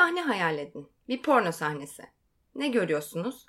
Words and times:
Sahne 0.00 0.22
hayal 0.22 0.58
edin. 0.58 0.88
Bir 1.08 1.22
porno 1.22 1.52
sahnesi. 1.52 2.02
Ne 2.54 2.68
görüyorsunuz? 2.68 3.46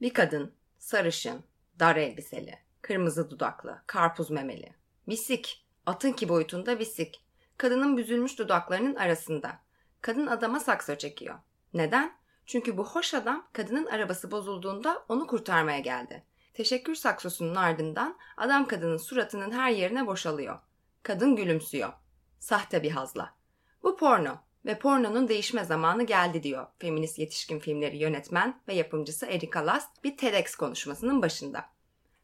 Bir 0.00 0.14
kadın, 0.14 0.54
sarışın, 0.78 1.44
dar 1.78 1.96
elbiseli, 1.96 2.58
kırmızı 2.82 3.30
dudaklı, 3.30 3.82
karpuz 3.86 4.30
memeli. 4.30 4.74
Bisik, 5.08 5.66
atınki 5.86 6.28
boyutunda 6.28 6.78
bisik. 6.78 7.24
Kadının 7.56 7.96
büzülmüş 7.96 8.38
dudaklarının 8.38 8.94
arasında. 8.94 9.58
Kadın 10.00 10.26
adama 10.26 10.60
sakso 10.60 10.94
çekiyor. 10.94 11.38
Neden? 11.74 12.12
Çünkü 12.46 12.76
bu 12.76 12.86
hoş 12.86 13.14
adam 13.14 13.48
kadının 13.52 13.86
arabası 13.86 14.30
bozulduğunda 14.30 15.04
onu 15.08 15.26
kurtarmaya 15.26 15.80
geldi. 15.80 16.24
Teşekkür 16.54 16.94
saksosunun 16.94 17.54
ardından 17.54 18.16
adam 18.36 18.66
kadının 18.66 18.96
suratının 18.96 19.50
her 19.52 19.70
yerine 19.70 20.06
boşalıyor. 20.06 20.58
Kadın 21.02 21.36
gülümsüyor. 21.36 21.92
Sahte 22.38 22.82
bir 22.82 22.90
hazla. 22.90 23.34
Bu 23.82 23.96
porno 23.96 24.49
ve 24.64 24.78
pornonun 24.78 25.28
değişme 25.28 25.64
zamanı 25.64 26.02
geldi 26.02 26.42
diyor 26.42 26.66
feminist 26.78 27.18
yetişkin 27.18 27.58
filmleri 27.58 27.96
yönetmen 27.96 28.60
ve 28.68 28.74
yapımcısı 28.74 29.26
Erika 29.26 29.66
Last 29.66 30.04
bir 30.04 30.16
TEDx 30.16 30.54
konuşmasının 30.54 31.22
başında. 31.22 31.64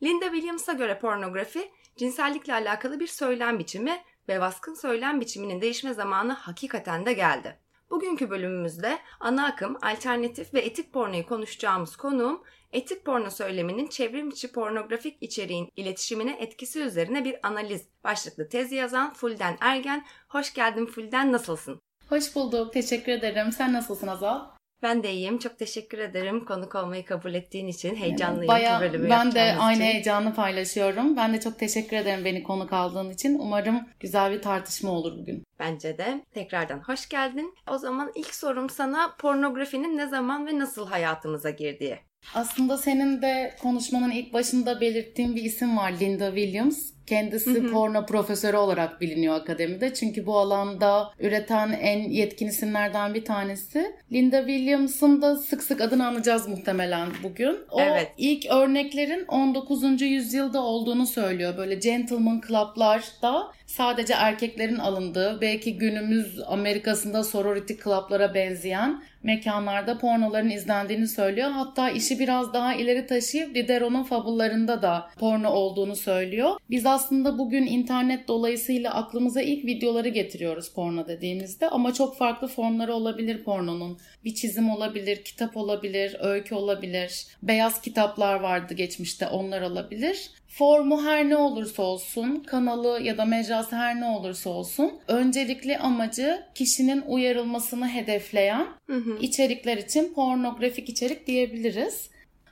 Linda 0.03 0.25
Williams'a 0.25 0.73
göre 0.73 0.99
pornografi 0.99 1.71
cinsellikle 1.97 2.53
alakalı 2.53 3.01
bir 3.01 3.07
söylem 3.07 3.59
biçimi 3.59 4.03
ve 4.29 4.41
baskın 4.41 4.75
söylem 4.75 5.21
biçiminin 5.21 5.61
değişme 5.61 5.95
zamanı 5.95 6.33
hakikaten 6.33 7.07
de 7.07 7.13
geldi. 7.13 7.59
Bugünkü 7.91 8.31
bölümümüzde 8.31 8.99
ana 9.21 9.47
akım, 9.47 9.79
alternatif 9.83 10.55
ve 10.55 10.61
etik 10.61 10.93
pornoyu 10.93 11.27
konuşacağımız 11.27 11.97
konuğum, 11.97 12.43
etik 12.73 13.05
porno 13.05 13.31
söyleminin 13.31 13.87
çevrim 13.87 14.29
içi 14.29 14.53
pornografik 14.53 15.19
içeriğin 15.21 15.73
iletişimine 15.77 16.37
etkisi 16.41 16.81
üzerine 16.81 17.25
bir 17.25 17.47
analiz 17.47 17.89
başlıklı 18.05 18.49
tezi 18.49 18.75
yazan 18.75 19.13
Fulden 19.13 19.57
Ergen. 19.61 20.07
Hoş 20.29 20.55
geldin 20.55 20.87
Fulden, 20.87 21.33
nasılsın? 21.33 21.86
Hoş 22.09 22.35
bulduk. 22.37 22.73
Teşekkür 22.73 23.13
ederim. 23.13 23.53
Sen 23.53 23.73
nasılsın 23.73 24.07
Azal? 24.07 24.41
Ben 24.83 25.03
de 25.03 25.13
iyiyim. 25.13 25.39
Çok 25.39 25.59
teşekkür 25.59 25.99
ederim 25.99 26.45
konuk 26.45 26.75
olmayı 26.75 27.05
kabul 27.05 27.35
ettiğin 27.35 27.67
için. 27.67 27.95
Heyecanlıyım 27.95 28.49
Bayağı, 28.49 28.81
bölümü 28.81 29.11
Ben 29.11 29.33
de 29.33 29.39
yapacağımız 29.39 29.65
aynı 29.65 29.77
için. 29.77 29.85
heyecanı 29.85 30.35
paylaşıyorum. 30.35 31.17
Ben 31.17 31.35
de 31.35 31.41
çok 31.41 31.59
teşekkür 31.59 31.97
ederim 31.97 32.25
beni 32.25 32.43
konuk 32.43 32.73
aldığın 32.73 33.11
için. 33.11 33.39
Umarım 33.39 33.81
güzel 34.01 34.33
bir 34.33 34.43
tartışma 34.43 34.91
olur 34.91 35.19
bugün. 35.19 35.45
Bence 35.59 35.99
de. 35.99 36.25
Tekrardan 36.35 36.79
hoş 36.79 37.09
geldin. 37.09 37.55
O 37.71 37.79
zaman 37.79 38.13
ilk 38.15 38.35
sorum 38.35 38.71
sana 38.71 39.15
pornografinin 39.19 39.97
ne 39.97 40.07
zaman 40.07 40.47
ve 40.47 40.59
nasıl 40.59 40.87
hayatımıza 40.89 41.51
girdiği. 41.51 41.99
Aslında 42.35 42.79
senin 42.79 43.23
de 43.23 43.57
konuşmanın 43.63 44.11
ilk 44.11 44.33
başında 44.33 44.81
belirttiğin 44.81 45.37
bir 45.37 45.43
isim 45.43 45.77
var 45.77 45.93
Linda 46.01 46.35
Williams. 46.35 46.96
Kendisi 47.07 47.55
Hı 47.55 47.61
hı. 47.69 47.73
porno 47.73 48.07
profesörü 48.07 48.57
olarak 48.57 49.01
biliniyor 49.01 49.35
akademide. 49.35 49.95
Çünkü 49.95 50.27
bu 50.27 50.39
alanda 50.39 51.11
üreten 51.21 51.73
en 51.81 51.99
yetkin 52.11 52.47
isimlerden 52.49 53.15
bir 53.15 53.25
tanesi. 53.25 53.93
Linda 54.13 54.39
Williams'ın 54.47 55.23
da 55.23 55.37
sık 55.37 55.63
sık 55.63 55.81
adını 55.81 56.07
anacağız 56.07 56.49
muhtemelen 56.49 57.09
bugün. 57.23 57.59
O 57.71 57.81
Evet. 57.81 58.13
ilk 58.19 58.47
örneklerin 58.47 59.25
19. 59.29 60.03
yüzyılda 60.03 60.63
olduğunu 60.63 61.07
söylüyor. 61.07 61.57
Böyle 61.57 61.75
gentleman 61.75 62.43
club'larda 62.49 63.53
sadece 63.67 64.15
erkeklerin 64.15 64.79
alındığı, 64.79 65.41
belki 65.41 65.79
günümüz 65.79 66.41
Amerika'sında 66.47 67.25
sorority 67.25 67.73
club'lara 67.85 68.35
benzeyen 68.35 69.03
mekanlarda 69.23 69.99
pornoların 69.99 70.51
izlendiğini 70.51 71.09
söylüyor. 71.09 71.51
Hatta 71.51 71.91
işi 71.91 72.19
biraz 72.19 72.53
daha 72.53 72.75
ileri 72.75 73.07
taşıyıp 73.07 73.55
Diderot'un 73.55 74.03
fabullarında 74.03 74.83
da 74.83 75.11
porno 75.19 75.51
olduğunu 75.51 75.97
söylüyor. 75.97 76.51
Biz 76.71 76.87
aslında 76.97 77.39
bugün 77.39 77.67
internet 77.67 78.29
dolayısıyla 78.29 78.95
aklımıza 78.95 79.43
ilk 79.43 79.65
videoları 79.65 80.09
getiriyoruz 80.09 80.69
porno 80.69 81.09
dediğimizde 81.09 81.69
ama 81.69 81.95
çok 81.95 82.17
farklı 82.17 82.49
formları 82.49 82.95
olabilir 82.95 83.45
pornonun. 83.45 83.99
Bir 84.25 84.35
çizim 84.35 84.71
olabilir, 84.71 85.25
kitap 85.25 85.57
olabilir, 85.57 86.17
öykü 86.21 86.55
olabilir. 86.55 87.27
Beyaz 87.43 87.81
kitaplar 87.81 88.41
vardı 88.41 88.75
geçmişte 88.75 89.27
onlar 89.27 89.63
olabilir. 89.63 90.31
Formu 90.49 91.05
her 91.05 91.29
ne 91.29 91.37
olursa 91.37 91.83
olsun, 91.83 92.45
kanalı 92.47 93.03
ya 93.03 93.19
da 93.19 93.25
mecrası 93.25 93.77
her 93.77 94.01
ne 94.01 94.05
olursa 94.05 94.51
olsun 94.51 94.93
öncelikli 95.09 95.79
amacı 95.79 96.43
kişinin 96.55 97.03
uyarılmasını 97.07 97.89
hedefleyen 97.89 98.67
Hı 98.87 98.97
hı. 98.97 99.19
içerikler 99.21 99.77
için 99.77 100.15
pornografik 100.15 100.89
içerik 100.89 101.27
diyebiliriz. 101.27 102.11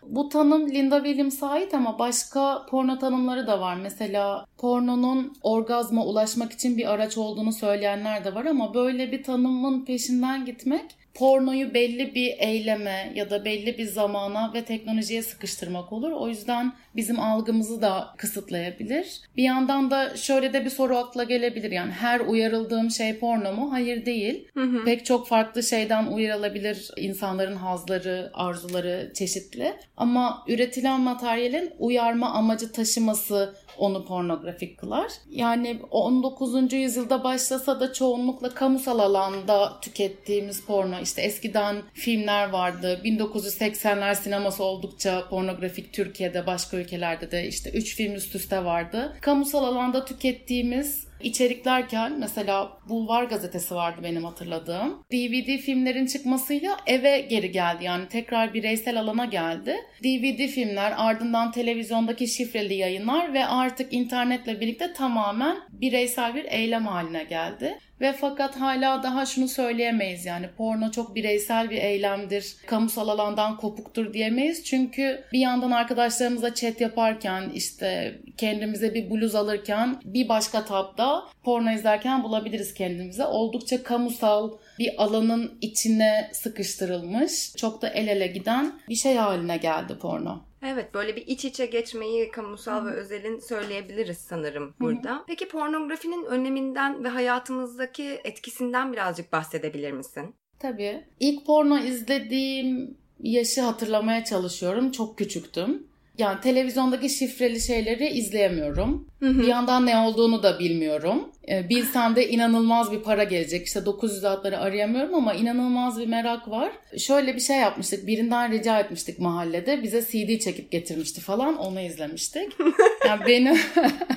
Bu 0.09 0.29
tanım 0.29 0.71
Linda 0.71 1.05
Williams'a 1.05 1.49
ait 1.49 1.75
ama 1.75 1.99
başka 1.99 2.67
porno 2.71 2.99
tanımları 2.99 3.47
da 3.47 3.61
var. 3.61 3.77
Mesela 3.77 4.47
pornonun 4.59 5.37
orgazma 5.43 6.05
ulaşmak 6.05 6.53
için 6.53 6.77
bir 6.77 6.93
araç 6.93 7.19
olduğunu 7.19 7.53
söyleyenler 7.53 8.25
de 8.25 8.35
var 8.35 8.45
ama 8.45 8.75
böyle 8.75 9.13
bir 9.13 9.23
tanımın 9.23 9.85
peşinden 9.85 10.45
gitmek 10.45 10.85
pornoyu 11.15 11.75
belli 11.75 12.15
bir 12.15 12.35
eyleme 12.39 13.13
ya 13.15 13.31
da 13.31 13.45
belli 13.45 13.79
bir 13.79 13.85
zamana 13.85 14.53
ve 14.55 14.65
teknolojiye 14.65 15.23
sıkıştırmak 15.23 15.93
olur. 15.93 16.13
O 16.13 16.29
yüzden 16.29 16.73
bizim 16.97 17.21
algımızı 17.21 17.83
da 17.83 18.15
kısıtlayabilir. 18.17 19.21
Bir 19.37 19.43
yandan 19.43 19.91
da 19.91 20.17
şöyle 20.17 20.53
de 20.53 20.65
bir 20.65 20.71
soru 20.71 20.97
akla 20.97 21.25
gelebilir. 21.25 21.71
Yani 21.71 21.93
her 21.93 22.21
uyarıldığım 22.21 22.91
şey 22.91 23.19
porno 23.19 23.53
mu? 23.53 23.73
Hayır 23.73 24.07
değil. 24.07 24.49
Hı 24.55 24.61
hı. 24.61 24.85
Pek 24.85 25.05
çok 25.05 25.29
farklı 25.29 25.63
şeyden 25.63 26.07
uyarılabilir 26.07 26.91
insanların 26.97 27.57
hazları, 27.57 28.31
arzuları 28.35 29.13
çeşitli. 29.15 29.75
Ama 29.97 30.45
üretilen 30.49 31.01
materyalin 31.01 31.71
uyarma 31.79 32.31
amacı 32.31 32.73
taşıması 32.73 33.55
onu 33.79 34.05
pornografik 34.07 34.79
kılar. 34.79 35.13
Yani 35.31 35.79
19. 35.91 36.73
yüzyılda 36.73 37.25
başlasa 37.25 37.81
da 37.81 37.93
çoğunlukla 37.93 38.55
kamusal 38.55 38.99
alanda 38.99 39.81
tükettiğimiz 39.81 40.65
porno 40.65 41.01
işte 41.03 41.23
eskiden 41.23 41.77
filmler 41.93 42.49
vardı. 42.51 43.01
1980'ler 43.05 44.15
sineması 44.15 44.65
oldukça 44.65 45.29
pornografik 45.29 45.93
Türkiye'de 45.93 46.47
başka 46.47 46.77
ülkelerde 46.85 47.31
de 47.31 47.49
işte 47.49 47.71
3 47.71 47.97
film 47.97 48.15
üst 48.15 48.35
üste 48.35 48.65
vardı. 48.65 49.17
Kamusal 49.21 49.65
alanda 49.65 50.05
tükettiğimiz 50.05 51.07
içeriklerken 51.25 52.19
mesela 52.19 52.79
Bulvar 52.89 53.25
gazetesi 53.25 53.75
vardı 53.75 54.01
benim 54.03 54.25
hatırladığım. 54.25 55.03
DVD 55.13 55.59
filmlerin 55.59 56.07
çıkmasıyla 56.07 56.77
eve 56.87 57.21
geri 57.21 57.51
geldi 57.51 57.85
yani 57.85 58.09
tekrar 58.09 58.55
bireysel 58.55 59.01
alana 59.01 59.25
geldi. 59.25 59.77
DVD 60.05 60.49
filmler 60.49 60.95
ardından 60.97 61.53
televizyondaki 61.53 62.27
şifreli 62.29 62.75
yayınlar 62.75 63.35
ve 63.35 63.47
artık 63.47 63.93
internetle 63.93 64.61
birlikte 64.61 64.93
tamamen 64.93 65.57
bireysel 65.69 66.35
bir 66.35 66.45
eylem 66.45 66.87
haline 66.87 67.25
geldi. 67.25 67.79
Ve 68.01 68.13
fakat 68.13 68.61
hala 68.61 69.03
daha 69.03 69.27
şunu 69.27 69.49
söyleyemeyiz 69.49 70.27
yani 70.27 70.49
porno 70.57 70.91
çok 70.91 71.15
bireysel 71.15 71.71
bir 71.71 71.77
eylemdir, 71.77 72.57
kamusal 72.67 73.09
alandan 73.09 73.57
kopuktur 73.57 74.13
diyemeyiz. 74.13 74.65
Çünkü 74.65 75.25
bir 75.33 75.39
yandan 75.39 75.71
arkadaşlarımızla 75.71 76.55
chat 76.55 76.81
yaparken 76.81 77.51
işte 77.55 78.19
kendimize 78.37 78.95
bir 78.95 79.11
bluz 79.11 79.35
alırken 79.35 79.97
bir 80.05 80.29
başka 80.29 80.65
tabda 80.65 81.23
porno 81.43 81.71
izlerken 81.71 82.23
bulabiliriz 82.23 82.75
kendimize. 82.75 83.25
Oldukça 83.25 83.83
kamusal 83.83 84.51
bir 84.79 85.03
alanın 85.03 85.59
içine 85.61 86.31
sıkıştırılmış, 86.33 87.53
çok 87.57 87.83
da 87.83 87.89
el 87.89 88.09
ele 88.09 88.27
giden 88.27 88.73
bir 88.89 88.95
şey 88.95 89.17
haline 89.17 89.57
geldi 89.57 89.99
porno. 89.99 90.45
Evet 90.65 90.95
böyle 90.95 91.17
bir 91.17 91.27
iç 91.27 91.45
içe 91.45 91.67
geçmeyi 91.67 92.31
kamusal 92.31 92.87
ve 92.87 92.91
özelin 92.91 93.39
söyleyebiliriz 93.39 94.19
sanırım 94.19 94.75
burada. 94.81 95.25
Peki 95.27 95.49
pornografinin 95.49 96.25
öneminden 96.25 97.05
ve 97.05 97.09
hayatımızdaki 97.09 98.21
etkisinden 98.25 98.93
birazcık 98.93 99.33
bahsedebilir 99.33 99.93
misin? 99.93 100.35
Tabii. 100.59 101.05
İlk 101.21 101.47
porno 101.47 101.79
izlediğim 101.79 102.97
yaşı 103.23 103.61
hatırlamaya 103.61 104.25
çalışıyorum. 104.25 104.91
Çok 104.91 105.19
küçüktüm. 105.19 105.87
Yani 106.19 106.41
televizyondaki 106.41 107.09
şifreli 107.09 107.61
şeyleri 107.61 108.09
izleyemiyorum. 108.09 109.09
Hı 109.21 109.29
hı. 109.29 109.39
Bir 109.39 109.47
yandan 109.47 109.87
ne 109.87 109.97
olduğunu 109.97 110.43
da 110.43 110.59
bilmiyorum. 110.59 111.33
E, 111.49 111.69
bilsem 111.69 112.17
de 112.17 112.29
inanılmaz 112.29 112.93
bir 112.93 113.01
para 113.01 113.25
gelecek. 113.25 113.67
İşte 113.67 113.87
900 113.87 114.25
adları 114.25 114.59
arayamıyorum 114.59 115.15
ama 115.15 115.35
inanılmaz 115.35 116.01
bir 116.01 116.07
merak 116.07 116.51
var. 116.51 116.73
Şöyle 116.99 117.35
bir 117.35 117.41
şey 117.41 117.57
yapmıştık. 117.57 118.07
Birinden 118.07 118.53
rica 118.53 118.81
etmiştik 118.81 119.19
mahallede. 119.19 119.83
Bize 119.83 120.03
CD 120.03 120.39
çekip 120.39 120.71
getirmişti 120.71 121.21
falan. 121.21 121.57
Onu 121.57 121.81
izlemiştik. 121.81 122.53
Yani 123.07 123.21
benim 123.27 123.59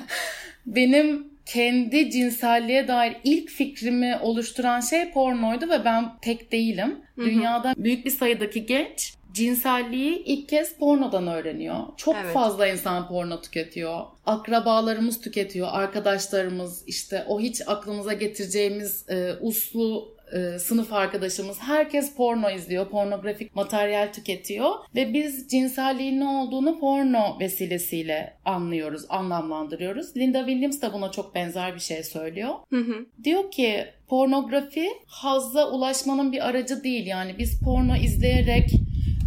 benim 0.66 1.28
kendi 1.46 2.10
cinselliğe 2.10 2.88
dair 2.88 3.16
ilk 3.24 3.50
fikrimi 3.50 4.18
oluşturan 4.22 4.80
şey 4.80 5.10
pornoydu 5.10 5.68
ve 5.68 5.84
ben 5.84 6.04
tek 6.22 6.52
değilim. 6.52 6.96
Hı 7.14 7.22
hı. 7.22 7.26
Dünyada 7.26 7.74
büyük 7.76 8.04
bir 8.04 8.10
sayıdaki 8.10 8.66
genç 8.66 9.17
cinselliği 9.32 10.22
ilk 10.24 10.48
kez 10.48 10.76
pornodan 10.76 11.26
öğreniyor. 11.26 11.76
Çok 11.96 12.16
evet. 12.22 12.34
fazla 12.34 12.66
insan 12.66 13.08
porno 13.08 13.40
tüketiyor. 13.40 14.00
Akrabalarımız 14.26 15.20
tüketiyor, 15.20 15.68
arkadaşlarımız 15.70 16.84
işte 16.86 17.24
o 17.28 17.40
hiç 17.40 17.60
aklımıza 17.66 18.12
getireceğimiz 18.12 19.08
e, 19.08 19.32
uslu 19.40 20.18
e, 20.32 20.58
sınıf 20.58 20.92
arkadaşımız 20.92 21.58
herkes 21.60 22.14
porno 22.14 22.50
izliyor, 22.50 22.88
pornografik 22.88 23.56
materyal 23.56 24.12
tüketiyor 24.12 24.70
ve 24.94 25.14
biz 25.14 25.48
cinselliğin 25.48 26.20
ne 26.20 26.24
olduğunu 26.28 26.80
porno 26.80 27.38
vesilesiyle 27.40 28.36
anlıyoruz, 28.44 29.02
anlamlandırıyoruz. 29.08 30.16
Linda 30.16 30.38
Williams 30.38 30.82
da 30.82 30.92
buna 30.92 31.10
çok 31.10 31.34
benzer 31.34 31.74
bir 31.74 31.80
şey 31.80 32.02
söylüyor. 32.02 32.54
Hı 32.70 32.76
hı. 32.76 33.06
Diyor 33.24 33.50
ki 33.50 33.86
pornografi 34.08 34.88
hazza 35.06 35.70
ulaşmanın 35.70 36.32
bir 36.32 36.48
aracı 36.48 36.84
değil 36.84 37.06
yani 37.06 37.38
biz 37.38 37.60
porno 37.60 37.96
izleyerek 37.96 38.70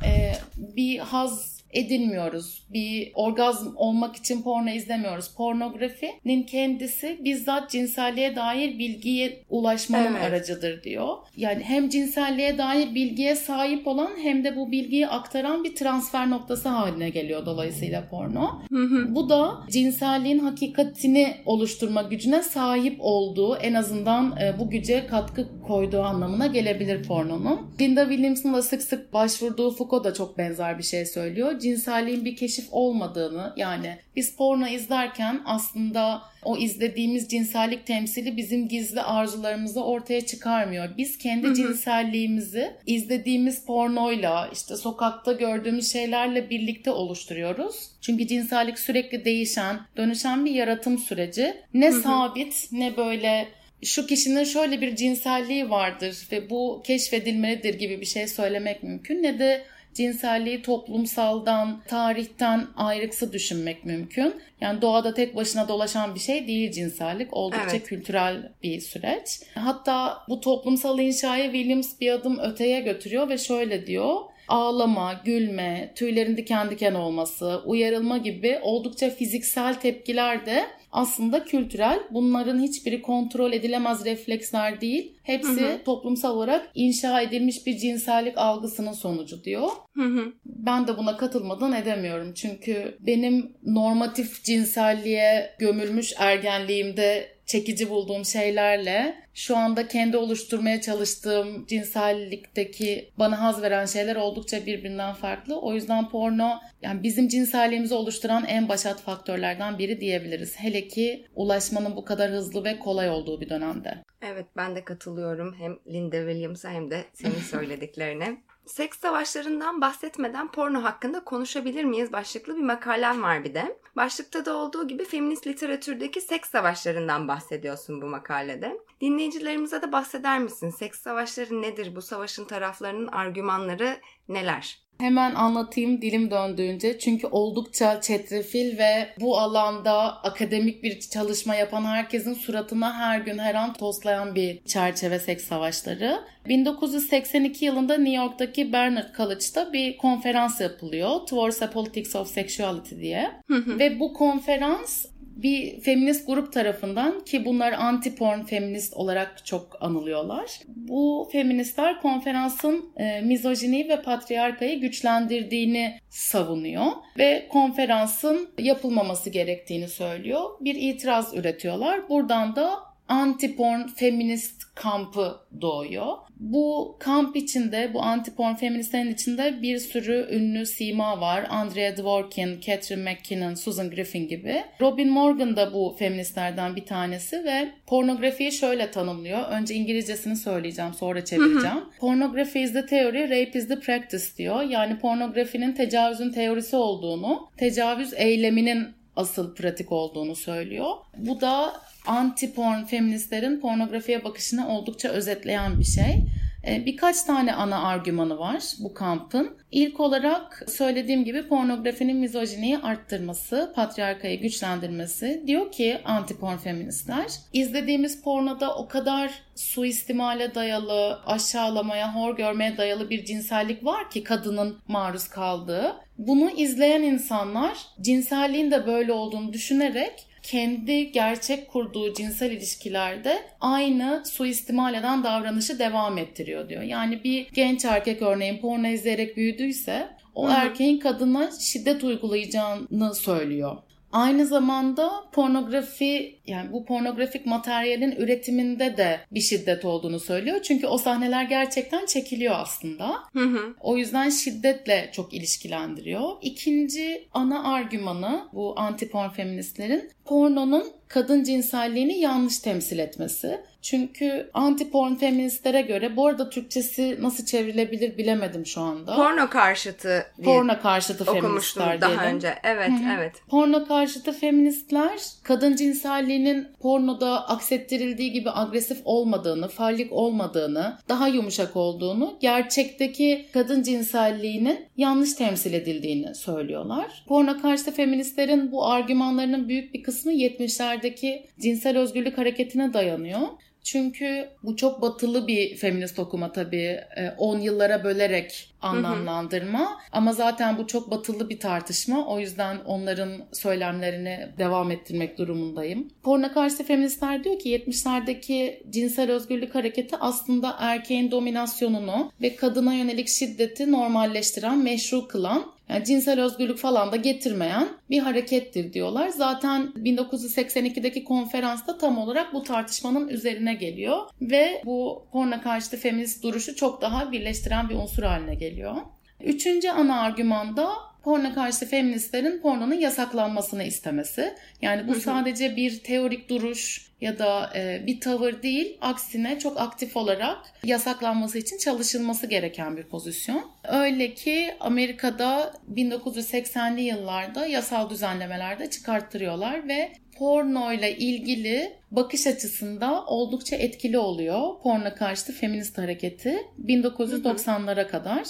e, 0.03 0.33
bir 0.57 0.99
haz 0.99 1.50
edinmiyoruz. 1.73 2.63
Bir 2.73 3.11
orgazm 3.15 3.69
olmak 3.75 4.15
için 4.15 4.41
porno 4.41 4.69
izlemiyoruz. 4.69 5.35
Pornografinin 5.35 6.43
kendisi 6.43 7.19
bizzat 7.23 7.69
cinselliğe 7.69 8.35
dair 8.35 8.79
bilgiye 8.79 9.43
ulaşmanın 9.49 10.15
evet. 10.15 10.23
aracıdır 10.23 10.83
diyor. 10.83 11.17
Yani 11.37 11.63
hem 11.63 11.89
cinselliğe 11.89 12.57
dair 12.57 12.95
bilgiye 12.95 13.35
sahip 13.35 13.87
olan 13.87 14.11
hem 14.21 14.43
de 14.43 14.55
bu 14.55 14.71
bilgiyi 14.71 15.07
aktaran 15.07 15.63
bir 15.63 15.75
transfer 15.75 16.29
noktası 16.29 16.69
haline 16.69 17.09
geliyor 17.09 17.45
dolayısıyla 17.45 18.07
porno. 18.09 18.61
Bu 19.09 19.29
da 19.29 19.57
cinselliğin 19.69 20.39
hakikatini 20.39 21.35
oluşturma 21.45 22.01
gücüne 22.01 22.43
sahip 22.43 22.95
olduğu 22.99 23.55
en 23.55 23.73
azından 23.73 24.37
e, 24.41 24.59
bu 24.59 24.69
güce 24.69 25.07
katkı 25.07 25.47
koyduğu 25.67 26.01
anlamına 26.01 26.47
gelebilir 26.47 27.03
pornonun. 27.03 27.59
Linda 27.81 28.09
Williams'ın 28.09 28.53
da 28.53 28.61
sık 28.61 28.81
sık 28.81 29.13
başvurduğu 29.13 29.71
Foucault 29.71 30.03
da 30.03 30.13
çok 30.13 30.37
benzer 30.37 30.77
bir 30.77 30.83
şey 30.83 31.05
söylüyor 31.05 31.59
cinselliğin 31.61 32.25
bir 32.25 32.35
keşif 32.35 32.65
olmadığını 32.71 33.53
yani 33.57 33.97
biz 34.15 34.35
porno 34.35 34.67
izlerken 34.67 35.41
aslında 35.45 36.21
o 36.43 36.57
izlediğimiz 36.57 37.27
cinsellik 37.27 37.87
temsili 37.87 38.37
bizim 38.37 38.67
gizli 38.67 39.01
arzularımızı 39.01 39.83
ortaya 39.83 40.25
çıkarmıyor. 40.25 40.97
Biz 40.97 41.17
kendi 41.17 41.47
Hı-hı. 41.47 41.55
cinselliğimizi 41.55 42.71
izlediğimiz 42.85 43.65
pornoyla 43.65 44.49
işte 44.53 44.77
sokakta 44.77 45.33
gördüğümüz 45.33 45.91
şeylerle 45.91 46.49
birlikte 46.49 46.91
oluşturuyoruz. 46.91 47.89
Çünkü 48.01 48.27
cinsellik 48.27 48.79
sürekli 48.79 49.25
değişen, 49.25 49.79
dönüşen 49.97 50.45
bir 50.45 50.51
yaratım 50.51 50.97
süreci. 50.97 51.53
Ne 51.73 51.91
Hı-hı. 51.91 52.01
sabit 52.01 52.67
ne 52.71 52.97
böyle 52.97 53.47
şu 53.83 54.07
kişinin 54.07 54.43
şöyle 54.43 54.81
bir 54.81 54.95
cinselliği 54.95 55.69
vardır 55.69 56.27
ve 56.31 56.49
bu 56.49 56.81
keşfedilmelidir 56.83 57.73
gibi 57.73 58.01
bir 58.01 58.05
şey 58.05 58.27
söylemek 58.27 58.83
mümkün 58.83 59.23
ne 59.23 59.39
de 59.39 59.63
cinselliği 59.93 60.61
toplumsaldan, 60.61 61.81
tarihten 61.87 62.67
ayrıksı 62.75 63.33
düşünmek 63.33 63.85
mümkün. 63.85 64.35
Yani 64.61 64.81
doğada 64.81 65.13
tek 65.13 65.35
başına 65.35 65.67
dolaşan 65.67 66.15
bir 66.15 66.19
şey 66.19 66.47
değil 66.47 66.71
cinsellik. 66.71 67.33
Oldukça 67.33 67.71
evet. 67.71 67.83
kültürel 67.83 68.51
bir 68.63 68.79
süreç. 68.79 69.39
Hatta 69.55 70.17
bu 70.29 70.41
toplumsal 70.41 70.99
inşayı 70.99 71.51
Williams 71.51 71.99
bir 72.01 72.11
adım 72.11 72.39
öteye 72.39 72.81
götürüyor 72.81 73.29
ve 73.29 73.37
şöyle 73.37 73.87
diyor 73.87 74.15
ağlama, 74.47 75.21
gülme, 75.25 75.91
tüylerin 75.95 76.37
diken 76.37 76.69
diken 76.69 76.93
olması, 76.93 77.61
uyarılma 77.65 78.17
gibi 78.17 78.59
oldukça 78.61 79.09
fiziksel 79.09 79.73
tepkiler 79.73 80.45
de 80.45 80.65
aslında 80.91 81.43
kültürel. 81.45 81.99
Bunların 82.11 82.59
hiçbiri 82.59 83.01
kontrol 83.01 83.53
edilemez 83.53 84.05
refleksler 84.05 84.81
değil. 84.81 85.17
Hepsi 85.23 85.61
hı 85.61 85.73
hı. 85.73 85.83
toplumsal 85.83 86.35
olarak 86.35 86.71
inşa 86.75 87.21
edilmiş 87.21 87.67
bir 87.67 87.77
cinsellik 87.77 88.37
algısının 88.37 88.93
sonucu 88.93 89.43
diyor. 89.43 89.69
Hı 89.95 90.03
hı. 90.03 90.33
Ben 90.45 90.87
de 90.87 90.97
buna 90.97 91.17
katılmadan 91.17 91.73
edemiyorum. 91.73 92.33
Çünkü 92.33 92.97
benim 92.99 93.53
normatif 93.63 94.43
cinselliğe 94.43 95.55
gömülmüş 95.59 96.13
ergenliğimde 96.17 97.27
çekici 97.45 97.89
bulduğum 97.89 98.25
şeylerle 98.25 99.15
şu 99.33 99.57
anda 99.57 99.87
kendi 99.87 100.17
oluşturmaya 100.17 100.81
çalıştığım 100.81 101.65
cinsellikteki 101.65 103.11
bana 103.19 103.41
haz 103.41 103.61
veren 103.61 103.85
şeyler 103.85 104.15
oldukça 104.15 104.65
birbirinden 104.65 105.13
farklı. 105.13 105.59
O 105.59 105.73
yüzden 105.73 106.09
porno 106.09 106.51
yani 106.81 107.03
bizim 107.03 107.27
cinselliğimizi 107.27 107.93
oluşturan 107.93 108.45
en 108.45 108.69
başat 108.69 109.01
faktörlerden 109.01 109.77
biri 109.77 110.01
diyebiliriz. 110.01 110.59
Hele 110.59 110.87
ki 110.87 111.25
ulaşmanın 111.35 111.95
bu 111.95 112.05
kadar 112.05 112.31
hızlı 112.31 112.63
ve 112.63 112.79
kolay 112.79 113.09
olduğu 113.09 113.41
bir 113.41 113.49
dönemde. 113.49 114.03
Evet 114.21 114.45
ben 114.57 114.75
de 114.75 114.85
katılıyorum 114.85 115.55
hem 115.59 115.79
Linda 115.93 116.17
Williams'a 116.17 116.71
hem 116.71 116.91
de 116.91 117.05
senin 117.13 117.39
söylediklerine. 117.51 118.37
Seks 118.71 118.99
savaşlarından 118.99 119.81
bahsetmeden 119.81 120.51
porno 120.51 120.83
hakkında 120.83 121.23
konuşabilir 121.23 121.83
miyiz 121.83 122.13
başlıklı 122.13 122.57
bir 122.57 122.61
makalem 122.61 123.23
var 123.23 123.43
bir 123.43 123.53
de. 123.53 123.79
Başlıkta 123.95 124.45
da 124.45 124.57
olduğu 124.57 124.87
gibi 124.87 125.05
feminist 125.05 125.47
literatürdeki 125.47 126.21
seks 126.21 126.49
savaşlarından 126.49 127.27
bahsediyorsun 127.27 128.01
bu 128.01 128.05
makalede. 128.05 128.77
Dinleyicilerimize 129.01 129.81
de 129.81 129.91
bahseder 129.91 130.39
misin? 130.39 130.69
Seks 130.69 130.99
savaşları 130.99 131.61
nedir? 131.61 131.95
Bu 131.95 132.01
savaşın 132.01 132.45
taraflarının 132.45 133.07
argümanları 133.07 133.97
neler? 134.27 134.80
Hemen 134.99 135.35
anlatayım 135.35 136.01
dilim 136.01 136.31
döndüğünce. 136.31 136.99
Çünkü 136.99 137.27
oldukça 137.27 138.01
çetrefil 138.01 138.77
ve 138.77 139.09
bu 139.19 139.39
alanda 139.39 140.23
akademik 140.23 140.83
bir 140.83 140.99
çalışma 140.99 141.55
yapan 141.55 141.85
herkesin 141.85 142.33
suratına 142.33 142.93
her 142.97 143.19
gün 143.19 143.37
her 143.37 143.55
an 143.55 143.73
toslayan 143.73 144.35
bir 144.35 144.63
çerçeve 144.65 145.19
seks 145.19 145.43
savaşları. 145.47 146.19
1982 146.47 147.65
yılında 147.65 147.97
New 147.97 148.23
York'taki 148.23 148.73
Barnard 148.73 149.15
College'da 149.17 149.73
bir 149.73 149.97
konferans 149.97 150.61
yapılıyor. 150.61 151.09
Towards 151.27 151.61
a 151.61 151.69
Politics 151.69 152.15
of 152.15 152.27
Sexuality 152.27 152.95
diye. 152.95 153.31
ve 153.79 153.99
bu 153.99 154.13
konferans 154.13 155.05
bir 155.35 155.81
feminist 155.81 156.27
grup 156.27 156.53
tarafından 156.53 157.23
ki 157.25 157.45
bunlar 157.45 157.71
anti-porn 157.71 158.45
feminist 158.45 158.93
olarak 158.93 159.45
çok 159.45 159.77
anılıyorlar. 159.81 160.59
Bu 160.67 161.29
feministler 161.31 162.01
konferansın 162.01 162.93
e, 162.97 163.21
mizojini 163.21 163.89
ve 163.89 164.01
patriarkayı 164.01 164.81
güçlendirdiğini 164.81 165.99
savunuyor 166.09 166.91
ve 167.17 167.47
konferansın 167.49 168.49
yapılmaması 168.57 169.29
gerektiğini 169.29 169.87
söylüyor. 169.87 170.49
Bir 170.59 170.75
itiraz 170.75 171.33
üretiyorlar. 171.33 172.09
Buradan 172.09 172.55
da 172.55 172.91
anti-porn 173.09 173.87
feminist 173.95 174.75
kampı 174.75 175.39
doğuyor. 175.61 176.17
Bu 176.41 176.97
kamp 176.99 177.35
içinde, 177.35 177.91
bu 177.93 177.99
anti-porn 178.01 178.55
feministlerin 178.55 179.13
içinde 179.13 179.61
bir 179.61 179.77
sürü 179.77 180.27
ünlü 180.31 180.65
sima 180.65 181.21
var. 181.21 181.45
Andrea 181.49 181.97
Dworkin, 181.97 182.61
Catherine 182.61 183.11
McKinnon, 183.11 183.53
Susan 183.53 183.89
Griffin 183.89 184.27
gibi. 184.27 184.63
Robin 184.81 185.09
Morgan 185.09 185.55
da 185.55 185.73
bu 185.73 185.95
feministlerden 185.99 186.75
bir 186.75 186.85
tanesi 186.85 187.43
ve 187.45 187.69
pornografiyi 187.87 188.51
şöyle 188.51 188.91
tanımlıyor. 188.91 189.49
Önce 189.49 189.75
İngilizcesini 189.75 190.35
söyleyeceğim, 190.35 190.93
sonra 190.93 191.25
çevireceğim. 191.25 191.83
Pornography 191.99 192.65
is 192.65 192.73
the 192.73 192.85
theory, 192.85 193.23
rape 193.23 193.59
is 193.59 193.67
the 193.67 193.79
practice 193.79 194.25
diyor. 194.37 194.61
Yani 194.61 194.99
pornografinin 194.99 195.73
tecavüzün 195.73 196.31
teorisi 196.31 196.75
olduğunu, 196.75 197.49
tecavüz 197.57 198.13
eyleminin 198.13 199.00
asıl 199.15 199.55
pratik 199.55 199.91
olduğunu 199.91 200.35
söylüyor. 200.35 200.91
Bu 201.17 201.41
da 201.41 201.81
anti-porn 202.05 202.85
feministlerin 202.85 203.59
pornografiye 203.59 204.23
bakışını 204.23 204.69
oldukça 204.69 205.09
özetleyen 205.09 205.79
bir 205.79 205.85
şey. 205.85 206.25
Ee, 206.67 206.85
birkaç 206.85 207.23
tane 207.23 207.53
ana 207.53 207.83
argümanı 207.83 208.39
var 208.39 208.63
bu 208.79 208.93
kampın. 208.93 209.57
İlk 209.71 209.99
olarak 209.99 210.63
söylediğim 210.67 211.25
gibi 211.25 211.47
pornografinin 211.47 212.17
mizojiniyi 212.17 212.77
arttırması, 212.77 213.73
patriarkayı 213.75 214.41
güçlendirmesi. 214.41 215.43
Diyor 215.47 215.71
ki 215.71 215.99
anti-porn 216.05 216.57
feministler, 216.57 217.31
izlediğimiz 217.53 218.21
pornoda 218.23 218.75
o 218.75 218.87
kadar 218.87 219.31
suistimale 219.55 220.55
dayalı, 220.55 221.19
aşağılamaya, 221.25 222.15
hor 222.15 222.37
görmeye 222.37 222.77
dayalı 222.77 223.09
bir 223.09 223.25
cinsellik 223.25 223.85
var 223.85 224.09
ki 224.09 224.23
kadının 224.23 224.77
maruz 224.87 225.27
kaldığı. 225.27 225.95
Bunu 226.17 226.49
izleyen 226.49 227.01
insanlar 227.01 227.77
cinselliğin 228.01 228.71
de 228.71 228.87
böyle 228.87 229.13
olduğunu 229.13 229.53
düşünerek 229.53 230.30
kendi 230.43 231.11
gerçek 231.11 231.67
kurduğu 231.67 232.13
cinsel 232.13 232.51
ilişkilerde 232.51 233.41
aynı 233.61 234.23
suistimal 234.25 234.93
eden 234.93 235.23
davranışı 235.23 235.79
devam 235.79 236.17
ettiriyor 236.17 236.69
diyor. 236.69 236.81
Yani 236.83 237.23
bir 237.23 237.47
genç 237.53 237.85
erkek 237.85 238.21
örneğin 238.21 238.61
porno 238.61 238.87
izleyerek 238.87 239.37
büyüdüyse 239.37 240.07
o 240.35 240.47
Hı-hı. 240.47 240.53
erkeğin 240.57 240.99
kadına 240.99 241.51
şiddet 241.59 242.03
uygulayacağını 242.03 243.15
söylüyor. 243.15 243.77
Aynı 244.11 244.45
zamanda 244.45 245.11
pornografi 245.31 246.39
yani 246.47 246.71
bu 246.71 246.85
pornografik 246.85 247.45
materyalin 247.45 248.11
üretiminde 248.11 248.97
de 248.97 249.19
bir 249.31 249.41
şiddet 249.41 249.85
olduğunu 249.85 250.19
söylüyor. 250.19 250.61
Çünkü 250.63 250.87
o 250.87 250.97
sahneler 250.97 251.43
gerçekten 251.43 252.05
çekiliyor 252.05 252.55
aslında. 252.57 253.15
Hı 253.33 253.39
hı. 253.39 253.75
O 253.79 253.97
yüzden 253.97 254.29
şiddetle 254.29 255.09
çok 255.13 255.33
ilişkilendiriyor. 255.33 256.29
İkinci 256.41 257.27
ana 257.33 257.73
argümanı 257.73 258.47
bu 258.53 258.73
anti 258.77 259.09
porn 259.09 259.29
feministlerin 259.29 260.11
pornonun 260.25 260.83
kadın 261.07 261.43
cinselliğini 261.43 262.19
yanlış 262.19 262.59
temsil 262.59 262.99
etmesi. 262.99 263.61
Çünkü 263.81 264.49
anti-porn 264.53 265.15
feministlere 265.15 265.81
göre 265.81 266.15
bu 266.15 266.27
arada 266.27 266.49
Türkçesi 266.49 267.17
nasıl 267.21 267.45
çevrilebilir 267.45 268.17
bilemedim 268.17 268.65
şu 268.65 268.81
anda. 268.81 269.15
Porno 269.15 269.49
karşıtı 269.49 270.25
Porno 270.43 270.79
karşıtı 270.81 271.25
feministler 271.25 272.01
daha 272.01 272.09
diyelim. 272.09 272.35
önce. 272.35 272.55
Evet, 272.63 272.89
Hı-hı. 272.89 273.15
evet. 273.17 273.33
Porno 273.49 273.87
karşıtı 273.87 274.31
feministler 274.31 275.19
kadın 275.43 275.75
cinselliğinin 275.75 276.67
pornoda 276.81 277.49
aksettirildiği 277.49 278.31
gibi 278.31 278.49
agresif 278.51 279.01
olmadığını, 279.05 279.67
fallik 279.67 280.11
olmadığını, 280.13 280.97
daha 281.09 281.27
yumuşak 281.27 281.75
olduğunu, 281.75 282.37
gerçekteki 282.41 283.45
kadın 283.53 283.83
cinselliğinin 283.83 284.85
yanlış 284.97 285.33
temsil 285.33 285.73
edildiğini 285.73 286.35
söylüyorlar. 286.35 287.23
Porno 287.27 287.61
karşıtı 287.61 287.91
feministlerin 287.91 288.71
bu 288.71 288.85
argümanlarının 288.87 289.69
büyük 289.69 289.93
bir 289.93 290.03
kısmı 290.03 290.33
70'lerdeki 290.33 291.43
cinsel 291.59 291.97
özgürlük 291.97 292.37
hareketine 292.37 292.93
dayanıyor. 292.93 293.39
Çünkü 293.83 294.49
bu 294.63 294.75
çok 294.75 295.01
batılı 295.01 295.47
bir 295.47 295.75
feminist 295.75 296.19
okuma 296.19 296.51
tabii. 296.51 296.99
10 297.37 297.59
e, 297.59 297.63
yıllara 297.63 298.03
bölerek 298.03 298.73
anlamlandırma. 298.81 299.79
Hı 299.79 299.83
hı. 299.83 299.97
Ama 300.11 300.33
zaten 300.33 300.77
bu 300.77 300.87
çok 300.87 301.11
batılı 301.11 301.49
bir 301.49 301.59
tartışma. 301.59 302.27
O 302.27 302.39
yüzden 302.39 302.77
onların 302.85 303.31
söylemlerini 303.53 304.47
devam 304.57 304.91
ettirmek 304.91 305.37
durumundayım. 305.37 306.09
Porno 306.23 306.53
karşı 306.53 306.83
feministler 306.83 307.43
diyor 307.43 307.59
ki 307.59 307.77
70'lerdeki 307.77 308.83
cinsel 308.89 309.31
özgürlük 309.31 309.75
hareketi 309.75 310.17
aslında 310.17 310.75
erkeğin 310.79 311.31
dominasyonunu 311.31 312.31
ve 312.41 312.55
kadına 312.55 312.93
yönelik 312.93 313.27
şiddeti 313.27 313.91
normalleştiren, 313.91 314.77
meşru 314.77 315.27
kılan 315.27 315.71
yani 315.91 316.05
cinsel 316.05 316.41
özgürlük 316.41 316.77
falan 316.77 317.11
da 317.11 317.15
getirmeyen 317.15 317.87
bir 318.09 318.19
harekettir 318.19 318.93
diyorlar. 318.93 319.29
Zaten 319.29 319.93
1982'deki 319.95 321.23
konferansta 321.23 321.97
tam 321.97 322.17
olarak 322.17 322.53
bu 322.53 322.63
tartışmanın 322.63 323.27
üzerine 323.27 323.73
geliyor 323.73 324.17
ve 324.41 324.81
bu 324.85 325.27
porno 325.31 325.61
karşıtı 325.61 325.97
feminist 325.97 326.43
duruşu 326.43 326.75
çok 326.75 327.01
daha 327.01 327.31
birleştiren 327.31 327.89
bir 327.89 327.95
unsur 327.95 328.23
haline 328.23 328.55
geliyor. 328.55 328.95
Üçüncü 329.43 329.89
ana 329.89 330.21
argüman 330.21 330.77
da 330.77 330.89
porno 331.23 331.53
karşıtı 331.53 331.85
feministlerin 331.85 332.61
pornonun 332.61 332.95
yasaklanmasını 332.95 333.83
istemesi. 333.83 334.53
Yani 334.81 335.07
bu 335.07 335.15
sadece 335.15 335.75
bir 335.75 335.99
teorik 335.99 336.49
duruş 336.49 337.11
ya 337.21 337.39
da 337.39 337.69
e, 337.75 338.03
bir 338.07 338.19
tavır 338.19 338.61
değil, 338.61 338.97
aksine 339.01 339.59
çok 339.59 339.81
aktif 339.81 340.17
olarak 340.17 340.57
yasaklanması 340.83 341.57
için 341.57 341.77
çalışılması 341.77 342.47
gereken 342.47 342.97
bir 342.97 343.03
pozisyon. 343.03 343.71
Öyle 343.83 344.33
ki 344.33 344.75
Amerika'da 344.79 345.73
1980'li 345.93 347.01
yıllarda 347.01 347.65
yasal 347.65 348.09
düzenlemelerde 348.09 348.89
çıkarttırıyorlar 348.89 349.87
ve 349.87 350.11
porno 350.37 350.93
ile 350.93 351.17
ilgili 351.17 351.93
bakış 352.11 352.47
açısında 352.47 353.25
oldukça 353.25 353.75
etkili 353.75 354.17
oluyor 354.17 354.79
porno 354.83 355.15
karşıtı 355.15 355.53
feminist 355.53 355.97
hareketi 355.97 356.57
1990'lara 356.85 358.07
kadar. 358.07 358.47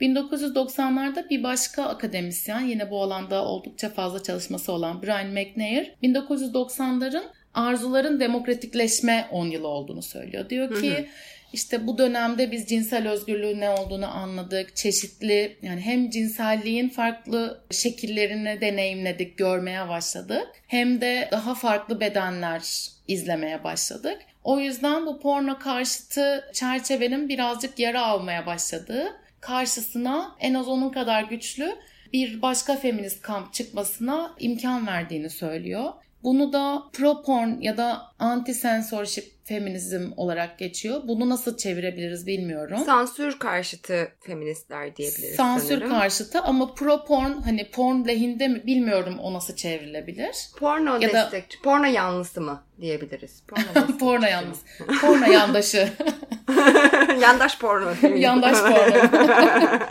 1990'larda 0.00 1.30
bir 1.30 1.42
başka 1.42 1.84
akademisyen 1.84 2.60
yine 2.60 2.90
bu 2.90 3.02
alanda 3.02 3.44
oldukça 3.44 3.88
fazla 3.88 4.22
çalışması 4.22 4.72
olan 4.72 5.02
Brian 5.02 5.28
McNair 5.28 5.94
1990'ların 6.02 7.24
arzuların 7.54 8.20
demokratikleşme 8.20 9.28
10 9.30 9.46
yılı 9.46 9.68
olduğunu 9.68 10.02
söylüyor. 10.02 10.50
Diyor 10.50 10.80
ki 10.80 10.90
hı 10.90 10.96
hı. 10.96 11.06
işte 11.52 11.86
bu 11.86 11.98
dönemde 11.98 12.52
biz 12.52 12.66
cinsel 12.66 13.08
özgürlüğün 13.08 13.60
ne 13.60 13.70
olduğunu 13.70 14.16
anladık. 14.16 14.76
Çeşitli 14.76 15.56
yani 15.62 15.80
hem 15.80 16.10
cinselliğin 16.10 16.88
farklı 16.88 17.60
şekillerini 17.70 18.60
deneyimledik, 18.60 19.38
görmeye 19.38 19.88
başladık. 19.88 20.46
Hem 20.66 21.00
de 21.00 21.28
daha 21.32 21.54
farklı 21.54 22.00
bedenler 22.00 22.62
izlemeye 23.08 23.64
başladık. 23.64 24.18
O 24.44 24.58
yüzden 24.58 25.06
bu 25.06 25.20
porno 25.20 25.58
karşıtı 25.58 26.44
çerçevenin 26.52 27.28
birazcık 27.28 27.78
yara 27.78 28.06
almaya 28.06 28.46
başladığı 28.46 29.21
karşısına 29.42 30.36
en 30.40 30.54
az 30.54 30.68
onun 30.68 30.90
kadar 30.90 31.22
güçlü 31.22 31.76
bir 32.12 32.42
başka 32.42 32.76
feminist 32.76 33.22
kamp 33.22 33.52
çıkmasına 33.52 34.34
imkan 34.38 34.86
verdiğini 34.86 35.30
söylüyor. 35.30 35.92
Bunu 36.24 36.52
da 36.52 36.82
pro-porn 36.92 37.60
ya 37.60 37.76
da 37.76 38.02
anti-censorship 38.18 39.24
feminizm 39.44 40.10
olarak 40.16 40.58
geçiyor. 40.58 41.00
Bunu 41.04 41.28
nasıl 41.28 41.56
çevirebiliriz 41.56 42.26
bilmiyorum. 42.26 42.78
Sansür 42.86 43.38
karşıtı 43.38 44.08
feministler 44.20 44.96
diyebiliriz 44.96 45.36
Sansür 45.36 45.68
sanırım. 45.68 45.90
karşıtı 45.90 46.40
ama 46.40 46.64
pro-porn 46.64 47.42
hani 47.44 47.70
porn 47.70 48.04
lehinde 48.08 48.48
mi 48.48 48.66
bilmiyorum 48.66 49.18
o 49.18 49.32
nasıl 49.34 49.56
çevrilebilir. 49.56 50.36
Porno 50.58 50.94
ya 51.00 51.12
destekçi, 51.12 51.58
da... 51.58 51.62
porno 51.62 51.86
yanlısı 51.86 52.40
mı 52.40 52.62
diyebiliriz. 52.80 53.42
Porno, 53.48 53.96
porno 53.98 54.26
yanlısı. 54.26 54.62
porno 55.00 55.32
yandaşı. 55.32 55.88
Yandaş 57.20 57.58
porno. 57.58 57.90
Yandaş 58.16 58.58
porno. 58.60 59.08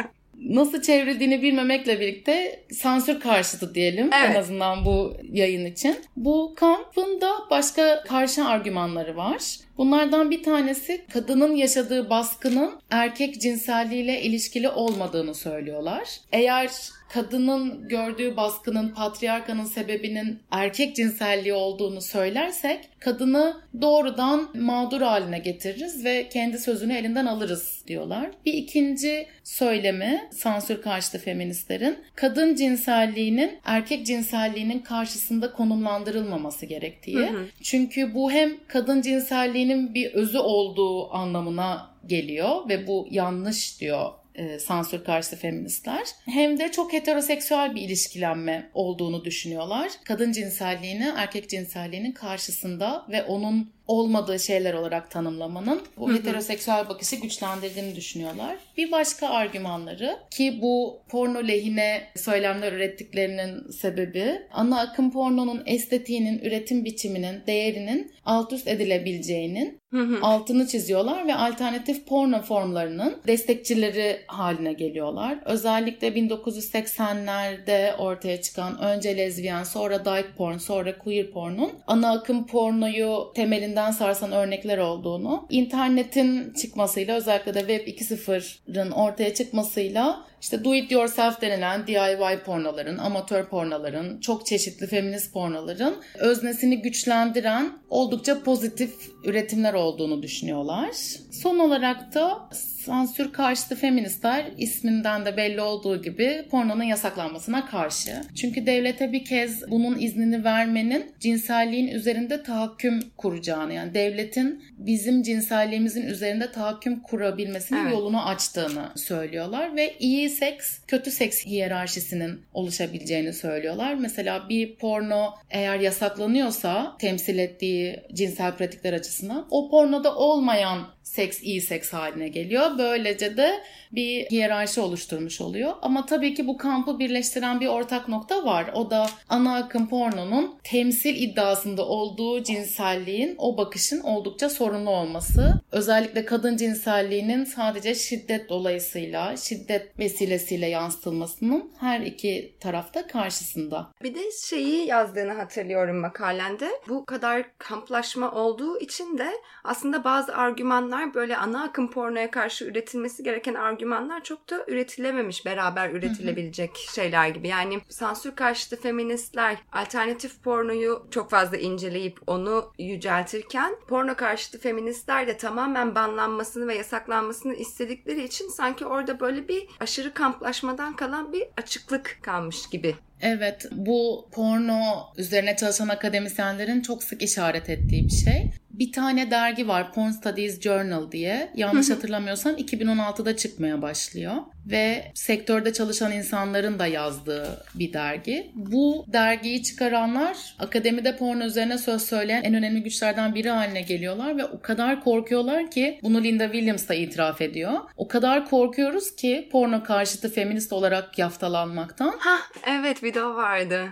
nasıl 0.55 0.81
çevrildiğini 0.81 1.41
bilmemekle 1.41 1.99
birlikte 1.99 2.63
sansür 2.71 3.19
karşıtı 3.19 3.75
diyelim 3.75 4.09
evet. 4.13 4.35
en 4.35 4.39
azından 4.39 4.85
bu 4.85 5.13
yayın 5.31 5.65
için. 5.65 5.95
Bu 6.15 6.53
kampın 6.55 7.21
da 7.21 7.31
başka 7.49 8.03
karşı 8.03 8.45
argümanları 8.45 9.17
var. 9.17 9.41
Bunlardan 9.77 10.31
bir 10.31 10.43
tanesi 10.43 11.05
kadının 11.13 11.55
yaşadığı 11.55 12.09
baskının 12.09 12.71
erkek 12.91 13.41
cinselliğiyle 13.41 14.21
ilişkili 14.21 14.69
olmadığını 14.69 15.35
söylüyorlar. 15.35 16.09
Eğer 16.31 16.71
kadının 17.13 17.87
gördüğü 17.87 18.37
baskının 18.37 18.89
patriarkanın 18.89 19.65
sebebinin 19.65 20.39
erkek 20.51 20.95
cinselliği 20.95 21.53
olduğunu 21.53 22.01
söylersek 22.01 22.89
kadını 22.99 23.61
doğrudan 23.81 24.49
mağdur 24.53 25.01
haline 25.01 25.39
getiririz 25.39 26.05
ve 26.05 26.29
kendi 26.29 26.59
sözünü 26.59 26.93
elinden 26.93 27.25
alırız 27.25 27.83
diyorlar. 27.87 28.31
Bir 28.45 28.53
ikinci 28.53 29.27
söylemi 29.43 30.29
sansür 30.31 30.81
karşıtı 30.81 31.19
feministlerin 31.19 31.97
kadın 32.15 32.55
cinselliğinin 32.55 33.59
erkek 33.65 34.05
cinselliğinin 34.05 34.79
karşısında 34.79 35.51
konumlandırılmaması 35.51 36.65
gerektiği. 36.65 37.17
Hı 37.17 37.37
hı. 37.37 37.45
Çünkü 37.63 38.15
bu 38.15 38.31
hem 38.31 38.51
kadın 38.67 39.01
cinselliğinin 39.01 39.93
bir 39.93 40.13
özü 40.13 40.37
olduğu 40.37 41.13
anlamına 41.13 41.91
geliyor 42.07 42.69
ve 42.69 42.87
bu 42.87 43.07
yanlış 43.11 43.81
diyor 43.81 44.20
e, 44.35 44.59
sansür 44.59 45.03
karşıtı 45.03 45.35
feministler. 45.35 46.07
Hem 46.25 46.59
de 46.59 46.71
çok 46.71 46.93
heteroseksüel 46.93 47.75
bir 47.75 47.81
ilişkilenme 47.81 48.69
olduğunu 48.73 49.25
düşünüyorlar. 49.25 49.91
Kadın 50.03 50.31
cinselliğini 50.31 51.13
erkek 51.17 51.49
cinselliğinin 51.49 52.11
karşısında 52.11 53.05
ve 53.09 53.23
onun 53.23 53.71
olmadığı 53.91 54.39
şeyler 54.39 54.73
olarak 54.73 55.11
tanımlamanın 55.11 55.81
bu 55.97 56.13
heteroseksüel 56.13 56.89
bakışı 56.89 57.15
güçlendirdiğini 57.15 57.95
düşünüyorlar. 57.95 58.57
Bir 58.77 58.91
başka 58.91 59.29
argümanları 59.29 60.17
ki 60.31 60.59
bu 60.61 60.99
porno 61.09 61.47
lehine 61.47 62.01
söylemler 62.15 62.73
ürettiklerinin 62.73 63.71
sebebi 63.71 64.41
ana 64.53 64.79
akım 64.79 65.11
pornonun 65.11 65.63
estetiğinin, 65.65 66.39
üretim 66.39 66.85
biçiminin, 66.85 67.43
değerinin 67.47 68.11
alt 68.25 68.53
üst 68.53 68.67
edilebileceğinin 68.67 69.81
altını 70.21 70.67
çiziyorlar 70.67 71.27
ve 71.27 71.35
alternatif 71.35 72.05
porno 72.07 72.41
formlarının 72.41 73.17
destekçileri 73.27 74.19
haline 74.27 74.73
geliyorlar. 74.73 75.39
Özellikle 75.45 76.07
1980'lerde 76.07 77.95
ortaya 77.95 78.41
çıkan 78.41 78.79
önce 78.81 79.17
lezbiyen, 79.17 79.63
sonra 79.63 80.05
dyke 80.05 80.33
porn, 80.37 80.57
sonra 80.57 80.97
queer 80.97 81.31
pornun 81.31 81.71
ana 81.87 82.11
akım 82.11 82.47
pornoyu 82.47 83.31
temelinden 83.35 83.80
birbirinden 83.81 83.91
sarsan 83.91 84.31
örnekler 84.31 84.77
olduğunu, 84.77 85.47
internetin 85.49 86.53
çıkmasıyla 86.53 87.15
özellikle 87.15 87.53
de 87.53 87.59
Web 87.59 87.87
2.0'ın 87.87 88.91
ortaya 88.91 89.33
çıkmasıyla 89.33 90.25
işte 90.41 90.63
do 90.63 90.75
it 90.75 90.91
yourself 90.91 91.41
denilen 91.41 91.87
DIY 91.87 92.37
pornoların, 92.45 92.97
amatör 92.97 93.45
pornoların, 93.45 94.19
çok 94.19 94.45
çeşitli 94.45 94.87
feminist 94.87 95.33
pornoların 95.33 95.95
öznesini 96.19 96.81
güçlendiren 96.81 97.71
oldukça 97.89 98.43
pozitif 98.43 98.93
üretimler 99.23 99.73
olduğunu 99.73 100.23
düşünüyorlar. 100.23 100.89
Son 101.31 101.59
olarak 101.59 102.13
da 102.13 102.49
Sansür 102.85 103.33
karşıtı 103.33 103.75
feministler 103.75 104.45
isminden 104.57 105.25
de 105.25 105.37
belli 105.37 105.61
olduğu 105.61 106.01
gibi 106.01 106.45
pornonun 106.51 106.83
yasaklanmasına 106.83 107.65
karşı. 107.65 108.21
Çünkü 108.35 108.65
devlete 108.65 109.11
bir 109.11 109.25
kez 109.25 109.71
bunun 109.71 109.99
iznini 109.99 110.43
vermenin 110.43 111.11
cinselliğin 111.19 111.87
üzerinde 111.87 112.43
tahakküm 112.43 112.99
kuracağını 113.17 113.73
yani 113.73 113.93
devletin 113.93 114.63
bizim 114.77 115.23
cinselliğimizin 115.23 116.05
üzerinde 116.05 116.51
tahakküm 116.51 116.99
kurabilmesinin 116.99 117.79
evet. 117.79 117.91
yolunu 117.91 118.27
açtığını 118.27 118.89
söylüyorlar 118.95 119.75
ve 119.75 119.97
iyi 119.99 120.29
seks 120.29 120.79
kötü 120.87 121.11
seks 121.11 121.45
hiyerarşisinin 121.45 122.41
oluşabileceğini 122.53 123.33
söylüyorlar. 123.33 123.93
Mesela 123.93 124.49
bir 124.49 124.75
porno 124.75 125.33
eğer 125.49 125.79
yasaklanıyorsa 125.79 126.95
temsil 126.99 127.37
ettiği 127.37 127.99
cinsel 128.13 128.57
pratikler 128.57 128.93
açısından 128.93 129.47
o 129.51 129.69
pornoda 129.69 130.15
olmayan 130.15 130.87
seks 131.03 131.43
iyi 131.43 131.61
seks 131.61 131.93
haline 131.93 132.27
geliyor. 132.27 132.70
Böylece 132.77 133.37
de 133.37 133.63
bir 133.91 134.25
hiyerarşi 134.25 134.81
oluşturmuş 134.81 135.41
oluyor. 135.41 135.73
Ama 135.81 136.05
tabii 136.05 136.33
ki 136.33 136.47
bu 136.47 136.57
kampı 136.57 136.99
birleştiren 136.99 137.59
bir 137.59 137.67
ortak 137.67 138.07
nokta 138.07 138.45
var. 138.45 138.71
O 138.73 138.89
da 138.91 139.07
ana 139.29 139.55
akım 139.55 139.89
pornonun 139.89 140.55
temsil 140.63 141.15
iddiasında 141.15 141.85
olduğu 141.85 142.43
cinselliğin 142.43 143.35
o 143.37 143.57
bakışın 143.57 143.99
oldukça 143.99 144.49
sorunlu 144.49 144.89
olması. 144.89 145.61
Özellikle 145.71 146.25
kadın 146.25 146.57
cinselliğinin 146.57 147.43
sadece 147.43 147.95
şiddet 147.95 148.49
dolayısıyla, 148.49 149.37
şiddet 149.37 149.99
vesilesiyle 149.99 150.67
yansıtılmasının 150.67 151.71
her 151.79 151.99
iki 151.99 152.55
tarafta 152.59 153.07
karşısında. 153.07 153.91
Bir 154.03 154.15
de 154.15 154.19
şeyi 154.49 154.85
yazdığını 154.85 155.33
hatırlıyorum 155.33 155.97
makalende. 155.97 156.69
Bu 156.89 157.05
kadar 157.05 157.45
kamplaşma 157.57 158.31
olduğu 158.31 158.79
için 158.79 159.17
de 159.17 159.31
aslında 159.63 160.03
bazı 160.03 160.35
argümanlar 160.35 161.13
böyle 161.13 161.37
ana 161.37 161.63
akım 161.63 161.91
pornoya 161.91 162.31
karşı 162.31 162.60
üretilmesi 162.65 163.23
gereken 163.23 163.53
argümanlar 163.53 164.23
çok 164.23 164.49
da 164.49 164.65
üretilememiş 164.67 165.45
beraber 165.45 165.89
üretilebilecek 165.89 166.75
şeyler 166.95 167.27
gibi. 167.27 167.47
Yani 167.47 167.79
sansür 167.89 168.35
karşıtı 168.35 168.81
feministler 168.81 169.57
alternatif 169.71 170.43
pornoyu 170.43 171.07
çok 171.11 171.29
fazla 171.29 171.57
inceleyip 171.57 172.19
onu 172.27 172.73
yüceltirken 172.79 173.75
porno 173.87 174.15
karşıtı 174.15 174.59
feministler 174.59 175.27
de 175.27 175.37
tamamen 175.37 175.95
banlanmasını 175.95 176.67
ve 176.67 176.75
yasaklanmasını 176.75 177.53
istedikleri 177.53 178.23
için 178.23 178.47
sanki 178.47 178.85
orada 178.85 179.19
böyle 179.19 179.47
bir 179.47 179.67
aşırı 179.79 180.13
kamplaşmadan 180.13 180.95
kalan 180.95 181.33
bir 181.33 181.43
açıklık 181.57 182.19
kalmış 182.21 182.69
gibi 182.69 182.95
Evet, 183.21 183.65
bu 183.71 184.29
porno 184.31 184.81
üzerine 185.17 185.55
çalışan 185.55 185.87
akademisyenlerin 185.87 186.81
çok 186.81 187.03
sık 187.03 187.21
işaret 187.21 187.69
ettiği 187.69 188.05
bir 188.05 188.13
şey. 188.13 188.51
Bir 188.81 188.91
tane 188.91 189.31
dergi 189.31 189.67
var 189.67 189.93
Porn 189.93 190.11
Studies 190.11 190.61
Journal 190.61 191.11
diye. 191.11 191.51
Yanlış 191.55 191.89
hatırlamıyorsam 191.89 192.55
2016'da 192.55 193.37
çıkmaya 193.37 193.81
başlıyor 193.81 194.33
ve 194.65 195.11
sektörde 195.13 195.73
çalışan 195.73 196.11
insanların 196.11 196.79
da 196.79 196.87
yazdığı 196.87 197.63
bir 197.75 197.93
dergi. 197.93 198.51
Bu 198.55 199.05
dergiyi 199.07 199.63
çıkaranlar 199.63 200.37
akademide 200.59 201.17
porno 201.17 201.43
üzerine 201.43 201.77
söz 201.77 202.01
söyleyen 202.01 202.43
en 202.43 202.53
önemli 202.53 202.83
güçlerden 202.83 203.35
biri 203.35 203.49
haline 203.49 203.81
geliyorlar 203.81 204.37
ve 204.37 204.45
o 204.45 204.61
kadar 204.61 205.03
korkuyorlar 205.03 205.71
ki 205.71 205.99
bunu 206.03 206.23
Linda 206.23 206.43
Williams 206.43 206.89
da 206.89 206.93
itiraf 206.93 207.41
ediyor. 207.41 207.73
O 207.97 208.07
kadar 208.07 208.49
korkuyoruz 208.49 209.15
ki 209.15 209.49
porno 209.51 209.83
karşıtı 209.83 210.33
feminist 210.33 210.73
olarak 210.73 211.19
yaftalanmaktan. 211.19 212.13
Ha 212.19 212.37
evet 212.67 213.03
video 213.03 213.35
vardı. 213.35 213.89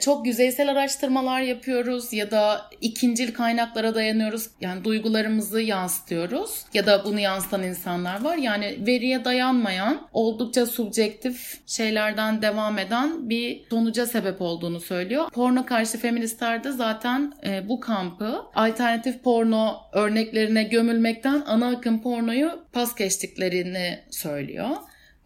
Çok 0.00 0.26
yüzeysel 0.26 0.70
araştırmalar 0.70 1.40
yapıyoruz 1.40 2.12
ya 2.12 2.30
da 2.30 2.70
ikincil 2.80 3.34
kaynaklara 3.34 3.94
dayanıyoruz. 3.94 4.50
Yani 4.60 4.84
duygularımızı 4.84 5.60
yansıtıyoruz 5.60 6.64
ya 6.74 6.86
da 6.86 7.04
bunu 7.04 7.20
yansıtan 7.20 7.62
insanlar 7.62 8.24
var. 8.24 8.36
Yani 8.36 8.78
veriye 8.86 9.24
dayanmayan 9.24 10.08
oldukça 10.14 10.66
subjektif 10.66 11.60
şeylerden 11.66 12.42
devam 12.42 12.78
eden 12.78 13.28
bir 13.28 13.64
sonuca 13.70 14.06
sebep 14.06 14.42
olduğunu 14.42 14.80
söylüyor. 14.80 15.30
Porno 15.32 15.66
karşı 15.66 15.98
feministler 15.98 16.64
de 16.64 16.72
zaten 16.72 17.32
e, 17.46 17.68
bu 17.68 17.80
kampı 17.80 18.42
alternatif 18.54 19.22
porno 19.22 19.76
örneklerine 19.92 20.64
gömülmekten 20.64 21.42
ana 21.46 21.68
akım 21.68 22.02
pornoyu 22.02 22.50
pas 22.72 22.94
geçtiklerini 22.94 24.00
söylüyor. 24.10 24.70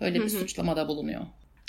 Öyle 0.00 0.20
bir 0.20 0.28
suçlamada 0.28 0.88
bulunuyor. 0.88 1.20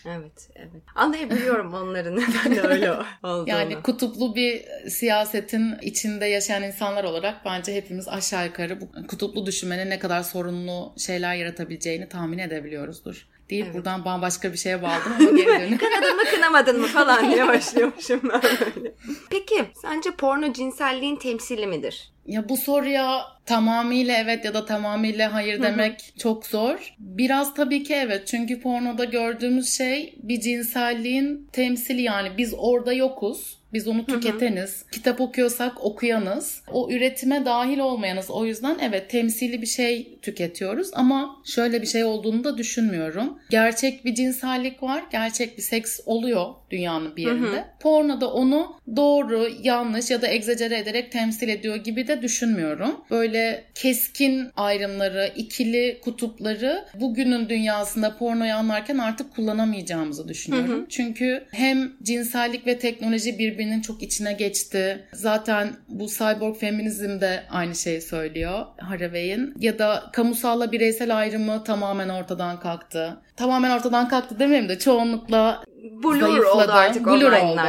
Evet, 0.10 0.50
evet. 0.55 0.83
Anlayabiliyorum 0.96 1.74
onların 1.74 2.16
neden 2.46 2.55
de 2.55 2.62
öyle 2.62 2.92
olduğunu. 3.24 3.50
Yani 3.50 3.81
kutuplu 3.81 4.36
bir 4.36 4.66
siyasetin 4.90 5.75
içinde 5.81 6.25
yaşayan 6.25 6.64
insanlar 6.64 7.03
olarak 7.03 7.46
bence 7.46 7.75
hepimiz 7.75 8.07
aşağı 8.07 8.46
yukarı 8.46 8.81
bu 8.81 9.07
kutuplu 9.07 9.46
düşünmenin 9.46 9.90
ne 9.90 10.00
kadar 10.00 10.24
sorunlu 10.24 10.94
şeyler 10.98 11.36
yaratabileceğini 11.36 12.10
tahmin 12.10 12.38
edebiliyoruzdur 12.38 13.27
deyip 13.50 13.66
evet. 13.66 13.75
buradan 13.75 14.05
bambaşka 14.05 14.53
bir 14.53 14.57
şeye 14.57 14.81
bağladım 14.81 15.14
ama 15.20 15.29
geri 15.38 15.48
dönüyorum. 15.48 15.77
Kınadın 15.77 16.16
mı 16.16 16.24
kınamadın 16.35 16.81
mı 16.81 16.88
falan 16.88 17.31
diye 17.31 17.48
başlıyormuşum 17.48 18.22
ben 18.24 18.42
böyle. 18.42 18.94
Peki 19.29 19.66
sence 19.81 20.12
porno 20.12 20.53
cinselliğin 20.53 21.16
temsili 21.16 21.68
midir? 21.68 22.12
Ya 22.25 22.50
bu 22.50 22.57
soruya 22.57 23.22
tamamıyla 23.46 24.18
evet 24.18 24.46
ya 24.46 24.53
da 24.53 24.66
tamamıyla 24.66 25.33
hayır 25.33 25.62
demek 25.64 26.14
çok 26.20 26.46
zor. 26.46 26.96
Biraz 27.00 27.53
tabii 27.53 27.83
ki 27.83 27.94
evet 27.94 28.27
çünkü 28.27 28.62
pornoda 28.62 29.05
gördüğümüz 29.05 29.77
şey 29.77 30.16
bir 30.24 30.40
cinselliğin 30.40 31.50
temsili 31.51 32.01
yani 32.01 32.29
biz 32.38 32.53
orada 32.57 32.94
yokuz. 32.94 33.58
Biz 33.74 33.88
onu 33.88 34.05
tüketeniz. 34.05 34.82
Hı 34.82 34.86
hı. 34.86 34.92
Kitap 34.92 35.22
okuyorsak 35.22 35.86
okuyanız. 35.86 36.62
O 36.72 36.92
üretime 36.92 37.46
dahil 37.46 37.79
olmayanız. 37.79 38.29
O 38.29 38.46
yüzden 38.46 38.77
evet 38.82 39.10
temsili 39.10 39.62
bir 39.62 39.68
şey 39.68 40.20
tüketiyoruz 40.22 40.90
ama 40.94 41.36
şöyle 41.46 41.82
bir 41.82 41.88
şey 41.88 42.03
olduğunu 42.03 42.44
da 42.44 42.58
düşünmüyorum. 42.58 43.40
Gerçek 43.50 44.05
bir 44.05 44.16
cinsellik 44.16 44.84
var. 44.84 45.03
Gerçek 45.12 45.58
bir 45.58 45.64
seks 45.64 46.00
oluyor 46.05 46.46
dünyanın 46.72 47.16
bir 47.16 47.24
yerinde. 47.24 47.48
Hı 47.48 47.51
hı. 47.51 47.66
Porno 47.79 48.22
da 48.22 48.34
onu 48.34 48.79
doğru, 48.96 49.50
yanlış 49.64 50.12
ya 50.12 50.22
da 50.22 50.27
egzecere 50.27 50.77
ederek 50.77 51.12
temsil 51.12 51.50
ediyor 51.50 51.75
gibi 51.75 52.08
de 52.08 52.22
düşünmüyorum. 52.22 53.01
Böyle 53.12 53.64
keskin 53.75 54.51
ayrımları, 54.55 55.32
ikili 55.36 56.00
kutupları 56.03 56.86
bugünün 56.94 57.50
dünyasında 57.50 58.18
pornoyu 58.18 58.53
anlarken 58.53 58.98
artık 58.98 59.36
kullanamayacağımızı 59.36 60.27
düşünüyorum. 60.27 60.70
Hı 60.70 60.82
hı. 60.82 60.86
Çünkü 60.90 61.44
hem 61.51 61.92
cinsellik 62.03 62.68
ve 62.68 62.79
teknoloji 62.79 63.40
birbirinin 63.40 63.82
çok 63.82 64.03
içine 64.03 64.34
geçti. 64.34 65.05
Zaten 65.14 65.70
bu 65.88 66.08
cyborg 66.08 66.58
feminizm 66.58 67.22
de 67.22 67.44
aynı 67.50 67.75
şeyi 67.75 68.01
söylüyor 68.01 68.66
Haraway'in. 68.77 69.53
Ya 69.60 69.79
da 69.79 70.03
kamusalla 70.14 70.72
bireysel 70.72 71.18
ayrımı 71.18 71.64
tamamen 71.64 72.10
ortadan 72.10 72.60
kalktı. 72.60 73.18
Tamamen 73.40 73.72
ortadan 73.72 74.10
kalktı 74.10 74.40
demeyeyim 74.40 74.70
de 74.70 74.80
çoğunlukla 74.80 75.64
Blur 76.04 76.20
zayıfladı. 76.20 76.52
oldu 76.52 76.72
artık 76.72 77.06
Blur 77.06 77.32
oldu. 77.32 77.62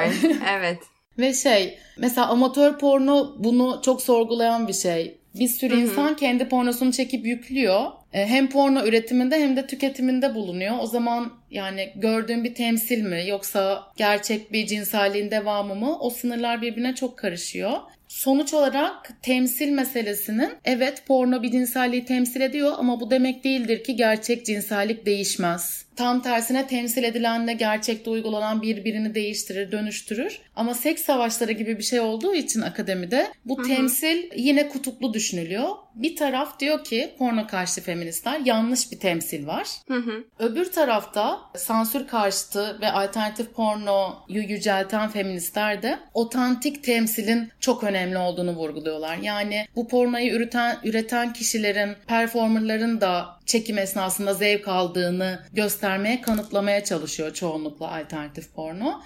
evet. 0.51 0.79
Ve 1.19 1.35
şey 1.35 1.79
mesela 1.99 2.27
amatör 2.27 2.79
porno 2.79 3.35
bunu 3.39 3.81
çok 3.85 4.03
sorgulayan 4.03 4.69
bir 4.69 4.73
şey. 4.73 5.19
Bir 5.35 5.49
sürü 5.49 5.75
Hı-hı. 5.75 5.81
insan 5.81 6.17
kendi 6.17 6.49
pornosunu 6.49 6.93
çekip 6.93 7.27
yüklüyor. 7.27 7.87
E, 8.13 8.27
hem 8.27 8.49
porno 8.51 8.87
üretiminde 8.87 9.41
hem 9.41 9.57
de 9.57 9.67
tüketiminde 9.67 10.35
bulunuyor. 10.35 10.75
O 10.81 10.87
zaman 10.87 11.33
yani 11.51 11.93
gördüğün 11.97 12.45
bir 12.45 12.55
temsil 12.55 13.03
mi 13.03 13.23
yoksa 13.27 13.83
gerçek 13.97 14.53
bir 14.53 14.67
cinselliğin 14.67 15.31
devamı 15.31 15.75
mı? 15.75 15.99
O 16.01 16.11
sınırlar 16.11 16.63
birbirine 16.63 16.95
çok 16.95 17.19
karışıyor. 17.19 17.73
Sonuç 18.11 18.55
olarak 18.55 19.23
temsil 19.23 19.69
meselesinin 19.69 20.51
evet 20.65 21.03
porno 21.07 21.43
bir 21.43 21.51
cinselliği 21.51 22.05
temsil 22.05 22.41
ediyor 22.41 22.73
ama 22.79 23.01
bu 23.01 23.11
demek 23.11 23.45
değildir 23.45 23.85
ki 23.85 23.97
gerçek 23.97 24.47
cinsellik 24.47 25.07
değişmez. 25.07 25.85
Tam 25.97 26.23
tersine 26.23 26.67
temsil 26.67 27.05
edilenle 27.05 27.53
gerçekte 27.53 28.11
uygulanan 28.11 28.63
birbirini 28.63 29.15
değiştirir, 29.15 29.73
dönüştürür. 29.73 30.39
Ama 30.57 30.75
seks 30.75 31.03
savaşları 31.03 31.53
gibi 31.53 31.79
bir 31.79 31.83
şey 31.83 32.01
olduğu 32.01 32.35
için 32.35 32.61
akademide 32.61 33.27
bu 33.45 33.59
Hı-hı. 33.59 33.67
temsil 33.67 34.31
yine 34.37 34.69
kutuplu 34.69 35.15
düşünülüyor. 35.15 35.69
Bir 35.95 36.17
taraf 36.17 36.61
diyor 36.61 36.85
ki 36.85 37.15
porno 37.19 37.47
karşı 37.47 37.81
feministler 37.81 38.41
yanlış 38.45 38.93
bir 38.93 38.99
temsil 38.99 39.47
var. 39.47 39.69
Hı-hı. 39.89 40.25
Öbür 40.39 40.73
tarafta 40.73 41.41
sansür 41.57 42.07
karşıtı 42.07 42.79
ve 42.81 42.93
alternatif 42.93 43.53
pornoyu 43.55 44.43
yücelten 44.49 45.09
feministler 45.09 45.83
de 45.83 45.99
otantik 46.15 46.85
temsilin 46.85 47.49
çok 47.61 47.85
önemli 47.85 48.00
olduğunu 48.15 48.57
vurguluyorlar. 48.57 49.17
Yani 49.17 49.67
bu 49.77 49.89
pornoyu 49.89 50.33
üreten, 50.33 50.79
üreten 50.85 51.33
kişilerin, 51.33 51.97
performerların 52.07 53.01
da 53.01 53.27
çekim 53.47 53.79
esnasında 53.79 54.35
zevk 54.35 54.69
aldığını 54.69 55.39
göstermeye, 55.53 56.21
kanıtlamaya 56.21 56.85
çalışıyor 56.85 57.35
çoğunlukla 57.35 57.97
alternatif 57.97 58.55
porno. 58.55 59.01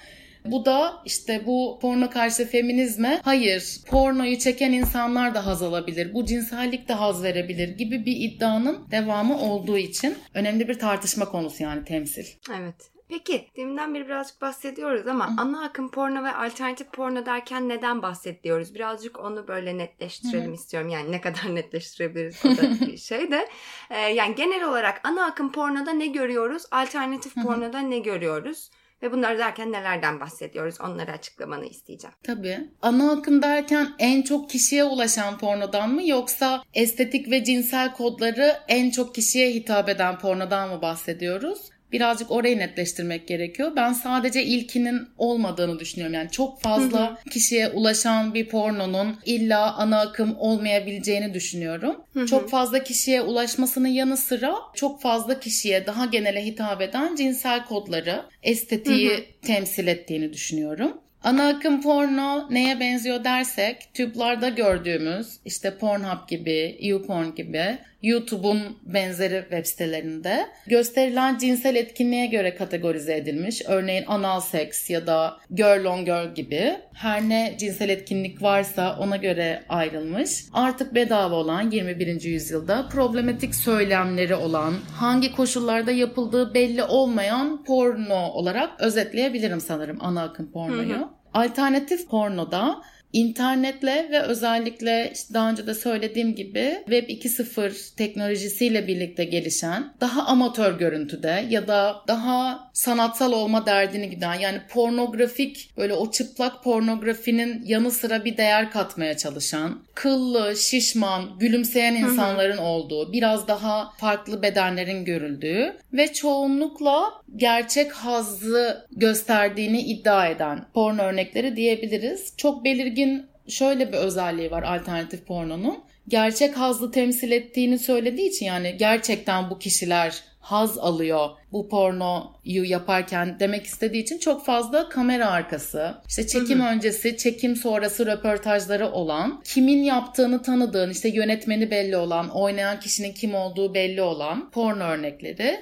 Bu 0.45 0.65
da 0.65 0.93
işte 1.05 1.47
bu 1.47 1.79
porno 1.83 2.11
karşı 2.11 2.47
feminizme 2.47 3.21
hayır 3.23 3.81
pornoyu 3.87 4.39
çeken 4.39 4.73
insanlar 4.73 5.35
da 5.35 5.47
haz 5.47 5.63
alabilir. 5.63 6.15
Bu 6.15 6.27
cinsellik 6.27 6.89
de 6.89 6.93
haz 6.93 7.23
verebilir 7.23 7.69
gibi 7.69 8.07
bir 8.07 8.17
iddianın 8.17 8.79
devamı 8.91 9.41
olduğu 9.41 9.79
için 9.79 10.19
önemli 10.35 10.69
bir 10.69 10.79
tartışma 10.79 11.25
konusu 11.25 11.63
yani 11.63 11.85
temsil. 11.85 12.27
Evet. 12.61 12.94
Peki 13.09 13.49
deminden 13.57 13.95
beri 13.95 14.07
birazcık 14.07 14.41
bahsediyoruz 14.41 15.07
ama 15.07 15.29
Hı. 15.29 15.35
ana 15.39 15.65
akım 15.65 15.91
porno 15.91 16.25
ve 16.25 16.33
alternatif 16.33 16.93
porno 16.93 17.27
derken 17.27 17.69
neden 17.69 18.03
bahsediyoruz? 18.03 18.75
Birazcık 18.75 19.19
onu 19.21 19.49
böyle 19.49 19.79
netleştirelim 19.79 20.51
Hı. 20.51 20.55
istiyorum. 20.55 20.89
Yani 20.89 21.13
ne 21.13 21.21
kadar 21.21 21.45
netleştirebiliriz 21.55 22.45
o 22.45 22.49
da 22.49 22.63
bir 22.87 22.97
şey 22.97 23.31
de. 23.31 23.49
Ee, 23.91 23.99
yani 23.99 24.35
genel 24.35 24.65
olarak 24.65 25.01
ana 25.05 25.25
akım 25.25 25.53
pornoda 25.53 25.93
ne 25.93 26.07
görüyoruz? 26.07 26.63
Alternatif 26.71 27.37
Hı 27.37 27.43
pornoda 27.43 27.79
ne 27.79 27.99
görüyoruz? 27.99 28.71
Ve 29.03 29.13
bunları 29.13 29.39
derken 29.39 29.73
nelerden 29.73 30.21
bahsediyoruz? 30.21 30.81
Onları 30.81 31.13
açıklamanı 31.13 31.67
isteyeceğim. 31.67 32.15
Tabii. 32.23 32.59
Ana 32.83 33.13
akım 33.13 33.43
derken 33.43 33.89
en 33.99 34.23
çok 34.23 34.51
kişiye 34.51 34.85
ulaşan 34.85 35.39
pornodan 35.39 35.91
mı 35.91 36.09
yoksa 36.09 36.63
estetik 36.75 37.31
ve 37.31 37.45
cinsel 37.45 37.93
kodları 37.93 38.57
en 38.69 38.91
çok 38.91 39.15
kişiye 39.15 39.51
hitap 39.51 39.89
eden 39.89 40.19
pornodan 40.19 40.71
mı 40.71 40.83
bahsediyoruz? 40.83 41.71
Birazcık 41.93 42.31
orayı 42.31 42.59
netleştirmek 42.59 43.29
gerekiyor. 43.29 43.73
Ben 43.77 43.93
sadece 43.93 44.45
ilkinin 44.45 45.09
olmadığını 45.19 45.79
düşünüyorum. 45.79 46.15
Yani 46.15 46.31
çok 46.31 46.61
fazla 46.61 47.19
kişiye 47.31 47.69
ulaşan 47.69 48.35
bir 48.35 48.49
pornonun 48.49 49.17
illa 49.25 49.75
ana 49.75 50.01
akım 50.01 50.37
olmayabileceğini 50.39 51.35
düşünüyorum. 51.35 51.97
Hı 52.15 52.21
hı. 52.21 52.27
Çok 52.27 52.51
fazla 52.51 52.83
kişiye 52.83 53.23
ulaşmasının 53.23 53.89
yanı 53.89 54.17
sıra 54.17 54.55
çok 54.75 55.03
fazla 55.03 55.41
kişiye 55.41 55.87
daha 55.87 56.07
genele 56.07 56.47
hitap 56.47 56.81
eden 56.81 57.17
cinsel 57.17 57.65
kodları, 57.65 58.23
estetiği 58.43 59.11
Hı 59.11 59.25
temsil 59.43 59.87
ettiğini 59.87 60.33
düşünüyorum. 60.33 61.01
Ana 61.25 61.49
akım 61.49 61.83
porno 61.83 62.47
neye 62.51 62.81
benziyor 62.81 63.25
dersek 63.25 63.95
tüplarda 63.95 64.49
gördüğümüz 64.49 65.27
işte 65.45 65.79
Pornhub 65.79 66.29
gibi, 66.29 66.79
YouPorn 66.81 67.35
gibi 67.35 67.79
YouTube'un 68.05 68.59
benzeri 68.83 69.41
web 69.41 69.65
sitelerinde 69.65 70.47
gösterilen 70.67 71.39
cinsel 71.39 71.77
etkinliğe 71.77 72.27
göre 72.27 72.55
kategorize 72.55 73.17
edilmiş. 73.17 73.63
Örneğin 73.67 74.05
anal 74.07 74.41
seks 74.41 74.91
ya 74.91 75.07
da 75.07 75.37
girl 75.55 75.85
on 75.85 76.05
girl 76.05 76.35
gibi 76.35 76.77
her 76.95 77.29
ne 77.29 77.55
cinsel 77.59 77.89
etkinlik 77.89 78.43
varsa 78.43 78.97
ona 78.99 79.17
göre 79.17 79.63
ayrılmış. 79.69 80.45
Artık 80.53 80.95
bedava 80.95 81.35
olan 81.35 81.71
21. 81.71 82.23
yüzyılda 82.23 82.89
problematik 82.89 83.55
söylemleri 83.55 84.35
olan, 84.35 84.75
hangi 84.97 85.33
koşullarda 85.33 85.91
yapıldığı 85.91 86.55
belli 86.55 86.83
olmayan 86.83 87.65
porno 87.65 88.29
olarak 88.33 88.81
özetleyebilirim 88.81 89.61
sanırım 89.61 89.99
ana 90.01 90.23
akım 90.23 90.53
pornoyu. 90.53 90.95
Hı 90.95 90.99
hı. 90.99 91.09
Alternatif 91.35 92.09
pornoda 92.09 92.83
internetle 93.15 94.09
ve 94.11 94.21
özellikle 94.21 95.11
işte 95.15 95.35
daha 95.35 95.51
önce 95.51 95.67
de 95.67 95.75
söylediğim 95.75 96.35
gibi 96.35 96.83
Web 96.85 97.09
2.0 97.09 97.97
teknolojisiyle 97.97 98.87
birlikte 98.87 99.25
gelişen 99.25 99.93
daha 100.01 100.23
amatör 100.23 100.79
görüntüde 100.79 101.47
ya 101.51 101.69
da 101.69 101.97
daha 102.09 102.71
sanatsal 102.73 103.33
olma 103.33 103.67
derdini 103.67 104.11
giden 104.11 104.35
yani 104.35 104.61
pornografik 104.69 105.71
böyle 105.77 105.95
o 105.95 106.11
çıplak 106.11 106.65
pornografinin 106.65 107.63
yanı 107.65 107.91
sıra 107.91 108.25
bir 108.25 108.37
değer 108.37 108.71
katmaya 108.71 109.17
çalışan 109.17 109.83
kıllı, 109.95 110.57
şişman, 110.57 111.39
gülümseyen 111.39 111.95
insanların 111.95 112.57
olduğu, 112.57 113.13
biraz 113.13 113.49
daha 113.49 113.91
farklı 113.97 114.43
bedenlerin 114.43 115.05
görüldüğü 115.05 115.77
ve 115.93 116.13
çoğunlukla 116.13 117.13
gerçek 117.37 117.93
hazzı 117.93 118.87
gösterdiğini 118.91 119.81
iddia 119.81 120.29
eden 120.29 120.65
porno 120.75 121.03
örnekleri 121.03 121.57
diyebiliriz. 121.57 122.33
Çok 122.37 122.65
belirgin 122.65 123.04
şöyle 123.49 123.93
bir 123.93 123.99
özelliği 123.99 124.51
var 124.51 124.63
alternatif 124.63 125.27
pornonun. 125.27 125.85
Gerçek 126.09 126.57
hazzı 126.57 126.91
temsil 126.91 127.31
ettiğini 127.31 127.79
söylediği 127.79 128.29
için 128.29 128.47
yani 128.47 128.77
gerçekten 128.77 129.51
bu 129.51 129.59
kişiler 129.59 130.23
haz 130.45 130.79
alıyor 130.79 131.31
bu 131.53 131.69
pornoyu 131.69 132.65
yaparken 132.65 133.37
demek 133.41 133.67
istediği 133.67 134.03
için 134.03 134.19
çok 134.19 134.47
fazla 134.47 134.89
kamera 134.89 135.31
arkası, 135.31 135.95
işte 136.09 136.27
çekim 136.27 136.61
öncesi, 136.61 137.17
çekim 137.17 137.57
sonrası 137.57 138.07
röportajları 138.07 138.89
olan, 138.89 139.43
kimin 139.45 139.83
yaptığını 139.83 140.43
tanıdığın, 140.43 140.91
işte 140.91 141.09
yönetmeni 141.09 141.71
belli 141.71 141.97
olan, 141.97 142.29
oynayan 142.29 142.81
kişinin 142.81 143.13
kim 143.13 143.35
olduğu 143.35 143.75
belli 143.75 144.03
olan 144.03 144.51
porno 144.51 144.85
örnekleri. 144.85 145.61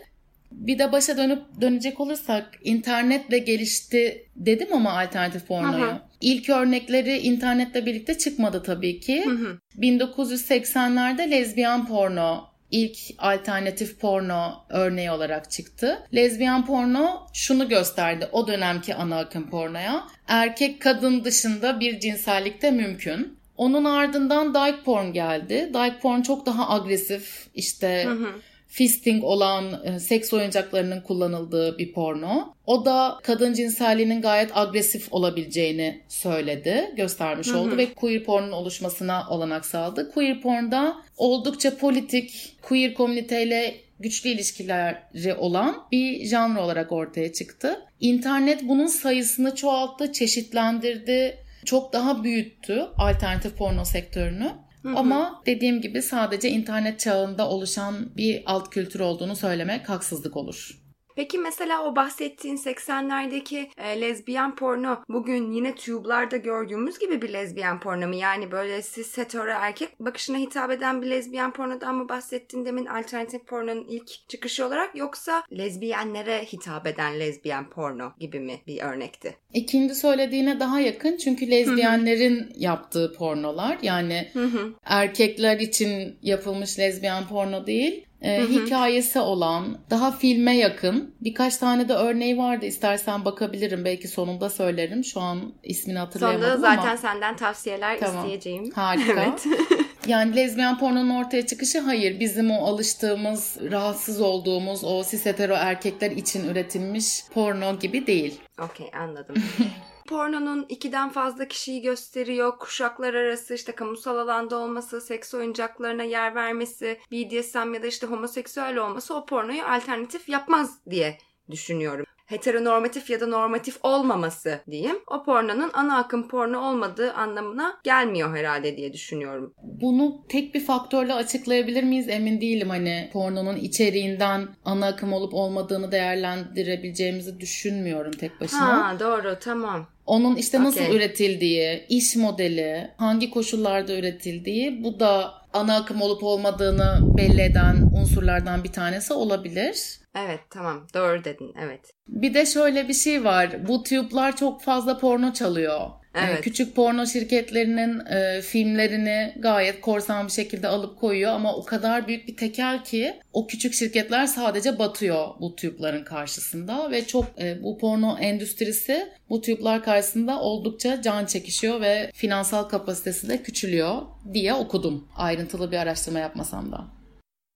Bir 0.54 0.78
de 0.78 0.92
başa 0.92 1.16
dönüp 1.16 1.42
dönecek 1.60 2.00
olursak 2.00 2.58
internetle 2.64 3.38
gelişti 3.38 4.26
dedim 4.36 4.68
ama 4.72 5.00
alternatif 5.00 5.46
pornoyu. 5.46 5.84
Aha. 5.84 6.08
İlk 6.20 6.48
örnekleri 6.48 7.18
internetle 7.18 7.86
birlikte 7.86 8.18
çıkmadı 8.18 8.62
tabii 8.62 9.00
ki. 9.00 9.24
Hı 9.24 9.30
hı. 9.30 9.58
1980'lerde 9.78 11.30
lezbiyen 11.30 11.86
porno 11.86 12.52
ilk 12.70 12.98
alternatif 13.18 14.00
porno 14.00 14.64
örneği 14.68 15.10
olarak 15.10 15.50
çıktı. 15.50 15.98
Lezbiyen 16.14 16.66
porno 16.66 17.26
şunu 17.32 17.68
gösterdi 17.68 18.28
o 18.32 18.46
dönemki 18.46 18.94
ana 18.94 19.18
akım 19.18 19.50
pornoya. 19.50 20.04
Erkek 20.28 20.80
kadın 20.80 21.24
dışında 21.24 21.80
bir 21.80 22.00
cinsellik 22.00 22.62
de 22.62 22.70
mümkün. 22.70 23.38
Onun 23.56 23.84
ardından 23.84 24.54
dyke 24.54 24.82
porn 24.84 25.12
geldi. 25.12 25.70
Dyke 25.74 25.98
porn 26.02 26.22
çok 26.22 26.46
daha 26.46 26.70
agresif 26.70 27.46
işte 27.54 28.04
Hı 28.04 28.12
hı. 28.12 28.28
Fisting 28.72 29.24
olan 29.24 29.84
e, 29.84 30.00
seks 30.00 30.32
oyuncaklarının 30.32 31.00
kullanıldığı 31.00 31.78
bir 31.78 31.92
porno. 31.92 32.54
O 32.66 32.84
da 32.84 33.18
kadın 33.22 33.54
cinselliğinin 33.54 34.22
gayet 34.22 34.56
agresif 34.56 35.12
olabileceğini 35.12 36.00
söyledi, 36.08 36.92
göstermiş 36.96 37.48
Hı 37.48 37.52
hı. 37.52 37.58
oldu 37.58 37.76
ve 37.76 37.94
queer 37.94 38.24
pornun 38.24 38.52
oluşmasına 38.52 39.26
olanak 39.30 39.66
sağladı. 39.66 40.10
Queer 40.10 40.40
pornda 40.40 40.96
oldukça 41.16 41.76
politik, 41.76 42.56
queer 42.62 42.94
komüniteyle 42.94 43.74
güçlü 44.00 44.30
ilişkileri 44.30 45.34
olan 45.38 45.76
bir 45.92 46.26
janr 46.26 46.56
olarak 46.56 46.92
ortaya 46.92 47.32
çıktı. 47.32 47.80
İnternet 48.00 48.68
bunun 48.68 48.86
sayısını 48.86 49.54
çoğalttı, 49.54 50.12
çeşitlendirdi, 50.12 51.38
çok 51.64 51.92
daha 51.92 52.24
büyüttü 52.24 52.86
alternatif 52.98 53.56
porno 53.56 53.84
sektörünü. 53.84 54.52
Hı 54.82 54.88
hı. 54.88 54.96
Ama 54.96 55.42
dediğim 55.46 55.80
gibi 55.80 56.02
sadece 56.02 56.50
internet 56.50 57.00
çağında 57.00 57.48
oluşan 57.48 58.16
bir 58.16 58.42
alt 58.46 58.70
kültür 58.70 59.00
olduğunu 59.00 59.36
söylemek 59.36 59.88
haksızlık 59.88 60.36
olur. 60.36 60.81
Peki 61.16 61.38
mesela 61.38 61.84
o 61.84 61.96
bahsettiğin 61.96 62.56
80'lerdeki 62.56 63.68
e, 63.76 64.00
lezbiyen 64.00 64.56
porno 64.56 65.02
bugün 65.08 65.52
yine 65.52 65.74
tube'larda 65.74 66.36
gördüğümüz 66.36 66.98
gibi 66.98 67.22
bir 67.22 67.32
lezbiyen 67.32 67.80
porno 67.80 68.08
mu? 68.08 68.14
Yani 68.14 68.50
böyle 68.50 68.82
cis 68.82 69.18
hetero 69.18 69.50
erkek 69.50 70.00
bakışına 70.00 70.38
hitap 70.38 70.70
eden 70.70 71.02
bir 71.02 71.10
lezbiyen 71.10 71.52
pornodan 71.52 71.94
mı 71.94 72.08
bahsettin 72.08 72.64
demin 72.64 72.86
alternatif 72.86 73.46
pornonun 73.46 73.86
ilk 73.88 74.28
çıkışı 74.28 74.66
olarak 74.66 74.96
yoksa 74.96 75.42
lezbiyenlere 75.58 76.44
hitap 76.44 76.86
eden 76.86 77.20
lezbiyen 77.20 77.70
porno 77.70 78.12
gibi 78.18 78.40
mi 78.40 78.60
bir 78.66 78.82
örnekti? 78.82 79.36
İkinci 79.54 79.94
söylediğine 79.94 80.60
daha 80.60 80.80
yakın 80.80 81.16
çünkü 81.16 81.50
lezbiyenlerin 81.50 82.52
yaptığı 82.56 83.12
pornolar 83.18 83.78
yani 83.82 84.30
Hı 84.32 84.44
hı. 84.44 84.72
erkekler 84.84 85.58
için 85.58 86.18
yapılmış 86.22 86.78
lezbiyen 86.78 87.28
porno 87.28 87.66
değil. 87.66 88.06
E, 88.22 88.38
Hı 88.38 88.42
hı. 88.42 88.46
hikayesi 88.64 89.18
olan, 89.20 89.78
daha 89.90 90.10
filme 90.12 90.56
yakın. 90.56 91.14
Birkaç 91.20 91.56
tane 91.56 91.88
de 91.88 91.92
örneği 91.94 92.38
vardı. 92.38 92.66
İstersen 92.66 93.24
bakabilirim. 93.24 93.84
Belki 93.84 94.08
sonunda 94.08 94.50
söylerim. 94.50 95.04
Şu 95.04 95.20
an 95.20 95.52
ismini 95.62 95.98
hatırlayamadım 95.98 96.50
Sonunda 96.50 96.68
ama. 96.68 96.76
zaten 96.76 96.96
senden 96.96 97.36
tavsiyeler 97.36 98.00
Tamam. 98.00 98.16
isteyeceğim. 98.24 98.70
Harika. 98.74 99.12
Evet. 99.12 99.46
Yani 100.06 100.36
lezbiyen 100.36 100.78
pornonun 100.78 101.10
ortaya 101.10 101.46
çıkışı 101.46 101.80
hayır. 101.80 102.20
Bizim 102.20 102.50
o 102.50 102.64
alıştığımız, 102.66 103.56
rahatsız 103.70 104.20
olduğumuz 104.20 104.84
o 104.84 105.04
cis 105.10 105.26
hetero 105.26 105.52
erkekler 105.54 106.10
için 106.10 106.48
üretilmiş 106.48 107.24
porno 107.34 107.78
gibi 107.78 108.06
değil. 108.06 108.40
Okey 108.60 108.90
anladım. 109.00 109.34
Pornonun 110.06 110.66
ikiden 110.68 111.08
fazla 111.08 111.48
kişiyi 111.48 111.82
gösteriyor, 111.82 112.58
kuşaklar 112.58 113.14
arası 113.14 113.54
işte 113.54 113.72
kamusal 113.72 114.18
alanda 114.18 114.56
olması, 114.56 115.00
seks 115.00 115.34
oyuncaklarına 115.34 116.02
yer 116.02 116.34
vermesi, 116.34 117.00
BDSM 117.12 117.74
ya 117.74 117.82
da 117.82 117.86
işte 117.86 118.06
homoseksüel 118.06 118.76
olması 118.76 119.14
o 119.14 119.26
pornoyu 119.26 119.64
alternatif 119.64 120.28
yapmaz 120.28 120.78
diye 120.90 121.18
düşünüyorum. 121.50 122.06
Heteronormatif 122.32 123.10
ya 123.10 123.20
da 123.20 123.26
normatif 123.26 123.76
olmaması 123.82 124.60
diyeyim. 124.70 124.96
O 125.06 125.24
pornonun 125.24 125.70
ana 125.72 125.98
akım 125.98 126.28
porno 126.28 126.70
olmadığı 126.70 127.12
anlamına 127.12 127.80
gelmiyor 127.84 128.36
herhalde 128.36 128.76
diye 128.76 128.92
düşünüyorum. 128.92 129.54
Bunu 129.62 130.24
tek 130.28 130.54
bir 130.54 130.60
faktörle 130.60 131.14
açıklayabilir 131.14 131.82
miyiz 131.82 132.08
emin 132.08 132.40
değilim. 132.40 132.68
Hani 132.68 133.10
pornonun 133.12 133.56
içeriğinden 133.56 134.48
ana 134.64 134.86
akım 134.86 135.12
olup 135.12 135.34
olmadığını 135.34 135.92
değerlendirebileceğimizi 135.92 137.40
düşünmüyorum 137.40 138.12
tek 138.12 138.40
başına. 138.40 138.90
Ha 138.90 139.00
doğru 139.00 139.36
tamam. 139.40 139.86
Onun 140.06 140.36
işte 140.36 140.62
nasıl 140.62 140.80
Okey. 140.80 140.96
üretildiği, 140.96 141.86
iş 141.88 142.16
modeli, 142.16 142.90
hangi 142.96 143.30
koşullarda 143.30 143.98
üretildiği 143.98 144.84
bu 144.84 145.00
da 145.00 145.41
ana 145.52 145.76
akım 145.76 146.02
olup 146.02 146.22
olmadığını 146.22 147.16
belli 147.16 147.40
eden 147.40 147.76
unsurlardan 148.00 148.64
bir 148.64 148.72
tanesi 148.72 149.12
olabilir. 149.12 150.00
Evet 150.14 150.40
tamam 150.50 150.86
doğru 150.94 151.24
dedin 151.24 151.54
evet. 151.60 151.80
Bir 152.08 152.34
de 152.34 152.46
şöyle 152.46 152.88
bir 152.88 152.94
şey 152.94 153.24
var. 153.24 153.68
Bu 153.68 153.82
tube'lar 153.82 154.36
çok 154.36 154.62
fazla 154.62 154.98
porno 154.98 155.32
çalıyor. 155.32 155.90
Evet. 156.14 156.40
Küçük 156.40 156.76
porno 156.76 157.06
şirketlerinin 157.06 158.06
e, 158.06 158.42
filmlerini 158.42 159.34
gayet 159.38 159.80
korsan 159.80 160.26
bir 160.26 160.32
şekilde 160.32 160.68
alıp 160.68 161.00
koyuyor 161.00 161.32
ama 161.32 161.56
o 161.56 161.64
kadar 161.64 162.08
büyük 162.08 162.28
bir 162.28 162.36
tekel 162.36 162.84
ki 162.84 163.14
o 163.32 163.46
küçük 163.46 163.74
şirketler 163.74 164.26
sadece 164.26 164.78
batıyor 164.78 165.28
bu 165.40 165.56
tüplerin 165.56 166.04
karşısında 166.04 166.90
ve 166.90 167.06
çok 167.06 167.24
e, 167.40 167.62
bu 167.62 167.78
porno 167.78 168.18
endüstrisi 168.18 169.08
bu 169.30 169.40
tüpler 169.40 169.82
karşısında 169.82 170.40
oldukça 170.40 171.02
can 171.02 171.26
çekişiyor 171.26 171.80
ve 171.80 172.10
finansal 172.14 172.62
kapasitesi 172.62 173.28
de 173.28 173.42
küçülüyor 173.42 174.02
diye 174.34 174.54
okudum. 174.54 175.08
Ayrıntılı 175.16 175.72
bir 175.72 175.76
araştırma 175.76 176.18
yapmasam 176.18 176.72
da. 176.72 177.01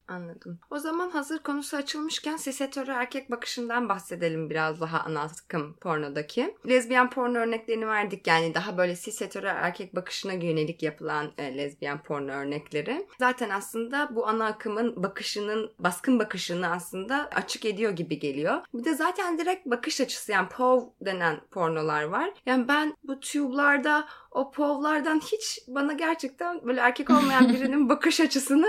Anladım. 0.09 0.59
O 0.71 0.79
zaman 0.79 1.11
hazır 1.11 1.39
konusu 1.39 1.77
açılmışken 1.77 2.37
sisetörü 2.37 2.91
erkek 2.91 3.31
bakışından 3.31 3.89
bahsedelim 3.89 4.51
biraz 4.51 4.81
daha 4.81 5.01
ana 5.01 5.23
akım 5.23 5.77
pornodaki. 5.77 6.57
Lezbiyen 6.69 7.11
porno 7.11 7.39
örneklerini 7.39 7.87
verdik 7.87 8.27
yani 8.27 8.55
daha 8.55 8.79
böyle 8.79 8.97
sisetörü 8.97 9.47
erkek 9.47 9.95
bakışına 9.95 10.33
yönelik 10.33 10.83
yapılan 10.83 11.33
e, 11.39 11.57
lezbiyen 11.57 12.03
porno 12.03 12.33
örnekleri. 12.33 13.07
Zaten 13.19 13.51
aslında 13.51 14.09
bu 14.17 14.29
ana 14.29 14.47
akımın 14.47 15.03
bakışının, 15.03 15.73
baskın 15.79 16.19
bakışını 16.19 16.71
aslında 16.71 17.31
açık 17.35 17.65
ediyor 17.65 17.93
gibi 17.93 18.19
geliyor. 18.19 18.61
Bir 18.75 18.85
de 18.85 18.95
zaten 18.95 19.39
direkt 19.39 19.67
bakış 19.67 20.01
açısı 20.01 20.33
yani 20.33 20.49
POV 20.49 20.83
denen 21.01 21.41
pornolar 21.51 22.03
var. 22.03 22.31
Yani 22.47 22.69
ben 22.69 22.97
bu 23.05 23.21
tube'larda 23.21 24.09
o 24.31 24.51
POV'lardan 24.51 25.21
hiç 25.21 25.63
bana 25.69 25.93
gerçekten 25.93 26.65
böyle 26.65 26.81
erkek 26.81 27.11
olmayan 27.11 27.49
birinin 27.53 27.89
bakış 27.89 28.21
açısını 28.21 28.69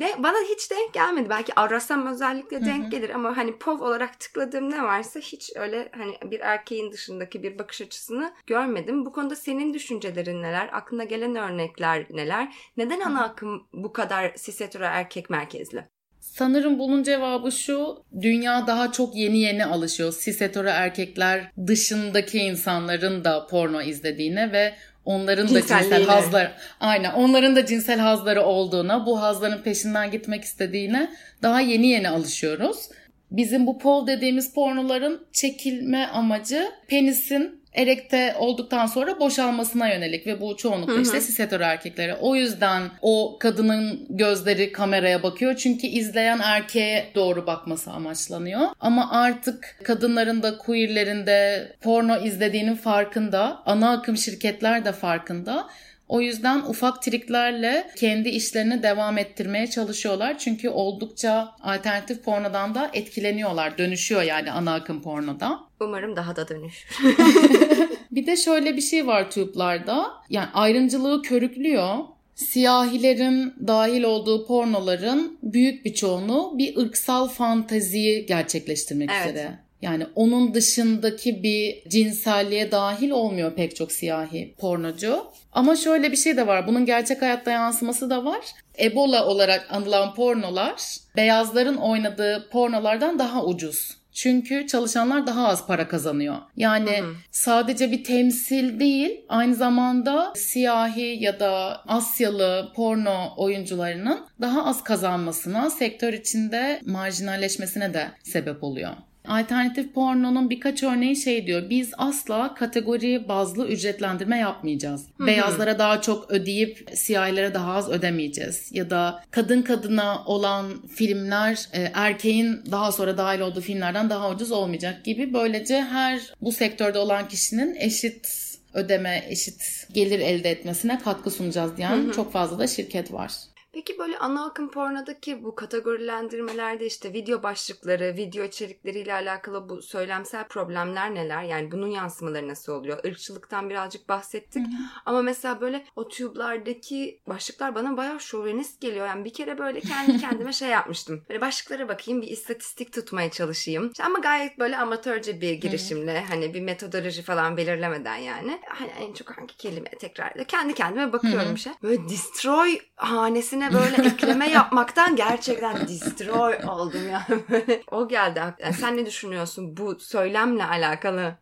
de, 0.00 0.14
bana 0.18 0.36
hiç 0.54 0.70
denk 0.70 0.92
gelmedi. 0.92 1.30
Belki 1.30 1.54
arasam 1.54 2.06
özellikle 2.06 2.64
denk 2.64 2.90
gelir 2.90 3.10
ama 3.10 3.36
hani 3.36 3.58
POV 3.58 3.80
olarak 3.80 4.20
tıkladığım 4.20 4.70
ne 4.70 4.82
varsa 4.82 5.20
hiç 5.20 5.50
öyle 5.56 5.88
hani 5.96 6.30
bir 6.30 6.40
erkeğin 6.40 6.92
dışındaki 6.92 7.42
bir 7.42 7.58
bakış 7.58 7.80
açısını 7.80 8.32
görmedim. 8.46 9.06
Bu 9.06 9.12
konuda 9.12 9.36
senin 9.36 9.74
düşüncelerin 9.74 10.42
neler? 10.42 10.70
Aklına 10.72 11.04
gelen 11.04 11.36
örnekler 11.36 12.06
neler? 12.10 12.54
Neden 12.76 13.00
ana 13.00 13.24
akım 13.24 13.66
bu 13.72 13.92
kadar 13.92 14.32
sisetüre 14.36 14.84
erkek 14.84 15.30
merkezli? 15.30 15.84
Sanırım 16.20 16.78
bunun 16.78 17.02
cevabı 17.02 17.52
şu. 17.52 18.04
Dünya 18.20 18.66
daha 18.66 18.92
çok 18.92 19.16
yeni 19.16 19.38
yeni 19.38 19.64
alışıyor. 19.64 20.12
Sisetore 20.12 20.70
erkekler 20.70 21.50
dışındaki 21.66 22.38
insanların 22.38 23.24
da 23.24 23.46
porno 23.46 23.82
izlediğine 23.82 24.52
ve 24.52 24.74
onların 25.04 25.54
da 25.54 25.60
cinsel 25.60 26.04
hazlar 26.04 26.52
aynen 26.80 27.12
onların 27.12 27.56
da 27.56 27.66
cinsel 27.66 27.98
hazları 27.98 28.42
olduğuna, 28.42 29.06
bu 29.06 29.22
hazların 29.22 29.62
peşinden 29.62 30.10
gitmek 30.10 30.44
istediğine 30.44 31.10
daha 31.42 31.60
yeni 31.60 31.86
yeni 31.86 32.08
alışıyoruz. 32.08 32.88
Bizim 33.30 33.66
bu 33.66 33.78
pol 33.78 34.06
dediğimiz 34.06 34.54
pornoların 34.54 35.26
çekilme 35.32 36.06
amacı 36.06 36.70
penisin 36.88 37.63
erekte 37.74 38.34
olduktan 38.38 38.86
sonra 38.86 39.20
boşalmasına 39.20 39.88
yönelik 39.88 40.26
ve 40.26 40.40
bu 40.40 40.56
çoğunlukla 40.56 41.00
işte 41.00 41.20
sisetör 41.20 41.60
erkeklere. 41.60 42.14
O 42.14 42.36
yüzden 42.36 42.82
o 43.02 43.36
kadının 43.40 44.06
gözleri 44.10 44.72
kameraya 44.72 45.22
bakıyor 45.22 45.56
çünkü 45.56 45.86
izleyen 45.86 46.38
erkeğe 46.38 47.10
doğru 47.14 47.46
bakması 47.46 47.90
amaçlanıyor. 47.90 48.60
Ama 48.80 49.10
artık 49.10 49.76
kadınların 49.84 50.42
da 50.42 50.58
queerlerin 50.58 51.26
de 51.26 51.72
porno 51.80 52.16
izlediğinin 52.16 52.76
farkında. 52.76 53.62
Ana 53.66 53.90
akım 53.90 54.16
şirketler 54.16 54.84
de 54.84 54.92
farkında. 54.92 55.68
O 56.08 56.20
yüzden 56.20 56.58
ufak 56.58 57.02
triklerle 57.02 57.90
kendi 57.96 58.28
işlerini 58.28 58.82
devam 58.82 59.18
ettirmeye 59.18 59.66
çalışıyorlar. 59.66 60.38
Çünkü 60.38 60.68
oldukça 60.68 61.52
alternatif 61.62 62.24
pornodan 62.24 62.74
da 62.74 62.90
etkileniyorlar. 62.92 63.78
Dönüşüyor 63.78 64.22
yani 64.22 64.52
ana 64.52 64.74
akım 64.74 65.02
pornoda. 65.02 65.60
Umarım 65.80 66.16
daha 66.16 66.36
da 66.36 66.48
dönüşür. 66.48 66.98
bir 68.10 68.26
de 68.26 68.36
şöyle 68.36 68.76
bir 68.76 68.82
şey 68.82 69.06
var 69.06 69.30
tüplarda. 69.30 70.10
Yani 70.30 70.48
ayrımcılığı 70.54 71.22
körüklüyor. 71.22 71.98
Siyahilerin 72.34 73.54
dahil 73.66 74.02
olduğu 74.02 74.46
pornoların 74.46 75.38
büyük 75.42 75.84
bir 75.84 75.94
çoğunluğu 75.94 76.58
bir 76.58 76.76
ırksal 76.76 77.28
fanteziyi 77.28 78.26
gerçekleştirmek 78.26 79.10
evet. 79.12 79.30
üzere. 79.30 79.63
Yani 79.84 80.06
onun 80.14 80.54
dışındaki 80.54 81.42
bir 81.42 81.90
cinselliğe 81.90 82.70
dahil 82.70 83.10
olmuyor 83.10 83.54
pek 83.54 83.76
çok 83.76 83.92
siyahi 83.92 84.54
pornocu. 84.58 85.24
Ama 85.52 85.76
şöyle 85.76 86.12
bir 86.12 86.16
şey 86.16 86.36
de 86.36 86.46
var. 86.46 86.66
Bunun 86.66 86.86
gerçek 86.86 87.22
hayatta 87.22 87.50
yansıması 87.50 88.10
da 88.10 88.24
var. 88.24 88.40
Ebola 88.78 89.26
olarak 89.26 89.66
anılan 89.70 90.14
pornolar 90.14 90.96
beyazların 91.16 91.76
oynadığı 91.76 92.48
pornolardan 92.50 93.18
daha 93.18 93.44
ucuz. 93.44 93.96
Çünkü 94.12 94.66
çalışanlar 94.66 95.26
daha 95.26 95.48
az 95.48 95.66
para 95.66 95.88
kazanıyor. 95.88 96.36
Yani 96.56 96.98
hı 97.00 97.06
hı. 97.06 97.14
sadece 97.30 97.92
bir 97.92 98.04
temsil 98.04 98.80
değil, 98.80 99.20
aynı 99.28 99.54
zamanda 99.54 100.32
siyahi 100.36 101.16
ya 101.20 101.40
da 101.40 101.82
Asyalı 101.86 102.72
porno 102.76 103.34
oyuncularının 103.36 104.26
daha 104.40 104.64
az 104.66 104.84
kazanmasına, 104.84 105.70
sektör 105.70 106.12
içinde 106.12 106.80
marjinalleşmesine 106.86 107.94
de 107.94 108.08
sebep 108.22 108.64
oluyor. 108.64 108.90
Alternatif 109.28 109.94
pornonun 109.94 110.50
birkaç 110.50 110.82
örneği 110.82 111.16
şey 111.16 111.46
diyor. 111.46 111.70
Biz 111.70 111.92
asla 111.98 112.54
kategori 112.54 113.28
bazlı 113.28 113.68
ücretlendirme 113.68 114.38
yapmayacağız. 114.38 115.06
Hı-hı. 115.18 115.26
Beyazlara 115.26 115.78
daha 115.78 116.00
çok 116.00 116.30
ödeyip 116.30 116.90
siyahilere 116.94 117.54
daha 117.54 117.74
az 117.74 117.88
ödemeyeceğiz. 117.88 118.70
Ya 118.72 118.90
da 118.90 119.24
kadın 119.30 119.62
kadına 119.62 120.24
olan 120.26 120.86
filmler 120.86 121.68
e, 121.72 121.90
erkeğin 121.94 122.62
daha 122.70 122.92
sonra 122.92 123.18
dahil 123.18 123.40
olduğu 123.40 123.60
filmlerden 123.60 124.10
daha 124.10 124.30
ucuz 124.30 124.52
olmayacak 124.52 125.04
gibi. 125.04 125.34
Böylece 125.34 125.82
her 125.82 126.20
bu 126.40 126.52
sektörde 126.52 126.98
olan 126.98 127.28
kişinin 127.28 127.74
eşit 127.74 128.28
ödeme, 128.74 129.24
eşit 129.28 129.86
gelir 129.92 130.18
elde 130.18 130.50
etmesine 130.50 130.98
katkı 130.98 131.30
sunacağız 131.30 131.76
diyen 131.76 131.96
hı 131.96 132.08
hı. 132.08 132.12
çok 132.12 132.32
fazla 132.32 132.58
da 132.58 132.66
şirket 132.66 133.12
var. 133.12 133.32
Peki 133.74 133.98
böyle 133.98 134.18
ana 134.18 134.46
akım 134.46 134.70
pornodaki 134.70 135.44
bu 135.44 135.54
kategorilendirmelerde 135.54 136.86
işte 136.86 137.12
video 137.12 137.42
başlıkları, 137.42 138.16
video 138.16 138.44
içerikleriyle 138.44 139.14
alakalı 139.14 139.68
bu 139.68 139.82
söylemsel 139.82 140.48
problemler 140.48 141.14
neler? 141.14 141.42
Yani 141.42 141.72
bunun 141.72 141.86
yansımaları 141.86 142.48
nasıl 142.48 142.72
oluyor? 142.72 143.04
Irkçılıktan 143.04 143.70
birazcık 143.70 144.08
bahsettik. 144.08 144.62
Hı 144.66 144.68
hı. 144.68 144.82
Ama 145.06 145.22
mesela 145.22 145.60
böyle 145.60 145.84
o 145.96 146.08
tube'lardaki 146.08 147.20
başlıklar 147.28 147.74
bana 147.74 147.96
bayağı 147.96 148.20
şovenist 148.20 148.80
geliyor. 148.80 149.06
Yani 149.06 149.24
bir 149.24 149.32
kere 149.32 149.58
böyle 149.58 149.80
kendi 149.80 150.18
kendime 150.20 150.52
şey 150.52 150.68
yapmıştım. 150.68 151.22
Böyle 151.28 151.40
başlıklara 151.40 151.88
bakayım, 151.88 152.22
bir 152.22 152.28
istatistik 152.28 152.92
tutmaya 152.92 153.30
çalışayım. 153.30 153.86
İşte 153.86 154.04
ama 154.04 154.18
gayet 154.18 154.58
böyle 154.58 154.76
amatörce 154.76 155.40
bir 155.40 155.52
girişimle 155.52 156.20
hı. 156.20 156.24
hani 156.28 156.54
bir 156.54 156.60
metodoloji 156.60 157.22
falan 157.22 157.56
belirlemeden 157.56 158.16
yani. 158.16 158.60
Hani 158.68 158.90
en 158.90 159.12
çok 159.12 159.38
hangi 159.38 159.56
kelime 159.56 159.90
tekrar 159.90 160.44
kendi 160.44 160.74
kendime 160.74 161.12
bakıyorum 161.12 161.48
hı 161.48 161.52
hı. 161.52 161.58
şey. 161.58 161.72
Böyle 161.82 162.08
destroy 162.08 162.78
hanesine 162.96 163.63
üstüne 163.66 163.80
böyle 163.80 164.08
ekleme 164.08 164.50
yapmaktan 164.50 165.16
gerçekten 165.16 165.88
destroy 165.88 166.54
oldum 166.68 167.08
yani. 167.08 167.42
Böyle. 167.50 167.82
O 167.90 168.08
geldi. 168.08 168.40
Yani 168.62 168.74
sen 168.74 168.96
ne 168.96 169.06
düşünüyorsun 169.06 169.76
bu 169.76 170.00
söylemle 170.00 170.64
alakalı? 170.64 171.36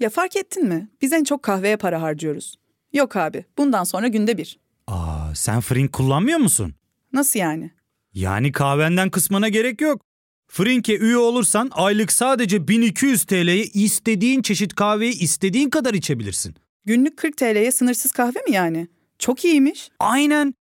Ya 0.00 0.10
fark 0.10 0.36
ettin 0.36 0.64
mi? 0.68 0.88
Biz 1.02 1.12
en 1.12 1.24
çok 1.24 1.42
kahveye 1.42 1.76
para 1.76 2.02
harcıyoruz. 2.02 2.54
Yok 2.92 3.16
abi 3.16 3.44
bundan 3.58 3.84
sonra 3.84 4.08
günde 4.08 4.38
bir. 4.38 4.58
Aa 4.86 5.34
sen 5.34 5.60
Frink 5.60 5.92
kullanmıyor 5.92 6.38
musun? 6.38 6.74
Nasıl 7.12 7.38
yani? 7.38 7.70
Yani 8.14 8.52
kahvenden 8.52 9.10
kısmına 9.10 9.48
gerek 9.48 9.80
yok. 9.80 10.02
Frink'e 10.48 10.98
üye 10.98 11.16
olursan 11.16 11.70
aylık 11.72 12.12
sadece 12.12 12.68
1200 12.68 13.24
TL'ye 13.24 13.64
istediğin 13.64 14.42
çeşit 14.42 14.74
kahveyi 14.74 15.18
istediğin 15.18 15.70
kadar 15.70 15.94
içebilirsin. 15.94 16.54
Günlük 16.84 17.16
40 17.16 17.36
TL'ye 17.36 17.72
sınırsız 17.72 18.12
kahve 18.12 18.38
mi 18.48 18.52
yani? 18.52 18.88
Çok 19.18 19.44
iyiymiş. 19.44 19.88
Aynen. 19.98 20.54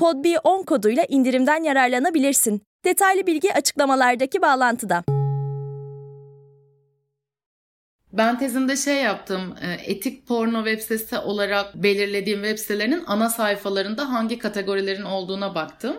podb10 0.00 0.64
koduyla 0.64 1.04
indirimden 1.08 1.62
yararlanabilirsin. 1.62 2.62
Detaylı 2.84 3.26
bilgi 3.26 3.54
açıklamalardaki 3.54 4.42
bağlantıda. 4.42 5.04
Ben 8.16 8.38
tezimde 8.38 8.76
şey 8.76 8.96
yaptım. 8.96 9.54
e, 9.62 9.92
Etik 9.92 10.26
porno 10.26 10.64
web 10.64 10.80
sitesi 10.80 11.18
olarak 11.18 11.74
belirlediğim 11.74 12.42
web 12.42 12.58
sitelerinin 12.58 13.02
ana 13.06 13.28
sayfalarında 13.28 14.12
hangi 14.12 14.38
kategorilerin 14.38 15.02
olduğuna 15.02 15.54
baktım. 15.54 15.96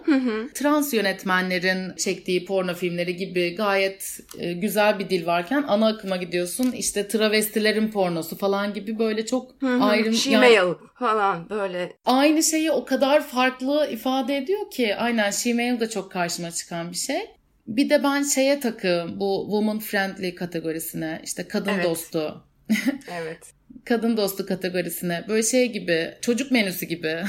Trans 0.54 0.94
yönetmenlerin 0.94 1.96
çektiği 1.96 2.46
porno 2.46 2.74
filmleri 2.74 3.16
gibi 3.16 3.56
gayet 3.56 4.20
e, 4.40 4.54
güzel 4.54 5.00
bir 5.00 5.10
dil 5.10 5.26
varken 5.26 5.66
ana 5.68 5.88
akıma 5.88 6.18
gidiyorsun. 6.18 6.72
İşte 6.72 7.08
travestilerin 7.08 7.92
pornosu 7.92 8.38
falan 8.38 8.74
gibi 8.74 9.00
böyle 9.00 9.26
çok 9.26 9.52
ayrım 9.82 10.16
Gmail 10.26 10.74
falan 11.00 11.50
böyle. 11.50 11.94
aynı 12.06 12.44
şeyi 12.44 12.72
o 12.72 12.86
kadar 12.86 13.28
farklı 13.28 13.88
ifade 13.92 14.38
ediyor 14.38 14.72
ki 14.72 14.96
aynen 14.96 15.32
Gmail 15.44 15.80
de 15.80 15.90
çok 15.90 16.12
karşıma 16.12 16.52
çıkan 16.52 16.92
bir 16.92 16.96
şey. 16.98 17.35
Bir 17.68 17.90
de 17.90 18.04
ben 18.04 18.24
şeye 18.24 18.60
takığım 18.60 19.20
bu 19.20 19.44
woman 19.46 19.80
friendly 19.80 20.36
kategorisine 20.36 21.22
işte 21.24 21.48
kadın 21.48 21.74
Evet. 21.74 21.86
dostu 21.86 22.44
Evet. 23.12 23.40
kadın 23.86 24.18
dostu 24.18 24.46
kategorisine 24.46 25.26
böyle 25.28 25.44
şey 25.44 25.72
gibi 25.72 26.14
çocuk 26.22 26.52
menüsü 26.52 26.86
gibi. 26.86 27.24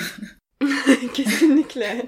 Kesinlikle. 1.14 2.06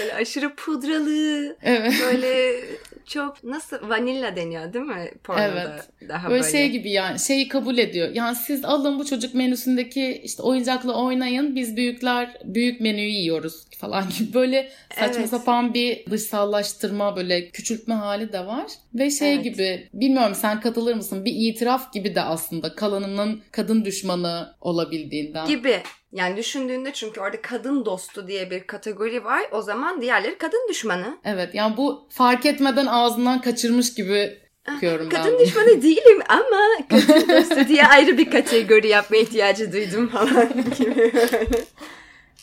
Böyle 0.00 0.14
aşırı 0.14 0.54
pudralı. 0.54 1.56
evet. 1.62 1.94
Böyle 2.06 2.60
çok 3.06 3.44
nasıl 3.44 3.88
vanilla 3.88 4.36
deniyor 4.36 4.72
değil 4.72 4.84
mi 4.84 5.10
pornoda? 5.24 5.44
Evet. 5.46 6.08
Daha 6.08 6.30
Böyle, 6.30 6.42
böyle. 6.42 6.52
şey 6.52 6.70
gibi 6.70 6.90
yani 6.90 7.18
şeyi 7.18 7.48
kabul 7.48 7.78
ediyor. 7.78 8.08
Yani 8.14 8.36
siz 8.36 8.64
alın 8.64 8.98
bu 8.98 9.04
çocuk 9.06 9.34
menüsündeki 9.34 10.20
işte 10.24 10.42
oyuncakla 10.42 10.92
oynayın 11.04 11.56
biz 11.56 11.76
büyükler 11.76 12.36
büyük 12.44 12.80
menüyü 12.80 13.10
yiyoruz 13.10 13.64
falan 13.78 14.04
gibi 14.18 14.34
böyle 14.34 14.70
saçma 14.94 15.16
Evet. 15.20 15.28
sapan 15.30 15.74
bir 15.74 16.06
dışsallaştırma 16.10 17.16
böyle 17.16 17.50
küçültme 17.50 17.94
hali 17.94 18.32
de 18.32 18.46
var. 18.46 18.66
Ve 18.94 19.10
şey 19.10 19.34
Evet. 19.34 19.44
gibi 19.44 19.88
bilmiyorum 19.94 20.34
sen 20.34 20.60
katılır 20.60 20.94
mısın 20.94 21.24
bir 21.24 21.32
itiraf 21.34 21.92
gibi 21.92 22.14
de 22.14 22.22
aslında 22.22 22.74
kalanının 22.74 23.42
kadın 23.50 23.84
düşmanı 23.84 24.54
olabildiğinden. 24.60 25.46
gibi. 25.46 25.76
Yani 26.12 26.36
düşündüğünde 26.36 26.92
çünkü 26.92 27.20
orada 27.20 27.42
kadın 27.42 27.84
dostu 27.84 28.28
diye 28.28 28.50
bir 28.50 28.66
kategori 28.66 29.24
var. 29.24 29.42
O 29.52 29.62
zaman 29.62 30.00
diğerleri 30.00 30.38
kadın 30.38 30.66
düşmanı. 30.68 31.18
Evet 31.24 31.54
yani 31.54 31.76
bu 31.76 32.06
fark 32.10 32.46
etmeden 32.46 32.86
ağzından 32.86 33.40
kaçırmış 33.40 33.94
gibi 33.94 34.38
bakıyorum 34.68 35.08
ben. 35.12 35.22
Kadın 35.22 35.32
bunu. 35.38 35.46
düşmanı 35.46 35.82
değilim 35.82 36.20
ama 36.28 36.60
kadın 36.90 37.28
dostu 37.28 37.68
diye 37.68 37.86
ayrı 37.86 38.18
bir 38.18 38.30
kategori 38.30 38.88
yapma 38.88 39.16
ihtiyacı 39.16 39.72
duydum 39.72 40.08
falan 40.08 40.48
gibi. 40.78 41.12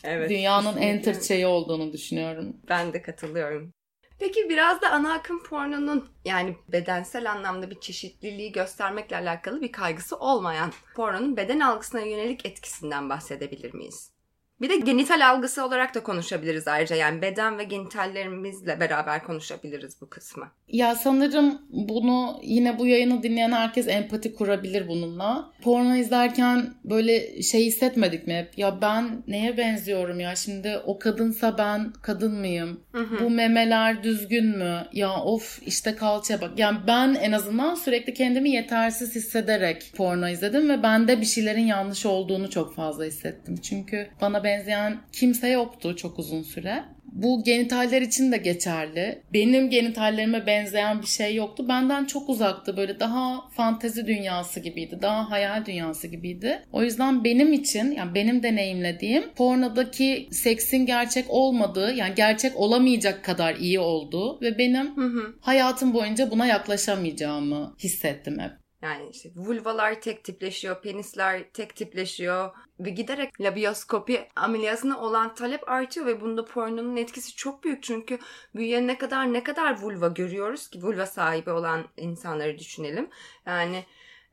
evet. 0.04 0.30
Dünyanın 0.30 0.66
en 0.76 0.96
kesinlikle. 0.98 1.12
tırt 1.12 1.24
şeyi 1.24 1.46
olduğunu 1.46 1.92
düşünüyorum. 1.92 2.56
Ben 2.68 2.92
de 2.92 3.02
katılıyorum. 3.02 3.72
Peki 4.20 4.48
biraz 4.48 4.82
da 4.82 4.90
ana 4.92 5.12
akım 5.12 5.42
pornonun 5.42 6.08
yani 6.24 6.56
bedensel 6.68 7.32
anlamda 7.32 7.70
bir 7.70 7.80
çeşitliliği 7.80 8.52
göstermekle 8.52 9.16
alakalı 9.16 9.60
bir 9.60 9.72
kaygısı 9.72 10.16
olmayan 10.16 10.72
pornonun 10.94 11.36
beden 11.36 11.60
algısına 11.60 12.00
yönelik 12.00 12.46
etkisinden 12.46 13.10
bahsedebilir 13.10 13.74
miyiz? 13.74 14.12
Bir 14.60 14.68
de 14.68 14.76
genital 14.76 15.28
algısı 15.28 15.64
olarak 15.64 15.94
da 15.94 16.02
konuşabiliriz 16.02 16.68
ayrıca. 16.68 16.96
Yani 16.96 17.22
beden 17.22 17.58
ve 17.58 17.64
genitallerimizle 17.64 18.80
beraber 18.80 19.24
konuşabiliriz 19.24 20.00
bu 20.00 20.08
kısmı. 20.08 20.48
Ya 20.68 20.94
sanırım 20.94 21.58
bunu 21.70 22.40
yine 22.42 22.78
bu 22.78 22.86
yayını 22.86 23.22
dinleyen 23.22 23.52
herkes 23.52 23.88
empati 23.88 24.34
kurabilir 24.34 24.88
bununla. 24.88 25.50
Porno 25.62 25.94
izlerken 25.94 26.74
böyle 26.84 27.42
şey 27.42 27.64
hissetmedik 27.64 28.26
mi 28.26 28.34
hep? 28.34 28.58
Ya 28.58 28.82
ben 28.82 29.22
neye 29.26 29.56
benziyorum 29.56 30.20
ya? 30.20 30.36
Şimdi 30.36 30.78
o 30.86 30.98
kadınsa 30.98 31.58
ben 31.58 31.92
kadın 32.02 32.34
mıyım? 32.34 32.80
Bu 33.20 33.30
memeler 33.30 34.02
düzgün 34.02 34.46
mü? 34.46 34.86
Ya 34.92 35.20
of 35.20 35.62
işte 35.66 35.94
kalça 35.94 36.40
bak. 36.40 36.50
Yani 36.58 36.78
ben 36.86 37.14
en 37.14 37.32
azından 37.32 37.74
sürekli 37.74 38.14
kendimi 38.14 38.50
yetersiz 38.50 39.14
hissederek 39.14 39.92
porno 39.96 40.28
izledim 40.28 40.68
ve 40.68 40.82
bende 40.82 41.20
bir 41.20 41.26
şeylerin 41.26 41.66
yanlış 41.66 42.06
olduğunu 42.06 42.50
çok 42.50 42.74
fazla 42.74 43.04
hissettim. 43.04 43.56
Çünkü 43.56 44.08
bana 44.20 44.44
benzeyen 44.50 45.00
kimse 45.12 45.48
yoktu 45.48 45.96
çok 45.96 46.18
uzun 46.18 46.42
süre. 46.42 46.84
Bu 47.12 47.44
genitaller 47.44 48.02
için 48.02 48.32
de 48.32 48.36
geçerli. 48.36 49.22
Benim 49.32 49.70
genitallerime 49.70 50.46
benzeyen 50.46 51.02
bir 51.02 51.06
şey 51.06 51.34
yoktu. 51.34 51.68
Benden 51.68 52.04
çok 52.04 52.28
uzaktı. 52.28 52.76
Böyle 52.76 53.00
daha 53.00 53.48
fantezi 53.48 54.06
dünyası 54.06 54.60
gibiydi. 54.60 54.98
Daha 55.02 55.30
hayal 55.30 55.66
dünyası 55.66 56.06
gibiydi. 56.06 56.62
O 56.72 56.82
yüzden 56.82 57.24
benim 57.24 57.52
için 57.52 57.92
yani 57.92 58.14
benim 58.14 58.42
deneyimlediğim 58.42 59.30
pornodaki 59.36 60.28
seksin 60.30 60.86
gerçek 60.86 61.24
olmadığı 61.28 61.92
yani 61.92 62.14
gerçek 62.14 62.56
olamayacak 62.56 63.24
kadar 63.24 63.54
iyi 63.54 63.80
olduğu 63.80 64.40
ve 64.40 64.58
benim 64.58 64.94
hayatım 65.40 65.94
boyunca 65.94 66.30
buna 66.30 66.46
yaklaşamayacağımı 66.46 67.74
hissettim 67.78 68.38
hep. 68.38 68.59
Yani 68.82 69.08
işte 69.10 69.30
vulvalar 69.36 70.00
tek 70.00 70.24
tipleşiyor, 70.24 70.82
penisler 70.82 71.50
tek 71.52 71.76
tipleşiyor. 71.76 72.50
Ve 72.80 72.90
giderek 72.90 73.40
labiyoskopi 73.40 74.28
ameliyatına 74.36 75.00
olan 75.00 75.34
talep 75.34 75.68
artıyor 75.68 76.06
ve 76.06 76.20
bunda 76.20 76.44
pornonun 76.44 76.96
etkisi 76.96 77.36
çok 77.36 77.64
büyük. 77.64 77.82
Çünkü 77.82 78.18
büyüyene 78.54 78.98
kadar 78.98 79.32
ne 79.32 79.42
kadar 79.42 79.80
vulva 79.82 80.08
görüyoruz 80.08 80.68
ki? 80.68 80.82
Vulva 80.82 81.06
sahibi 81.06 81.50
olan 81.50 81.84
insanları 81.96 82.58
düşünelim. 82.58 83.10
Yani 83.46 83.84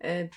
e, 0.03 0.29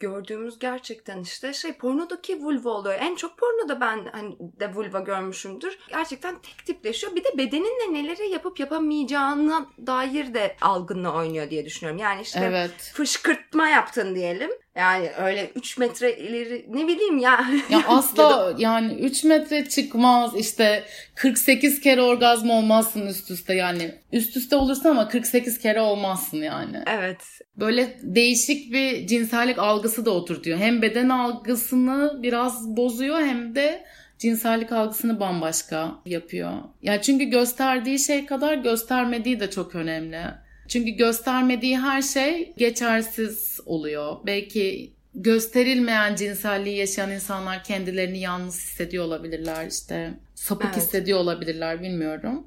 gördüğümüz 0.00 0.58
gerçekten 0.58 1.20
işte 1.20 1.52
şey 1.52 1.72
pornodaki 1.72 2.42
vulva 2.42 2.70
oluyor. 2.70 2.94
En 3.00 3.14
çok 3.16 3.38
pornoda 3.38 3.80
ben 3.80 4.06
hani 4.12 4.36
de 4.40 4.74
vulva 4.74 5.00
görmüşümdür. 5.00 5.78
Gerçekten 5.88 6.34
tek 6.42 6.66
tipleşiyor. 6.66 7.14
Bir 7.14 7.24
de 7.24 7.38
bedeninle 7.38 7.92
neleri 7.92 8.28
yapıp 8.28 8.60
yapamayacağına 8.60 9.66
dair 9.86 10.34
de 10.34 10.56
algınla 10.60 11.14
oynuyor 11.14 11.50
diye 11.50 11.64
düşünüyorum. 11.64 12.00
Yani 12.00 12.22
işte 12.22 12.40
Evet. 12.44 12.92
fışkırtma 12.94 13.68
yaptın 13.68 14.14
diyelim. 14.14 14.50
Yani 14.80 15.10
öyle 15.18 15.50
3 15.54 15.78
metre 15.78 16.16
ileri 16.16 16.66
ne 16.68 16.88
bileyim 16.88 17.18
ya. 17.18 17.46
Ya 17.70 17.82
asla 17.88 18.54
yani 18.58 18.92
3 18.94 19.24
metre 19.24 19.68
çıkmaz 19.68 20.36
işte 20.36 20.84
48 21.14 21.80
kere 21.80 22.02
orgazm 22.02 22.50
olmazsın 22.50 23.06
üst 23.06 23.30
üste 23.30 23.54
yani. 23.54 23.94
Üst 24.12 24.36
üste 24.36 24.56
olursun 24.56 24.88
ama 24.88 25.08
48 25.08 25.58
kere 25.58 25.80
olmazsın 25.80 26.36
yani. 26.36 26.82
evet. 26.86 27.22
Böyle 27.56 27.98
değişik 28.02 28.72
bir 28.72 29.06
cinsellik 29.06 29.58
algısı 29.58 30.04
da 30.04 30.10
oturtuyor. 30.10 30.58
Hem 30.58 30.82
beden 30.82 31.08
algısını 31.08 32.22
biraz 32.22 32.76
bozuyor 32.76 33.20
hem 33.20 33.54
de 33.54 33.84
cinsellik 34.18 34.72
algısını 34.72 35.20
bambaşka 35.20 35.92
yapıyor. 36.06 36.52
Ya 36.82 37.02
çünkü 37.02 37.24
gösterdiği 37.24 37.98
şey 37.98 38.26
kadar 38.26 38.54
göstermediği 38.54 39.40
de 39.40 39.50
çok 39.50 39.74
önemli. 39.74 40.20
Çünkü 40.70 40.90
göstermediği 40.90 41.78
her 41.78 42.02
şey 42.02 42.54
geçersiz 42.56 43.60
oluyor. 43.66 44.16
Belki 44.26 44.92
gösterilmeyen 45.14 46.14
cinselliği 46.14 46.76
yaşayan 46.76 47.10
insanlar 47.10 47.64
kendilerini 47.64 48.20
yalnız 48.20 48.54
hissediyor 48.54 49.04
olabilirler 49.04 49.66
işte. 49.66 50.14
Sapık 50.34 50.66
Evet. 50.66 50.76
hissediyor 50.76 51.18
olabilirler 51.18 51.82
bilmiyorum. 51.82 52.46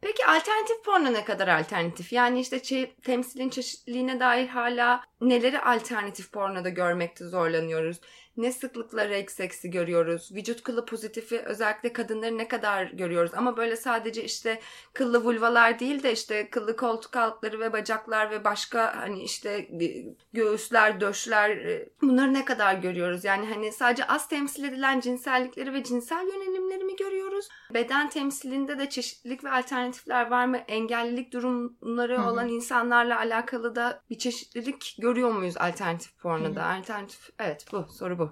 Peki 0.00 0.26
alternatif 0.26 0.84
porno 0.84 1.12
ne 1.12 1.24
kadar 1.24 1.48
alternatif? 1.48 2.12
Yani 2.12 2.40
işte 2.40 2.56
çe- 2.56 2.90
temsilin 3.02 3.48
çeşitliliğine 3.48 4.20
dair 4.20 4.48
hala 4.48 5.00
neleri 5.20 5.60
alternatif 5.60 6.32
pornoda 6.32 6.68
görmekte 6.68 7.24
zorlanıyoruz? 7.24 8.00
Ne 8.36 8.52
sıklıkla 8.52 9.08
reg 9.08 9.30
seksi 9.30 9.70
görüyoruz? 9.70 10.30
Vücut 10.34 10.62
kılı 10.62 10.86
pozitifi 10.86 11.38
özellikle 11.38 11.92
kadınları 11.92 12.38
ne 12.38 12.48
kadar 12.48 12.86
görüyoruz? 12.86 13.30
Ama 13.36 13.56
böyle 13.56 13.76
sadece 13.76 14.24
işte 14.24 14.60
kıllı 14.92 15.24
vulvalar 15.24 15.78
değil 15.78 16.02
de 16.02 16.12
işte 16.12 16.50
kıllı 16.50 16.76
koltuk 16.76 17.16
altları 17.16 17.60
ve 17.60 17.72
bacaklar 17.72 18.30
ve 18.30 18.44
başka 18.44 18.96
hani 18.96 19.22
işte 19.22 19.50
e, 19.50 20.06
göğüsler, 20.32 21.00
döşler 21.00 21.50
e, 21.50 21.88
bunları 22.02 22.34
ne 22.34 22.44
kadar 22.44 22.74
görüyoruz? 22.74 23.24
Yani 23.24 23.46
hani 23.46 23.72
sadece 23.72 24.06
az 24.06 24.28
temsil 24.28 24.64
edilen 24.64 25.00
cinsellikleri 25.00 25.72
ve 25.72 25.82
cinsel 25.82 26.26
yönelimleri 26.26 26.84
mi 26.84 26.96
görüyoruz? 26.96 27.48
Beden 27.74 28.10
temsilinde 28.10 28.78
de 28.78 28.88
çeşitlilik 28.88 29.44
ve 29.44 29.50
alternatifler 29.50 30.30
var 30.30 30.46
mı? 30.46 30.56
Engellilik 30.56 31.32
durumları 31.32 32.22
olan 32.22 32.48
insanlarla 32.48 33.18
alakalı 33.18 33.76
da 33.76 34.02
bir 34.10 34.18
çeşitlilik 34.18 34.96
görüyor 34.98 35.32
muyuz 35.32 35.56
alternatif 35.56 36.18
pornoda? 36.18 36.64
Alternatif 36.66 37.30
evet 37.38 37.66
bu 37.72 37.86
soru 37.92 38.18
bu. 38.18 38.25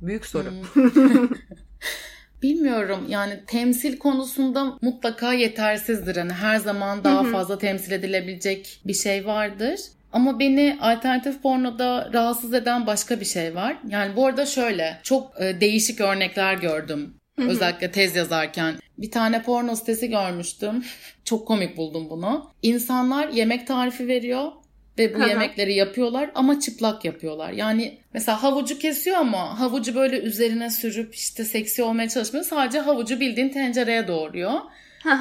Büyük 0.00 0.26
soru. 0.26 0.50
Hmm. 0.72 1.28
Bilmiyorum 2.42 3.06
yani 3.08 3.40
temsil 3.46 3.98
konusunda 3.98 4.78
mutlaka 4.82 5.32
yetersizdir. 5.32 6.16
Hani 6.16 6.32
her 6.32 6.56
zaman 6.56 7.04
daha 7.04 7.24
fazla 7.24 7.58
temsil 7.58 7.92
edilebilecek 7.92 8.80
bir 8.84 8.94
şey 8.94 9.26
vardır. 9.26 9.80
Ama 10.12 10.38
beni 10.38 10.78
alternatif 10.80 11.42
pornoda 11.42 12.10
rahatsız 12.12 12.54
eden 12.54 12.86
başka 12.86 13.20
bir 13.20 13.24
şey 13.24 13.54
var. 13.54 13.78
Yani 13.88 14.16
bu 14.16 14.26
arada 14.26 14.46
şöyle 14.46 15.00
çok 15.02 15.40
e, 15.40 15.60
değişik 15.60 16.00
örnekler 16.00 16.54
gördüm. 16.54 17.14
Özellikle 17.38 17.92
tez 17.92 18.16
yazarken. 18.16 18.74
Bir 18.98 19.10
tane 19.10 19.42
porno 19.42 19.76
sitesi 19.76 20.08
görmüştüm. 20.08 20.84
Çok 21.24 21.48
komik 21.48 21.76
buldum 21.76 22.10
bunu. 22.10 22.50
İnsanlar 22.62 23.28
yemek 23.28 23.66
tarifi 23.66 24.08
veriyor 24.08 24.52
ve 24.98 25.14
bu 25.14 25.22
yemekleri 25.28 25.74
yapıyorlar 25.74 26.30
ama 26.34 26.60
çıplak 26.60 27.04
yapıyorlar. 27.04 27.52
Yani 27.52 27.98
mesela 28.14 28.42
havucu 28.42 28.78
kesiyor 28.78 29.16
ama 29.16 29.60
havucu 29.60 29.94
böyle 29.94 30.20
üzerine 30.20 30.70
sürüp 30.70 31.14
işte 31.14 31.44
seksi 31.44 31.82
olmaya 31.82 32.08
çalışmıyor. 32.08 32.44
Sadece 32.44 32.78
havucu 32.78 33.20
bildiğin 33.20 33.48
tencereye 33.48 34.08
doğruyor. 34.08 34.52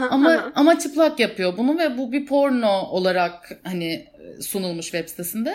ama 0.10 0.52
ama 0.56 0.80
çıplak 0.80 1.20
yapıyor 1.20 1.58
bunu 1.58 1.80
ve 1.80 1.98
bu 1.98 2.12
bir 2.12 2.26
porno 2.26 2.82
olarak 2.82 3.60
hani 3.64 4.06
sunulmuş 4.42 4.86
web 4.86 5.08
sitesinde. 5.10 5.54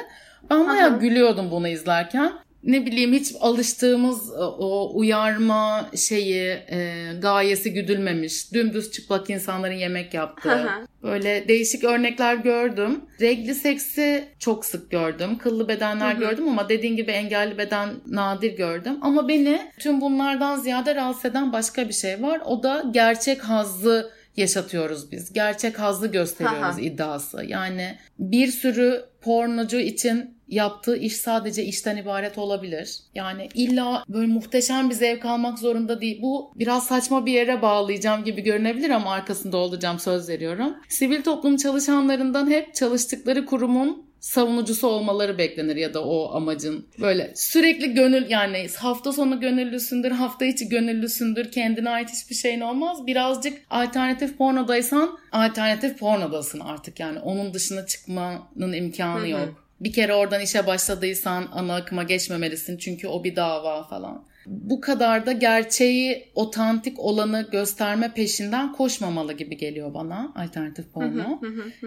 Ben 0.50 0.68
bayağı 0.68 1.00
gülüyordum 1.00 1.50
bunu 1.50 1.68
izlerken 1.68 2.32
ne 2.64 2.86
bileyim 2.86 3.12
hiç 3.12 3.34
alıştığımız 3.40 4.30
e, 4.30 4.42
o 4.42 4.90
uyarma 4.94 5.90
şeyi 5.96 6.46
e, 6.46 7.12
gayesi 7.22 7.72
güdülmemiş. 7.72 8.52
Dümdüz 8.52 8.90
çıplak 8.90 9.30
insanların 9.30 9.74
yemek 9.74 10.14
yaptığı. 10.14 10.68
Böyle 11.02 11.48
değişik 11.48 11.84
örnekler 11.84 12.34
gördüm. 12.34 13.00
Regli 13.20 13.54
seksi 13.54 14.24
çok 14.38 14.64
sık 14.64 14.90
gördüm. 14.90 15.38
Kıllı 15.38 15.68
bedenler 15.68 16.14
gördüm 16.14 16.48
ama 16.48 16.68
dediğin 16.68 16.96
gibi 16.96 17.10
engelli 17.10 17.58
beden 17.58 17.88
nadir 18.06 18.56
gördüm. 18.56 18.98
Ama 19.00 19.28
beni 19.28 19.70
tüm 19.78 20.00
bunlardan 20.00 20.56
ziyade 20.56 20.94
rahatsız 20.94 21.24
eden 21.24 21.52
başka 21.52 21.88
bir 21.88 21.94
şey 21.94 22.22
var. 22.22 22.40
O 22.44 22.62
da 22.62 22.84
gerçek 22.90 23.40
hazzı 23.40 24.10
yaşatıyoruz 24.36 25.12
biz. 25.12 25.32
Gerçek 25.32 25.78
hazzı 25.78 26.06
gösteriyoruz 26.06 26.78
iddiası. 26.78 27.44
Yani 27.44 27.98
bir 28.18 28.48
sürü 28.48 29.04
pornocu 29.20 29.78
için 29.78 30.41
yaptığı 30.52 30.96
iş 30.96 31.16
sadece 31.16 31.64
işten 31.64 31.96
ibaret 31.96 32.38
olabilir. 32.38 32.96
Yani 33.14 33.48
illa 33.54 34.04
böyle 34.08 34.26
muhteşem 34.26 34.90
bir 34.90 34.94
zevk 34.94 35.24
almak 35.24 35.58
zorunda 35.58 36.00
değil. 36.00 36.22
Bu 36.22 36.52
biraz 36.56 36.86
saçma 36.86 37.26
bir 37.26 37.32
yere 37.32 37.62
bağlayacağım 37.62 38.24
gibi 38.24 38.42
görünebilir 38.42 38.90
ama 38.90 39.12
arkasında 39.12 39.56
olacağım 39.56 39.98
söz 39.98 40.28
veriyorum. 40.28 40.74
Sivil 40.88 41.22
toplum 41.22 41.56
çalışanlarından 41.56 42.50
hep 42.50 42.74
çalıştıkları 42.74 43.46
kurumun 43.46 44.12
savunucusu 44.20 44.86
olmaları 44.86 45.38
beklenir 45.38 45.76
ya 45.76 45.94
da 45.94 46.04
o 46.04 46.34
amacın. 46.34 46.86
Böyle 47.00 47.32
sürekli 47.34 47.94
gönül 47.94 48.30
yani 48.30 48.66
hafta 48.78 49.12
sonu 49.12 49.40
gönüllüsündür, 49.40 50.10
hafta 50.10 50.44
içi 50.44 50.68
gönüllüsündür, 50.68 51.50
kendine 51.50 51.90
ait 51.90 52.10
hiçbir 52.10 52.34
şeyin 52.34 52.60
olmaz. 52.60 53.06
Birazcık 53.06 53.58
alternatif 53.70 54.38
pornodaysan 54.38 55.18
alternatif 55.32 55.98
pornodasın 55.98 56.60
artık 56.60 57.00
yani 57.00 57.18
onun 57.18 57.54
dışına 57.54 57.86
çıkmanın 57.86 58.72
imkanı 58.72 59.28
yok 59.28 59.61
bir 59.84 59.92
kere 59.92 60.14
oradan 60.14 60.40
işe 60.40 60.66
başladıysan 60.66 61.48
ana 61.52 61.74
akıma 61.74 62.02
geçmemelisin 62.02 62.76
çünkü 62.76 63.08
o 63.08 63.24
bir 63.24 63.36
dava 63.36 63.82
falan. 63.88 64.24
Bu 64.46 64.80
kadar 64.80 65.26
da 65.26 65.32
gerçeği 65.32 66.28
otantik 66.34 66.98
olanı 66.98 67.48
gösterme 67.52 68.14
peşinden 68.14 68.72
koşmamalı 68.72 69.32
gibi 69.32 69.56
geliyor 69.56 69.94
bana 69.94 70.32
alternatif 70.36 70.92
porno. 70.92 71.40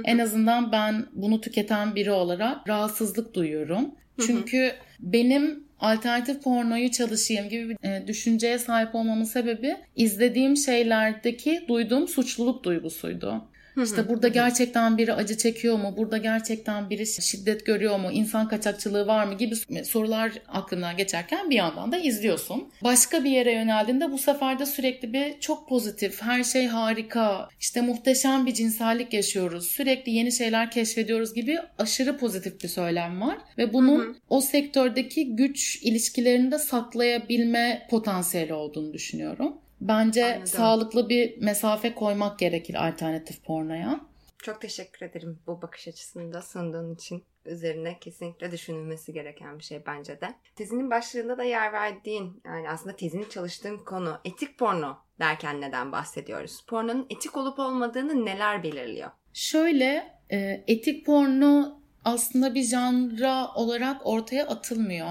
en 0.05 0.17
azından 0.17 0.71
ben 0.71 1.05
bunu 1.13 1.41
tüketen 1.41 1.95
biri 1.95 2.11
olarak 2.11 2.69
rahatsızlık 2.69 3.33
duyuyorum. 3.33 3.91
Çünkü 4.25 4.71
benim 4.99 5.63
alternatif 5.79 6.43
pornoyu 6.43 6.91
çalışayım 6.91 7.49
gibi 7.49 7.69
bir 7.69 7.89
e, 7.89 8.07
düşünceye 8.07 8.59
sahip 8.59 8.95
olmamın 8.95 9.23
sebebi 9.23 9.75
izlediğim 9.95 10.57
şeylerdeki 10.57 11.65
duyduğum 11.67 12.07
suçluluk 12.07 12.63
duygusuydu. 12.63 13.43
İşte 13.83 14.09
burada 14.09 14.27
gerçekten 14.27 14.97
biri 14.97 15.13
acı 15.13 15.37
çekiyor 15.37 15.77
mu? 15.77 15.93
Burada 15.97 16.17
gerçekten 16.17 16.89
biri 16.89 17.07
şiddet 17.07 17.65
görüyor 17.65 17.99
mu? 17.99 18.11
İnsan 18.11 18.47
kaçakçılığı 18.47 19.07
var 19.07 19.25
mı? 19.25 19.33
Gibi 19.33 19.55
sorular 19.85 20.31
aklından 20.47 20.97
geçerken 20.97 21.49
bir 21.49 21.55
yandan 21.55 21.91
da 21.91 21.97
izliyorsun. 21.97 22.69
Başka 22.83 23.23
bir 23.23 23.29
yere 23.29 23.53
yöneldiğinde 23.53 24.11
bu 24.11 24.17
sefer 24.17 24.59
de 24.59 24.65
sürekli 24.65 25.13
bir 25.13 25.39
çok 25.39 25.69
pozitif, 25.69 26.21
her 26.21 26.43
şey 26.43 26.67
harika, 26.67 27.49
işte 27.59 27.81
muhteşem 27.81 28.45
bir 28.45 28.53
cinsellik 28.53 29.13
yaşıyoruz. 29.13 29.67
Sürekli 29.67 30.11
yeni 30.11 30.31
şeyler 30.31 30.71
keşfediyoruz 30.71 31.33
gibi 31.33 31.57
aşırı 31.77 32.17
pozitif 32.17 32.63
bir 32.63 32.67
söylem 32.67 33.21
var. 33.21 33.37
Ve 33.57 33.73
bunun 33.73 33.99
hı 33.99 34.09
hı. 34.09 34.15
o 34.29 34.41
sektördeki 34.41 35.35
güç 35.35 35.79
ilişkilerini 35.83 36.51
de 36.51 36.59
saklayabilme 36.59 37.87
potansiyeli 37.89 38.53
olduğunu 38.53 38.93
düşünüyorum. 38.93 39.57
Bence 39.87 40.25
Anladım. 40.25 40.47
sağlıklı 40.47 41.09
bir 41.09 41.41
mesafe 41.41 41.95
koymak 41.95 42.39
gerekir 42.39 42.87
alternatif 42.87 43.43
pornoya. 43.43 43.99
Çok 44.37 44.61
teşekkür 44.61 45.05
ederim 45.05 45.39
bu 45.47 45.61
bakış 45.61 45.87
açısını 45.87 46.33
da 46.33 46.41
sunduğun 46.41 46.95
için. 46.95 47.23
Üzerine 47.45 47.99
kesinlikle 47.99 48.51
düşünülmesi 48.51 49.13
gereken 49.13 49.59
bir 49.59 49.63
şey 49.63 49.85
bence 49.85 50.21
de. 50.21 50.35
Tezinin 50.55 50.91
başlığında 50.91 51.37
da 51.37 51.43
yer 51.43 51.73
verdiğin, 51.73 52.41
yani 52.45 52.69
aslında 52.69 52.95
tezini 52.95 53.29
çalıştığın 53.29 53.77
konu 53.77 54.19
etik 54.25 54.57
porno 54.57 54.97
derken 55.19 55.61
neden 55.61 55.91
bahsediyoruz? 55.91 56.61
Pornonun 56.67 57.07
etik 57.09 57.37
olup 57.37 57.59
olmadığını 57.59 58.25
neler 58.25 58.63
belirliyor? 58.63 59.09
Şöyle, 59.33 60.19
e, 60.29 60.63
etik 60.67 61.05
porno 61.05 61.79
aslında 62.03 62.55
bir 62.55 62.63
janra 62.63 63.53
olarak 63.55 64.07
ortaya 64.07 64.47
atılmıyor. 64.47 65.09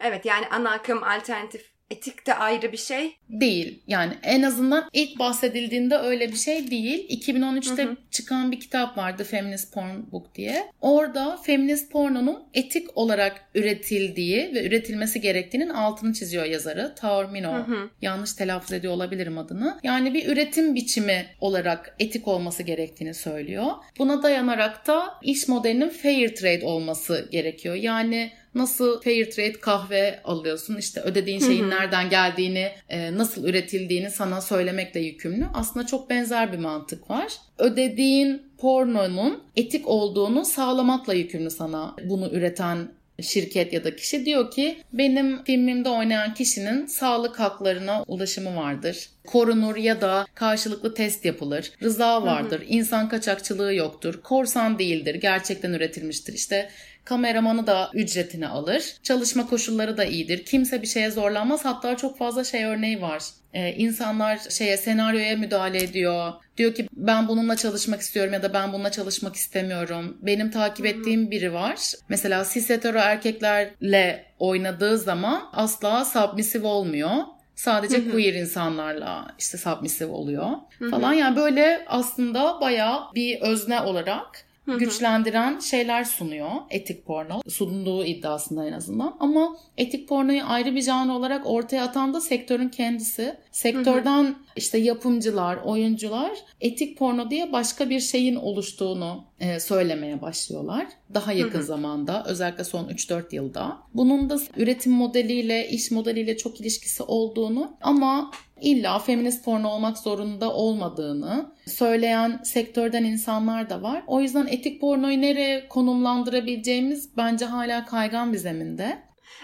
Evet 0.00 0.24
yani 0.24 0.46
ana 0.50 0.70
akım 0.70 1.02
alternatif 1.02 1.73
etik 1.90 2.26
de 2.26 2.34
ayrı 2.34 2.72
bir 2.72 2.76
şey. 2.76 3.16
Değil. 3.28 3.82
Yani 3.86 4.12
en 4.22 4.42
azından 4.42 4.88
ilk 4.92 5.18
bahsedildiğinde 5.18 5.96
öyle 5.96 6.28
bir 6.28 6.36
şey 6.36 6.70
değil. 6.70 7.24
2013'te 7.24 7.84
hı 7.84 7.90
hı. 7.90 7.96
çıkan 8.10 8.52
bir 8.52 8.60
kitap 8.60 8.98
vardı 8.98 9.24
Feminist 9.24 9.74
Porn 9.74 10.12
Book 10.12 10.34
diye. 10.34 10.70
Orada 10.80 11.36
feminist 11.36 11.92
pornonun 11.92 12.44
etik 12.54 12.98
olarak 12.98 13.48
üretildiği 13.54 14.54
ve 14.54 14.66
üretilmesi 14.66 15.20
gerektiğinin 15.20 15.68
altını 15.68 16.12
çiziyor 16.12 16.44
yazarı. 16.44 16.94
Taormino. 16.94 17.52
Hı 17.52 17.58
hı. 17.58 17.90
Yanlış 18.02 18.32
telaffuz 18.32 18.72
ediyor 18.72 18.92
olabilirim 18.92 19.38
adını. 19.38 19.78
Yani 19.82 20.14
bir 20.14 20.28
üretim 20.28 20.74
biçimi 20.74 21.26
olarak 21.40 21.96
etik 21.98 22.28
olması 22.28 22.62
gerektiğini 22.62 23.14
söylüyor. 23.14 23.66
Buna 23.98 24.22
dayanarak 24.22 24.86
da 24.86 25.14
iş 25.22 25.48
modelinin 25.48 25.88
fair 25.88 26.34
trade 26.34 26.64
olması 26.64 27.28
gerekiyor. 27.32 27.74
Yani 27.74 28.32
nasıl 28.54 29.00
fair 29.00 29.30
trade 29.30 29.52
kahve 29.52 30.20
alıyorsun 30.24 30.76
işte 30.76 31.00
ödediğin 31.00 31.40
şeyin 31.40 31.70
nereden 31.70 32.10
geldiğini 32.10 32.68
e, 32.88 33.14
nasıl 33.14 33.44
üretildiğini 33.44 34.10
sana 34.10 34.40
söylemekle 34.40 35.00
yükümlü. 35.00 35.46
Aslında 35.54 35.86
çok 35.86 36.10
benzer 36.10 36.52
bir 36.52 36.58
mantık 36.58 37.10
var. 37.10 37.32
Ödediğin 37.58 38.42
pornonun 38.58 39.42
etik 39.56 39.88
olduğunu 39.88 40.44
sağlamakla 40.44 41.14
yükümlü 41.14 41.50
sana 41.50 41.96
bunu 42.04 42.30
üreten 42.30 42.88
şirket 43.22 43.72
ya 43.72 43.84
da 43.84 43.96
kişi 43.96 44.26
diyor 44.26 44.50
ki 44.50 44.76
benim 44.92 45.44
filmimde 45.44 45.88
oynayan 45.88 46.34
kişinin 46.34 46.86
sağlık 46.86 47.40
haklarına 47.40 48.04
ulaşımı 48.06 48.56
vardır. 48.56 49.08
Korunur 49.26 49.76
ya 49.76 50.00
da 50.00 50.26
karşılıklı 50.34 50.94
test 50.94 51.24
yapılır. 51.24 51.72
Rıza 51.82 52.22
vardır. 52.22 52.60
Hı 52.60 52.64
hı. 52.64 52.68
İnsan 52.68 53.08
kaçakçılığı 53.08 53.74
yoktur. 53.74 54.22
Korsan 54.22 54.78
değildir. 54.78 55.14
Gerçekten 55.14 55.72
üretilmiştir. 55.72 56.32
İşte 56.32 56.70
Kameramanı 57.04 57.66
da 57.66 57.90
ücretini 57.94 58.48
alır. 58.48 58.96
Çalışma 59.02 59.46
koşulları 59.46 59.96
da 59.96 60.04
iyidir. 60.04 60.44
Kimse 60.44 60.82
bir 60.82 60.86
şeye 60.86 61.10
zorlanmaz. 61.10 61.64
Hatta 61.64 61.96
çok 61.96 62.18
fazla 62.18 62.44
şey 62.44 62.64
örneği 62.64 63.02
var. 63.02 63.22
Ee, 63.54 63.72
insanlar 63.72 64.38
şeye 64.50 64.76
senaryoya 64.76 65.36
müdahale 65.36 65.82
ediyor. 65.82 66.32
Diyor 66.56 66.74
ki 66.74 66.88
ben 66.92 67.28
bununla 67.28 67.56
çalışmak 67.56 68.00
istiyorum 68.00 68.32
ya 68.32 68.42
da 68.42 68.54
ben 68.54 68.72
bununla 68.72 68.90
çalışmak 68.90 69.36
istemiyorum. 69.36 70.18
Benim 70.22 70.50
takip 70.50 70.86
ettiğim 70.86 71.30
biri 71.30 71.52
var. 71.52 71.92
Mesela 72.08 72.44
cis 72.54 72.70
hetero 72.70 72.98
erkeklerle 72.98 74.24
oynadığı 74.38 74.98
zaman 74.98 75.48
asla 75.52 76.04
submissive 76.04 76.66
olmuyor. 76.66 77.10
Sadece 77.54 77.98
Hı-hı. 77.98 78.10
queer 78.12 78.34
insanlarla 78.34 79.34
işte 79.38 79.58
submissive 79.58 80.12
oluyor 80.12 80.46
Hı-hı. 80.78 80.90
falan. 80.90 81.12
Yani 81.12 81.36
böyle 81.36 81.84
aslında 81.88 82.60
bayağı 82.60 83.00
bir 83.14 83.40
özne 83.40 83.80
olarak 83.80 84.43
Hı-hı. 84.66 84.78
güçlendiren 84.78 85.58
şeyler 85.58 86.04
sunuyor 86.04 86.50
etik 86.70 87.06
porno. 87.06 87.40
Sunduğu 87.48 88.04
iddiasında 88.04 88.68
en 88.68 88.72
azından. 88.72 89.16
Ama 89.20 89.56
etik 89.76 90.08
pornoyu 90.08 90.42
ayrı 90.44 90.74
bir 90.74 90.82
janr 90.82 91.10
olarak 91.10 91.46
ortaya 91.46 91.84
atan 91.84 92.14
da 92.14 92.20
sektörün 92.20 92.68
kendisi. 92.68 93.36
Sektörden 93.52 94.24
Hı-hı. 94.24 94.34
işte 94.56 94.78
yapımcılar, 94.78 95.56
oyuncular 95.64 96.30
etik 96.60 96.98
porno 96.98 97.30
diye 97.30 97.52
başka 97.52 97.90
bir 97.90 98.00
şeyin 98.00 98.36
oluştuğunu 98.36 99.24
e, 99.40 99.60
söylemeye 99.60 100.22
başlıyorlar. 100.22 100.86
Daha 101.14 101.32
yakın 101.32 101.58
Hı-hı. 101.58 101.66
zamanda 101.66 102.24
özellikle 102.26 102.64
son 102.64 102.88
3-4 102.88 103.34
yılda. 103.34 103.78
Bunun 103.94 104.30
da 104.30 104.38
üretim 104.56 104.92
modeliyle, 104.92 105.68
iş 105.68 105.90
modeliyle 105.90 106.36
çok 106.36 106.60
ilişkisi 106.60 107.02
olduğunu 107.02 107.76
ama 107.80 108.30
illa 108.60 108.98
feminist 108.98 109.44
porno 109.44 109.68
olmak 109.68 109.98
zorunda 109.98 110.52
olmadığını 110.52 111.52
söyleyen 111.66 112.40
sektörden 112.44 113.04
insanlar 113.04 113.70
da 113.70 113.82
var. 113.82 114.02
O 114.06 114.20
yüzden 114.20 114.46
etik 114.46 114.80
pornoyu 114.80 115.20
nereye 115.20 115.68
konumlandırabileceğimiz 115.68 117.16
bence 117.16 117.44
hala 117.44 117.84
kaygan 117.84 118.32
bir 118.32 118.38
zeminde. 118.38 119.02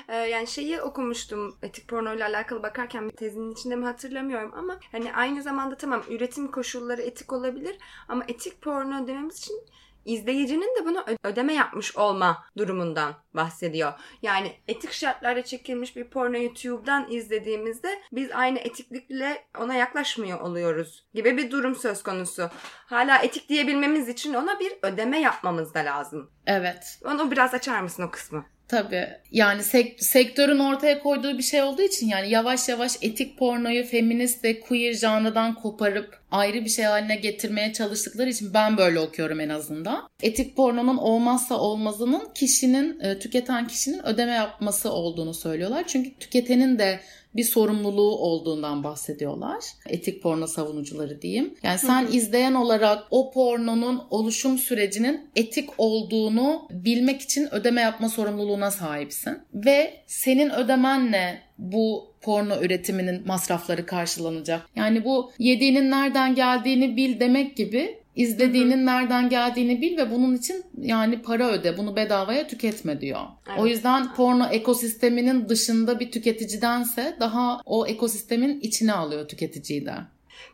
Ee, 0.09 0.17
yani 0.17 0.47
şeyi 0.47 0.81
okumuştum 0.81 1.57
etik 1.63 1.89
porno 1.89 2.15
ile 2.15 2.25
alakalı 2.25 2.63
bakarken 2.63 3.09
bir 3.09 3.17
tezinin 3.17 3.53
içinde 3.53 3.77
mi 3.77 3.85
hatırlamıyorum 3.85 4.53
ama 4.57 4.81
hani 4.93 5.13
aynı 5.13 5.43
zamanda 5.43 5.77
tamam 5.77 6.03
üretim 6.11 6.51
koşulları 6.51 7.03
etik 7.03 7.33
olabilir 7.33 7.79
ama 8.09 8.25
etik 8.29 8.63
porno 8.63 9.07
dememiz 9.07 9.39
için 9.39 9.61
izleyicinin 10.05 10.77
de 10.81 10.87
bunu 10.87 11.05
ödeme 11.25 11.55
yapmış 11.55 11.97
olma 11.97 12.45
durumundan 12.57 13.15
bahsediyor. 13.35 13.93
Yani 14.23 14.53
etik 14.69 14.93
şartlarda 14.93 15.45
çekilmiş 15.45 15.97
bir 15.97 16.11
porno 16.11 16.37
YouTube'dan 16.37 17.11
izlediğimizde 17.11 18.03
biz 18.13 18.31
aynı 18.33 18.59
etiklikle 18.59 19.45
ona 19.59 19.75
yaklaşmıyor 19.75 20.41
oluyoruz 20.41 21.07
gibi 21.15 21.37
bir 21.37 21.51
durum 21.51 21.75
söz 21.75 22.03
konusu. 22.03 22.51
Hala 22.87 23.19
etik 23.19 23.49
diyebilmemiz 23.49 24.09
için 24.09 24.35
ona 24.35 24.61
bir 24.61 24.73
ödeme 24.83 25.21
yapmamız 25.21 25.75
da 25.75 25.79
lazım. 25.79 26.31
Evet. 26.47 27.01
Onu 27.05 27.31
biraz 27.31 27.55
açar 27.55 27.81
mısın 27.81 28.03
o 28.03 28.11
kısmı? 28.11 28.45
Tabii. 28.71 29.09
Yani 29.33 29.63
sek- 29.63 30.05
sektörün 30.05 30.59
ortaya 30.59 31.03
koyduğu 31.03 31.39
bir 31.39 31.43
şey 31.43 31.63
olduğu 31.63 31.83
için 31.83 32.09
yani 32.09 32.31
yavaş 32.31 32.69
yavaş 32.69 32.93
etik 33.03 33.39
pornoyu 33.39 33.85
feminist 33.85 34.45
ve 34.45 34.61
queer 34.61 34.93
janrıdan 34.93 35.55
koparıp 35.55 36.19
ayrı 36.31 36.65
bir 36.65 36.71
şey 36.71 36.85
haline 36.85 37.17
getirmeye 37.17 37.73
çalıştıkları 37.73 38.31
için 38.31 38.55
ben 38.55 38.77
böyle 38.77 39.01
okuyorum 39.01 39.41
en 39.41 39.49
azından. 39.49 40.09
Etik 40.23 40.57
pornonun 40.57 40.97
olmazsa 40.97 41.55
olmazının 41.55 42.29
kişinin, 42.35 43.01
e, 43.01 43.19
tüketen 43.19 43.67
kişinin 43.67 44.07
ödeme 44.07 44.33
yapması 44.33 44.93
olduğunu 44.93 45.35
söylüyorlar. 45.35 45.85
Çünkü 45.87 46.11
tüketenin 46.21 46.79
de 46.79 47.01
bir 47.37 47.45
sorumluluğu 47.45 48.19
olduğundan 48.19 48.85
bahsediyorlar. 48.85 49.65
Etik 49.87 50.23
porno 50.23 50.47
savunucuları 50.47 51.23
diyeyim. 51.23 51.55
Yani 51.63 51.79
sen 51.79 52.09
izleyen 52.13 52.55
olarak 52.55 53.07
o 53.11 53.33
pornonun 53.33 54.03
oluşum 54.11 54.59
sürecinin 54.59 55.31
etik 55.37 55.71
olduğunu 55.79 56.69
bilmek 56.71 57.21
için 57.21 57.55
ödeme 57.55 57.81
yapma 57.81 58.09
sorumluluğuna 58.09 58.71
sahipsin. 58.71 59.39
Ve 59.55 59.95
senin 60.07 60.51
ödemenle 60.51 61.41
bu 61.59 62.11
porno 62.21 62.57
üretiminin 62.63 63.27
masrafları 63.27 63.87
karşılanacak. 63.87 64.67
Yani 64.77 65.05
bu 65.05 65.33
yediğinin 65.39 65.91
nereden 65.91 66.35
geldiğini 66.35 66.97
bil 66.97 67.21
demek 67.21 67.57
gibi 67.57 68.00
izlediğinin 68.21 68.77
hı 68.79 68.83
hı. 68.83 68.87
nereden 68.87 69.29
geldiğini 69.29 69.83
bil 69.83 69.97
ve 69.97 70.11
bunun 70.11 70.37
için 70.37 70.65
yani 70.79 71.23
para 71.23 71.51
öde. 71.51 71.79
Bunu 71.79 71.97
bedavaya 71.97 72.47
tüketme 72.47 73.01
diyor. 73.01 73.21
Evet. 73.49 73.61
O 73.61 73.67
yüzden 73.67 74.15
porno 74.15 74.47
ekosisteminin 74.47 75.49
dışında 75.49 76.01
bir 76.01 76.11
tüketicidense 76.11 77.17
daha 77.21 77.61
o 77.65 77.87
ekosistemin 77.87 78.61
içine 78.61 78.93
alıyor 78.93 79.29
tüketiciyi 79.29 79.87
de. 79.87 79.95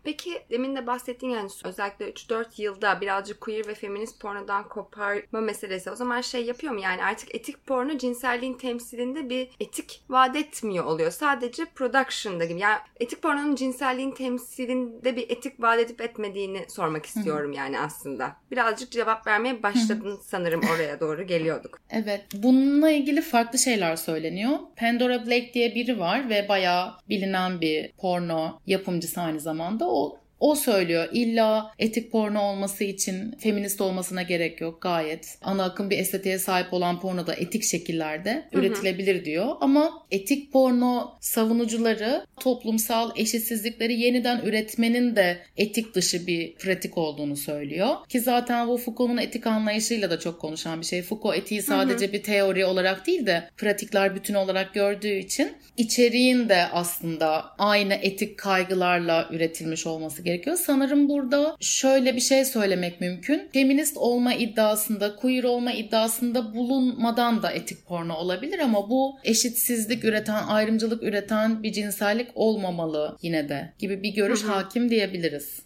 Peki 0.04 0.42
demin 0.50 0.76
de 0.76 0.86
bahsettiğin 0.86 1.32
yani 1.32 1.50
özellikle 1.64 2.10
3-4 2.10 2.62
yılda 2.62 3.00
birazcık 3.00 3.40
queer 3.40 3.66
ve 3.66 3.74
feminist 3.74 4.20
pornodan 4.20 4.68
koparma 4.68 5.40
meselesi. 5.40 5.90
O 5.90 5.96
zaman 5.96 6.20
şey 6.20 6.44
yapıyor 6.44 6.72
mu 6.72 6.80
yani 6.80 7.04
artık 7.04 7.34
etik 7.34 7.66
porno 7.66 7.98
cinselliğin 7.98 8.54
temsilinde 8.54 9.30
bir 9.30 9.48
etik 9.60 10.02
vaat 10.08 10.36
etmiyor 10.36 10.84
oluyor. 10.84 11.10
Sadece 11.10 11.64
production'da 11.64 12.44
gibi. 12.44 12.60
Yani 12.60 12.78
etik 13.00 13.22
pornonun 13.22 13.54
cinselliğin 13.54 14.10
temsilinde 14.10 15.16
bir 15.16 15.30
etik 15.30 15.62
vaat 15.62 15.80
edip 15.80 16.00
etmediğini 16.00 16.64
sormak 16.68 17.06
istiyorum 17.06 17.52
yani 17.52 17.80
aslında. 17.80 18.36
Birazcık 18.50 18.92
cevap 18.92 19.26
vermeye 19.26 19.62
başladın 19.62 20.20
sanırım 20.22 20.60
oraya 20.74 21.00
doğru 21.00 21.22
geliyorduk. 21.26 21.80
Evet. 21.90 22.24
Bununla 22.34 22.90
ilgili 22.90 23.22
farklı 23.22 23.58
şeyler 23.58 23.96
söyleniyor. 23.96 24.52
Pandora 24.76 25.26
Blake 25.26 25.50
diye 25.54 25.74
biri 25.74 25.98
var 25.98 26.28
ve 26.30 26.48
bayağı 26.48 26.92
bilinen 27.08 27.60
bir 27.60 27.92
porno 27.92 28.60
yapımcısı 28.66 29.20
aynı 29.20 29.40
zamanda 29.40 29.75
zamanda 29.76 29.86
o 29.86 30.25
o 30.40 30.54
söylüyor. 30.54 31.08
İlla 31.12 31.72
etik 31.78 32.12
porno 32.12 32.40
olması 32.40 32.84
için 32.84 33.34
feminist 33.38 33.80
olmasına 33.80 34.22
gerek 34.22 34.60
yok. 34.60 34.82
Gayet 34.82 35.38
ana 35.42 35.64
akım 35.64 35.90
bir 35.90 35.98
estetiğe 35.98 36.38
sahip 36.38 36.72
olan 36.72 37.00
porno 37.00 37.26
da 37.26 37.34
etik 37.34 37.64
şekillerde 37.64 38.32
Hı-hı. 38.32 38.60
üretilebilir 38.60 39.24
diyor. 39.24 39.54
Ama 39.60 40.06
etik 40.10 40.52
porno 40.52 41.16
savunucuları 41.20 42.26
toplumsal 42.40 43.10
eşitsizlikleri 43.16 44.00
yeniden 44.00 44.40
üretmenin 44.44 45.16
de 45.16 45.38
etik 45.56 45.94
dışı 45.94 46.26
bir 46.26 46.54
pratik 46.54 46.98
olduğunu 46.98 47.36
söylüyor. 47.36 47.88
Ki 48.08 48.20
zaten 48.20 48.68
bu 48.68 48.78
Foucault'un 48.78 49.16
etik 49.16 49.46
anlayışıyla 49.46 50.10
da 50.10 50.18
çok 50.20 50.40
konuşan 50.40 50.80
bir 50.80 50.86
şey. 50.86 51.02
Foucault 51.02 51.36
etiği 51.36 51.62
sadece 51.62 52.04
Hı-hı. 52.06 52.12
bir 52.12 52.22
teori 52.22 52.64
olarak 52.64 53.06
değil 53.06 53.26
de 53.26 53.50
pratikler 53.56 54.14
bütün 54.14 54.34
olarak 54.34 54.74
gördüğü 54.74 55.14
için 55.14 55.52
içeriğin 55.76 56.48
de 56.48 56.66
aslında 56.72 57.44
aynı 57.58 57.94
etik 57.94 58.38
kaygılarla 58.38 59.28
üretilmiş 59.32 59.86
olması 59.86 60.22
gerekiyor. 60.26 60.56
Sanırım 60.56 61.08
burada 61.08 61.56
şöyle 61.60 62.16
bir 62.16 62.20
şey 62.20 62.44
söylemek 62.44 63.00
mümkün. 63.00 63.48
Feminist 63.52 63.96
olma 63.96 64.34
iddiasında, 64.34 65.16
queer 65.16 65.44
olma 65.44 65.72
iddiasında 65.72 66.54
bulunmadan 66.54 67.42
da 67.42 67.50
etik 67.50 67.86
porno 67.86 68.14
olabilir 68.14 68.58
ama 68.58 68.90
bu 68.90 69.18
eşitsizlik 69.24 70.04
üreten, 70.04 70.42
ayrımcılık 70.48 71.02
üreten 71.02 71.62
bir 71.62 71.72
cinsellik 71.72 72.28
olmamalı 72.34 73.16
yine 73.22 73.48
de 73.48 73.72
gibi 73.78 74.02
bir 74.02 74.14
görüş 74.14 74.42
hakim 74.42 74.90
diyebiliriz. 74.90 75.62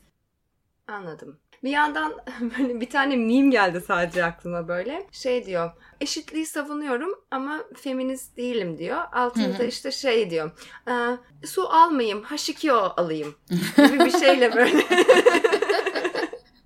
Anladım. 0.87 1.41
Bir 1.65 1.71
yandan 1.71 2.13
böyle 2.59 2.81
bir 2.81 2.91
tane 2.91 3.17
meme 3.17 3.51
geldi 3.51 3.83
sadece 3.87 4.25
aklıma 4.25 4.69
böyle. 4.69 5.07
Şey 5.13 5.47
diyor. 5.47 5.71
Eşitliği 6.01 6.47
savunuyorum 6.47 7.15
ama 7.31 7.65
feminist 7.77 8.37
değilim 8.37 8.79
diyor. 8.79 8.99
Altında 9.13 9.59
da 9.59 9.65
işte 9.65 9.91
şey 9.91 10.31
diyor. 10.31 10.51
E, 10.89 10.93
su 11.47 11.69
almayayım, 11.69 12.23
H2O 12.23 13.01
alayım 13.01 13.35
gibi 13.77 14.01
bir 14.05 14.19
şeyle 14.19 14.55
böyle 14.55 14.85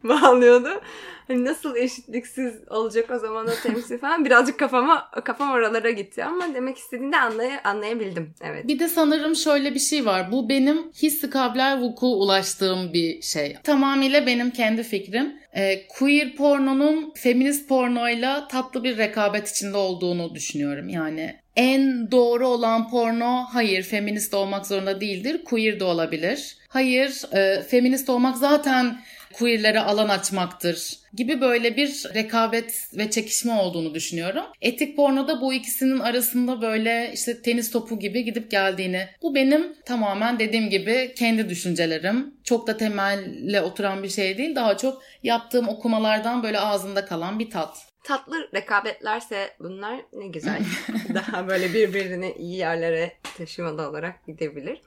bağlıyordu. 0.09 0.81
Hani 1.29 1.45
nasıl 1.45 1.77
eşitliksiz 1.77 2.55
olacak 2.71 3.11
o 3.11 3.19
zaman 3.19 3.47
o 3.47 3.51
temsil 3.63 3.99
falan 3.99 4.25
birazcık 4.25 4.59
kafama 4.59 5.11
kafam 5.25 5.51
oralara 5.51 5.91
gitti 5.91 6.25
ama 6.25 6.55
demek 6.55 6.79
istediğini 6.79 7.19
anlay 7.19 7.51
anlayabildim. 7.65 8.35
Evet. 8.41 8.69
Bir 8.69 8.79
de 8.79 8.89
sanırım 8.89 9.37
şöyle 9.37 9.75
bir 9.75 9.81
şey 9.81 10.07
var. 10.07 10.33
Bu 10.33 10.49
benim 10.49 10.93
hissi 11.03 11.31
kabler 11.31 11.81
vuku 11.81 12.07
ulaştığım 12.07 12.93
bir 12.93 13.23
şey. 13.23 13.57
Tamamıyla 13.63 14.27
benim 14.27 14.51
kendi 14.51 14.83
fikrim. 14.83 15.33
E, 15.53 15.89
queer 15.89 16.37
pornonun 16.37 17.13
feminist 17.17 17.69
pornoyla 17.69 18.49
tatlı 18.49 18.85
bir 18.85 18.99
rekabet 18.99 19.49
içinde 19.51 19.77
olduğunu 19.77 20.35
düşünüyorum. 20.35 20.89
Yani 20.89 21.37
en 21.57 22.11
doğru 22.11 22.49
olan 22.49 22.91
porno 22.91 23.45
hayır 23.53 23.83
feminist 23.83 24.35
olmak 24.35 24.67
zorunda 24.67 25.01
değildir. 25.01 25.45
Queer 25.45 25.81
de 25.81 25.85
olabilir. 25.85 26.57
Hayır 26.69 27.35
e, 27.35 27.63
feminist 27.63 28.11
olmak 28.11 28.37
zaten 28.37 28.97
queerlere 29.39 29.81
alan 29.81 30.09
açmaktır 30.09 30.89
gibi 31.15 31.41
böyle 31.41 31.77
bir 31.77 32.05
rekabet 32.15 32.89
ve 32.97 33.11
çekişme 33.11 33.53
olduğunu 33.53 33.95
düşünüyorum. 33.95 34.45
Etik 34.63 34.97
pornoda 34.97 35.41
bu 35.41 35.55
ikisinin 35.55 35.99
arasında 35.99 36.63
böyle 36.63 37.11
işte 37.15 37.43
tenis 37.43 37.71
topu 37.71 37.99
gibi 37.99 38.25
gidip 38.25 38.51
geldiğini. 38.51 39.09
Bu 39.23 39.35
benim 39.35 39.75
tamamen 39.85 40.39
dediğim 40.39 40.71
gibi 40.71 41.15
kendi 41.17 41.49
düşüncelerim. 41.49 42.35
Çok 42.45 42.67
da 42.67 42.77
temelle 42.77 43.61
oturan 43.61 44.03
bir 44.03 44.09
şey 44.09 44.39
değil. 44.39 44.55
Daha 44.55 44.77
çok 44.77 45.03
yaptığım 45.23 45.69
okumalardan 45.69 46.43
böyle 46.43 46.61
ağzında 46.61 47.05
kalan 47.05 47.39
bir 47.39 47.51
tat 47.51 47.94
tatlı 48.05 48.49
rekabetlerse 48.55 49.51
bunlar 49.61 50.01
ne 50.13 50.29
güzel. 50.29 50.63
Daha 51.15 51.49
böyle 51.49 51.75
birbirini 51.75 52.33
iyi 52.39 52.57
yerlere 52.57 53.13
taşımalı 53.39 53.89
olarak 53.89 54.27
gidebilir. 54.27 54.81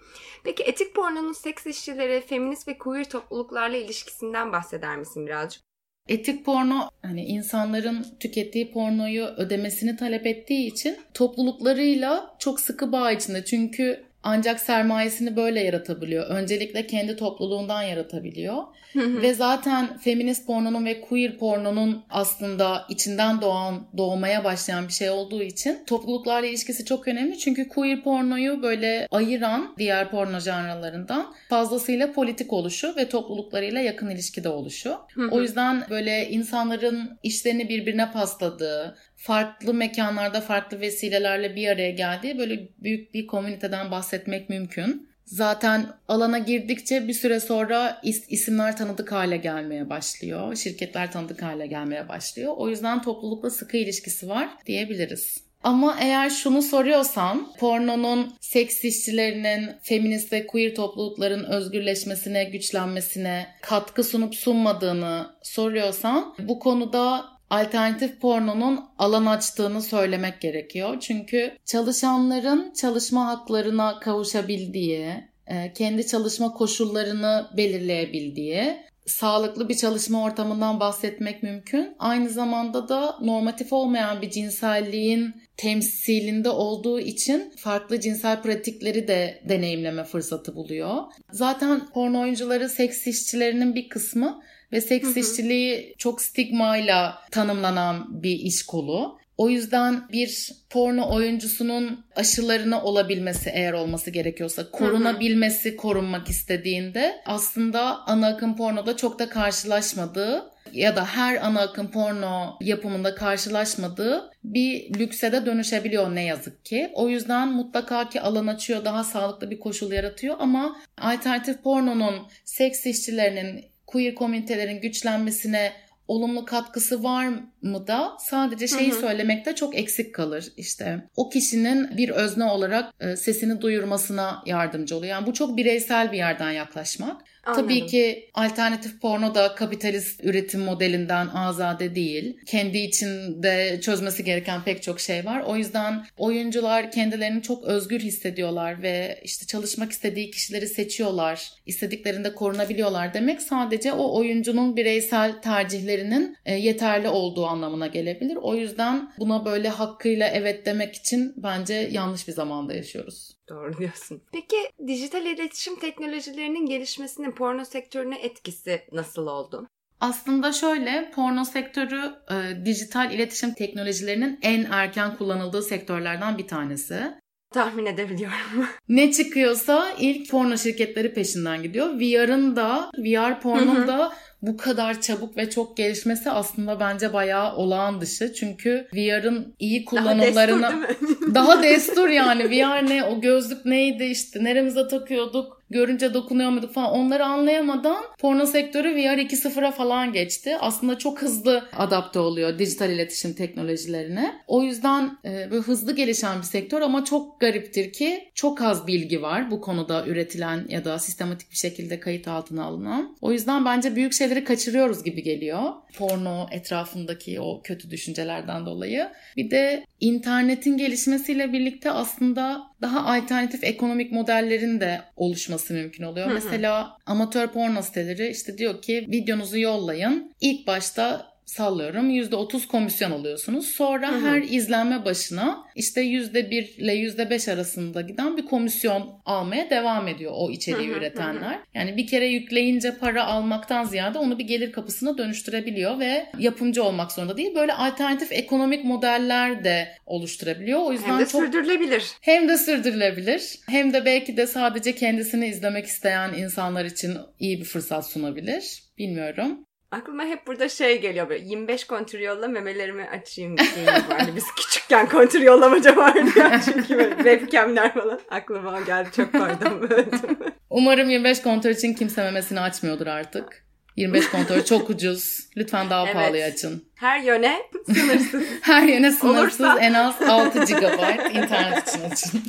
Peki 0.43 0.63
etik 0.63 0.95
pornonun 0.95 1.33
seks 1.33 1.65
işçileri, 1.65 2.21
feminist 2.21 2.67
ve 2.67 2.77
queer 2.77 3.09
topluluklarla 3.09 3.77
ilişkisinden 3.77 4.51
bahseder 4.51 4.97
misin 4.97 5.25
birazcık? 5.25 5.67
Etik 6.07 6.45
porno 6.45 6.89
hani 7.01 7.25
insanların 7.25 8.05
tükettiği 8.19 8.71
pornoyu 8.71 9.25
ödemesini 9.25 9.97
talep 9.97 10.25
ettiği 10.27 10.67
için 10.67 10.97
topluluklarıyla 11.13 12.35
çok 12.39 12.59
sıkı 12.59 12.91
bağ 12.91 13.11
içinde. 13.11 13.45
Çünkü 13.45 14.06
ancak 14.23 14.59
sermayesini 14.59 15.35
böyle 15.35 15.59
yaratabiliyor. 15.63 16.27
Öncelikle 16.27 16.87
kendi 16.87 17.15
topluluğundan 17.15 17.81
yaratabiliyor. 17.83 18.63
ve 18.95 19.33
zaten 19.33 19.97
feminist 19.97 20.47
pornonun 20.47 20.85
ve 20.85 21.01
queer 21.01 21.37
pornonun 21.37 22.03
aslında 22.09 22.85
içinden 22.89 23.41
doğan, 23.41 23.87
doğmaya 23.97 24.43
başlayan 24.43 24.87
bir 24.87 24.93
şey 24.93 25.09
olduğu 25.09 25.43
için 25.43 25.83
topluluklarla 25.87 26.47
ilişkisi 26.47 26.85
çok 26.85 27.07
önemli. 27.07 27.37
Çünkü 27.37 27.67
queer 27.67 28.03
pornoyu 28.03 28.61
böyle 28.61 29.07
ayıran 29.11 29.75
diğer 29.77 30.11
porno 30.11 30.39
janralarından 30.39 31.33
fazlasıyla 31.49 32.13
politik 32.13 32.53
oluşu 32.53 32.95
ve 32.95 33.09
topluluklarıyla 33.09 33.81
yakın 33.81 34.09
ilişkide 34.09 34.49
oluşu. 34.49 34.97
o 35.31 35.41
yüzden 35.41 35.83
böyle 35.89 36.29
insanların 36.29 37.19
işlerini 37.23 37.69
birbirine 37.69 38.11
pasladığı, 38.11 38.97
farklı 39.17 39.73
mekanlarda 39.73 40.41
farklı 40.41 40.81
vesilelerle 40.81 41.55
bir 41.55 41.67
araya 41.67 41.91
geldiği 41.91 42.37
böyle 42.37 42.67
büyük 42.79 43.13
bir 43.13 43.27
komüniteden 43.27 43.91
bahsetmek 43.91 44.49
mümkün. 44.49 45.07
Zaten 45.25 45.85
alana 46.07 46.37
girdikçe 46.37 47.07
bir 47.07 47.13
süre 47.13 47.39
sonra 47.39 48.01
is- 48.03 48.25
isimler 48.29 48.77
tanıdık 48.77 49.11
hale 49.11 49.37
gelmeye 49.37 49.89
başlıyor. 49.89 50.55
Şirketler 50.55 51.11
tanıdık 51.11 51.41
hale 51.41 51.67
gelmeye 51.67 52.09
başlıyor. 52.09 52.53
O 52.57 52.69
yüzden 52.69 53.01
toplulukla 53.01 53.49
sıkı 53.49 53.77
ilişkisi 53.77 54.29
var 54.29 54.49
diyebiliriz. 54.65 55.37
Ama 55.63 55.97
eğer 56.01 56.29
şunu 56.29 56.61
soruyorsan 56.61 57.53
pornonun 57.59 58.33
seks 58.39 58.83
işçilerinin 58.83 59.71
feminist 59.81 60.33
ve 60.33 60.47
queer 60.47 60.75
toplulukların 60.75 61.43
özgürleşmesine, 61.43 62.43
güçlenmesine 62.43 63.47
katkı 63.61 64.03
sunup 64.03 64.35
sunmadığını 64.35 65.27
soruyorsan 65.43 66.35
bu 66.39 66.59
konuda 66.59 67.25
alternatif 67.49 68.21
pornonun 68.21 68.85
alan 68.97 69.25
açtığını 69.25 69.81
söylemek 69.81 70.41
gerekiyor. 70.41 70.99
Çünkü 70.99 71.57
çalışanların 71.65 72.73
çalışma 72.73 73.27
haklarına 73.27 73.99
kavuşabildiği, 73.99 75.13
e, 75.47 75.73
kendi 75.73 76.07
çalışma 76.07 76.53
koşullarını 76.53 77.47
belirleyebildiği, 77.57 78.77
sağlıklı 79.05 79.69
bir 79.69 79.77
çalışma 79.77 80.23
ortamından 80.23 80.79
bahsetmek 80.79 81.43
mümkün. 81.43 81.95
Aynı 81.99 82.29
zamanda 82.29 82.89
da 82.89 83.17
normatif 83.21 83.73
olmayan 83.73 84.21
bir 84.21 84.29
cinselliğin 84.29 85.35
temsilinde 85.57 86.49
olduğu 86.49 86.99
için 86.99 87.53
farklı 87.57 87.99
cinsel 87.99 88.41
pratikleri 88.41 89.07
de 89.07 89.41
deneyimleme 89.49 90.03
fırsatı 90.03 90.55
buluyor. 90.55 91.03
Zaten 91.31 91.87
porno 91.93 92.21
oyuncuları 92.21 92.69
seks 92.69 93.07
işçilerinin 93.07 93.75
bir 93.75 93.89
kısmı 93.89 94.41
ve 94.71 94.81
seks 94.81 95.17
işçiliği 95.17 95.95
çok 95.97 96.21
stigmayla 96.21 97.21
tanımlanan 97.31 98.23
bir 98.23 98.39
iş 98.39 98.65
kolu. 98.65 99.17
O 99.37 99.49
yüzden 99.49 100.03
bir 100.11 100.51
porno 100.69 101.15
oyuncusunun 101.15 102.05
aşılarına 102.15 102.83
olabilmesi 102.83 103.49
eğer 103.53 103.73
olması 103.73 104.11
gerekiyorsa, 104.11 104.71
korunabilmesi 104.71 105.75
korunmak 105.75 106.29
istediğinde 106.29 107.21
aslında 107.25 108.07
ana 108.07 108.27
akım 108.27 108.55
pornoda 108.55 108.97
çok 108.97 109.19
da 109.19 109.29
karşılaşmadığı 109.29 110.51
ya 110.73 110.95
da 110.95 111.05
her 111.05 111.45
ana 111.45 111.61
akım 111.61 111.91
porno 111.91 112.57
yapımında 112.61 113.15
karşılaşmadığı 113.15 114.31
bir 114.43 114.99
lükse 114.99 115.31
de 115.31 115.45
dönüşebiliyor 115.45 116.15
ne 116.15 116.23
yazık 116.25 116.65
ki. 116.65 116.91
O 116.93 117.09
yüzden 117.09 117.47
mutlaka 117.47 118.09
ki 118.09 118.21
alan 118.21 118.47
açıyor, 118.47 118.85
daha 118.85 119.03
sağlıklı 119.03 119.49
bir 119.51 119.59
koşul 119.59 119.91
yaratıyor 119.91 120.35
ama 120.39 120.81
alternatif 120.97 121.63
pornonun 121.63 122.15
seks 122.45 122.85
işçilerinin, 122.85 123.65
queer 123.87 124.15
komünitelerin 124.15 124.81
güçlenmesine 124.81 125.73
olumlu 126.07 126.45
katkısı 126.45 127.03
var 127.03 127.27
mı 127.61 127.87
da 127.87 128.17
sadece 128.19 128.67
şeyi 128.67 128.91
hı 128.91 128.95
hı. 128.95 128.99
söylemekte 128.99 129.55
çok 129.55 129.77
eksik 129.77 130.15
kalır. 130.15 130.47
İşte 130.57 131.03
o 131.15 131.29
kişinin 131.29 131.97
bir 131.97 132.09
özne 132.09 132.43
olarak 132.43 132.93
e, 132.99 133.15
sesini 133.15 133.61
duyurmasına 133.61 134.43
yardımcı 134.45 134.97
oluyor. 134.97 135.11
Yani 135.11 135.27
bu 135.27 135.33
çok 135.33 135.57
bireysel 135.57 136.11
bir 136.11 136.17
yerden 136.17 136.51
yaklaşmak. 136.51 137.21
Anladım. 137.47 137.63
Tabii 137.63 137.85
ki 137.85 138.29
alternatif 138.33 139.01
porno 139.01 139.35
da 139.35 139.55
kapitalist 139.55 140.23
üretim 140.23 140.61
modelinden 140.61 141.27
azade 141.27 141.95
değil. 141.95 142.37
Kendi 142.45 142.77
içinde 142.77 143.79
çözmesi 143.81 144.23
gereken 144.23 144.63
pek 144.63 144.83
çok 144.83 144.99
şey 144.99 145.25
var. 145.25 145.43
O 145.47 145.55
yüzden 145.55 146.05
oyuncular 146.17 146.91
kendilerini 146.91 147.41
çok 147.41 147.63
özgür 147.63 147.99
hissediyorlar 147.99 148.81
ve 148.81 149.21
işte 149.23 149.45
çalışmak 149.45 149.91
istediği 149.91 150.31
kişileri 150.31 150.67
seçiyorlar. 150.67 151.51
İstediklerinde 151.65 152.35
korunabiliyorlar 152.35 153.13
demek 153.13 153.41
sadece 153.41 153.93
o 153.93 154.19
oyuncunun 154.19 154.75
bireysel 154.75 155.41
tercihlerinin 155.41 156.37
e, 156.45 156.53
yeterli 156.53 157.09
olduğu 157.09 157.45
anlamına 157.45 157.87
gelebilir. 157.87 158.35
O 158.41 158.55
yüzden 158.55 159.11
buna 159.19 159.45
böyle 159.45 159.69
hakkıyla 159.69 160.27
evet 160.27 160.65
demek 160.65 160.95
için 160.95 161.33
bence 161.37 161.73
yanlış 161.73 162.27
bir 162.27 162.33
zamanda 162.33 162.73
yaşıyoruz. 162.73 163.37
Doğru 163.49 163.77
diyorsun. 163.77 164.21
Peki 164.31 164.57
dijital 164.87 165.25
iletişim 165.25 165.79
teknolojilerinin 165.79 166.65
gelişmesinin 166.65 167.31
porno 167.37 167.65
sektörüne 167.65 168.19
etkisi 168.21 168.81
nasıl 168.91 169.27
oldu? 169.27 169.67
Aslında 169.99 170.53
şöyle 170.53 171.11
porno 171.15 171.45
sektörü 171.45 172.01
e, 172.31 172.65
dijital 172.65 173.13
iletişim 173.13 173.53
teknolojilerinin 173.53 174.39
en 174.41 174.63
erken 174.63 175.17
kullanıldığı 175.17 175.61
sektörlerden 175.61 176.37
bir 176.37 176.47
tanesi. 176.47 177.13
Tahmin 177.53 177.85
edebiliyorum. 177.85 178.67
ne 178.89 179.11
çıkıyorsa 179.11 179.87
ilk 179.99 180.31
porno 180.31 180.57
şirketleri 180.57 181.13
peşinden 181.13 181.63
gidiyor. 181.63 181.99
VR'ın 181.99 182.55
da, 182.55 182.91
VR 182.97 183.41
pornun 183.41 183.87
da 183.87 184.13
bu 184.41 184.57
kadar 184.57 185.01
çabuk 185.01 185.37
ve 185.37 185.49
çok 185.49 185.77
gelişmesi 185.77 186.31
aslında 186.31 186.79
bence 186.79 187.13
bayağı 187.13 187.55
olağan 187.55 188.01
dışı. 188.01 188.33
Çünkü 188.33 188.87
VR'ın 188.93 189.55
iyi 189.59 189.85
kullanımlarını... 189.85 190.61
Daha 190.61 190.87
destur, 190.87 191.35
daha 191.35 191.63
destur 191.63 192.09
yani. 192.09 192.49
VR 192.49 192.89
ne, 192.89 193.03
o 193.03 193.21
gözlük 193.21 193.65
neydi 193.65 194.03
işte, 194.03 194.43
neremize 194.43 194.87
takıyorduk 194.87 195.56
görünce 195.69 196.13
dokunuyor 196.13 196.49
muyduk 196.49 196.73
falan 196.73 196.91
onları 196.91 197.25
anlayamadan 197.25 198.03
porno 198.19 198.45
sektörü 198.45 198.95
VR 198.95 199.17
2.0'a 199.17 199.71
falan 199.71 200.13
geçti. 200.13 200.57
Aslında 200.59 200.97
çok 200.97 201.21
hızlı 201.21 201.63
adapte 201.77 202.19
oluyor 202.19 202.59
dijital 202.59 202.89
iletişim 202.89 203.33
teknolojilerine. 203.33 204.41
O 204.47 204.63
yüzden 204.63 205.17
e, 205.25 205.51
böyle 205.51 205.61
hızlı 205.61 205.95
gelişen 205.95 206.37
bir 206.37 206.43
sektör 206.43 206.81
ama 206.81 207.05
çok 207.05 207.39
gariptir 207.39 207.93
ki 207.93 208.29
çok 208.35 208.61
az 208.61 208.87
bilgi 208.87 209.21
var 209.21 209.51
bu 209.51 209.61
konuda 209.61 210.05
üretilen 210.05 210.65
ya 210.69 210.85
da 210.85 210.99
sistematik 210.99 211.51
bir 211.51 211.55
şekilde 211.55 211.99
kayıt 211.99 212.27
altına 212.27 212.63
alınan. 212.63 213.17
O 213.21 213.31
yüzden 213.31 213.65
bence 213.65 213.95
büyük 213.95 214.13
şeyleri 214.13 214.43
kaçırıyoruz 214.43 215.03
gibi 215.03 215.23
geliyor. 215.23 215.61
Porno 215.97 216.47
etrafındaki 216.51 217.41
o 217.41 217.61
kötü 217.63 217.91
düşüncelerden 217.91 218.65
dolayı. 218.65 219.09
Bir 219.37 219.51
de 219.51 219.85
internetin 219.99 220.77
gelişmesiyle 220.77 221.53
birlikte 221.53 221.91
aslında 221.91 222.63
daha 222.81 223.05
alternatif 223.15 223.63
ekonomik 223.63 224.11
modellerin 224.11 224.79
de 224.79 225.01
oluşması 225.15 225.73
mümkün 225.73 226.03
oluyor. 226.03 226.27
Hı 226.27 226.31
hı. 226.31 226.33
Mesela 226.33 226.97
amatör 227.05 227.47
porno 227.47 227.81
siteleri 227.81 228.27
işte 228.27 228.57
diyor 228.57 228.81
ki 228.81 229.05
videonuzu 229.09 229.59
yollayın. 229.59 230.35
İlk 230.41 230.67
başta 230.67 231.36
sallıyorum 231.47 232.09
%30 232.09 232.67
komisyon 232.67 233.11
alıyorsunuz. 233.11 233.67
Sonra 233.67 234.11
Hı-hı. 234.11 234.27
her 234.27 234.41
izlenme 234.41 235.05
başına 235.05 235.63
işte 235.75 236.01
%1 236.01 236.77
ile 236.77 236.93
%5 236.93 237.53
arasında 237.53 238.01
giden 238.01 238.37
bir 238.37 238.45
komisyon 238.45 239.21
almaya 239.25 239.69
devam 239.69 240.07
ediyor 240.07 240.31
o 240.35 240.51
içeriği 240.51 240.89
Hı-hı. 240.89 240.97
üretenler. 240.97 241.53
Hı-hı. 241.53 241.61
Yani 241.73 241.97
bir 241.97 242.07
kere 242.07 242.27
yükleyince 242.27 242.97
para 242.97 243.25
almaktan 243.25 243.83
ziyade 243.83 244.17
onu 244.17 244.39
bir 244.39 244.43
gelir 244.43 244.71
kapısına 244.71 245.17
dönüştürebiliyor 245.17 245.99
ve 245.99 246.25
yapımcı 246.39 246.83
olmak 246.83 247.11
zorunda 247.11 247.37
değil. 247.37 247.55
Böyle 247.55 247.73
alternatif 247.73 248.31
ekonomik 248.31 248.85
modeller 248.85 249.63
de 249.63 249.87
oluşturabiliyor. 250.05 250.79
O 250.79 250.91
yüzden 250.91 251.07
hem 251.07 251.19
de 251.19 251.25
çok 251.25 251.43
sürdürülebilir. 251.43 252.03
Hem 252.21 252.49
de 252.49 252.57
sürdürülebilir. 252.57 253.59
Hem 253.69 253.93
de 253.93 254.05
belki 254.05 254.37
de 254.37 254.47
sadece 254.47 254.95
kendisini 254.95 255.47
izlemek 255.47 255.85
isteyen 255.85 256.33
insanlar 256.33 256.85
için 256.85 257.17
iyi 257.39 257.59
bir 257.59 257.65
fırsat 257.65 258.09
sunabilir. 258.09 258.83
Bilmiyorum. 258.97 259.67
Aklıma 259.91 260.23
hep 260.23 260.47
burada 260.47 260.69
şey 260.69 261.01
geliyor 261.01 261.29
böyle 261.29 261.45
25 261.45 261.83
kontür 261.83 262.19
yolla 262.19 262.47
memelerimi 262.47 263.03
açayım 263.03 263.57
şeyi 263.57 263.87
vardı. 263.87 264.31
Biz 264.35 264.45
küçükken 264.55 265.09
kontür 265.09 265.41
yollamaca 265.41 265.95
vardı 265.95 266.39
ya 266.39 266.61
çünkü 266.65 266.97
böyle 266.97 267.15
webcamler 267.15 267.93
falan 267.93 268.19
aklıma 268.29 268.81
geldi 268.81 269.09
çok 269.15 269.31
pardon. 269.31 269.89
Umarım 270.69 271.09
25 271.09 271.41
kontür 271.41 271.69
için 271.69 271.93
kimse 271.93 272.23
memesini 272.23 272.59
açmıyordur 272.59 273.07
artık. 273.07 273.67
25 273.95 274.29
kontör 274.29 274.65
çok 274.65 274.89
ucuz. 274.89 275.49
Lütfen 275.57 275.89
daha 275.89 276.03
evet. 276.03 276.13
pahalıya 276.13 276.47
açın. 276.47 276.83
Her 276.95 277.19
yöne 277.19 277.57
sınırsız. 277.85 278.43
Her 278.61 278.83
yöne 278.83 279.11
sınırsız 279.11 279.61
Olursa... 279.61 279.79
en 279.79 279.93
az 279.93 280.21
6 280.21 280.59
GB 280.59 281.35
internet 281.35 281.87
için 281.87 282.09
açın. 282.09 282.41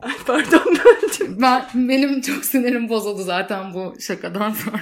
Ay 0.00 0.12
pardon. 0.26 0.76
ben, 1.20 1.62
benim 1.74 2.20
çok 2.20 2.44
sinirim 2.44 2.88
bozuldu 2.88 3.22
zaten 3.22 3.74
bu 3.74 3.94
şakadan 4.00 4.50
sonra. 4.52 4.80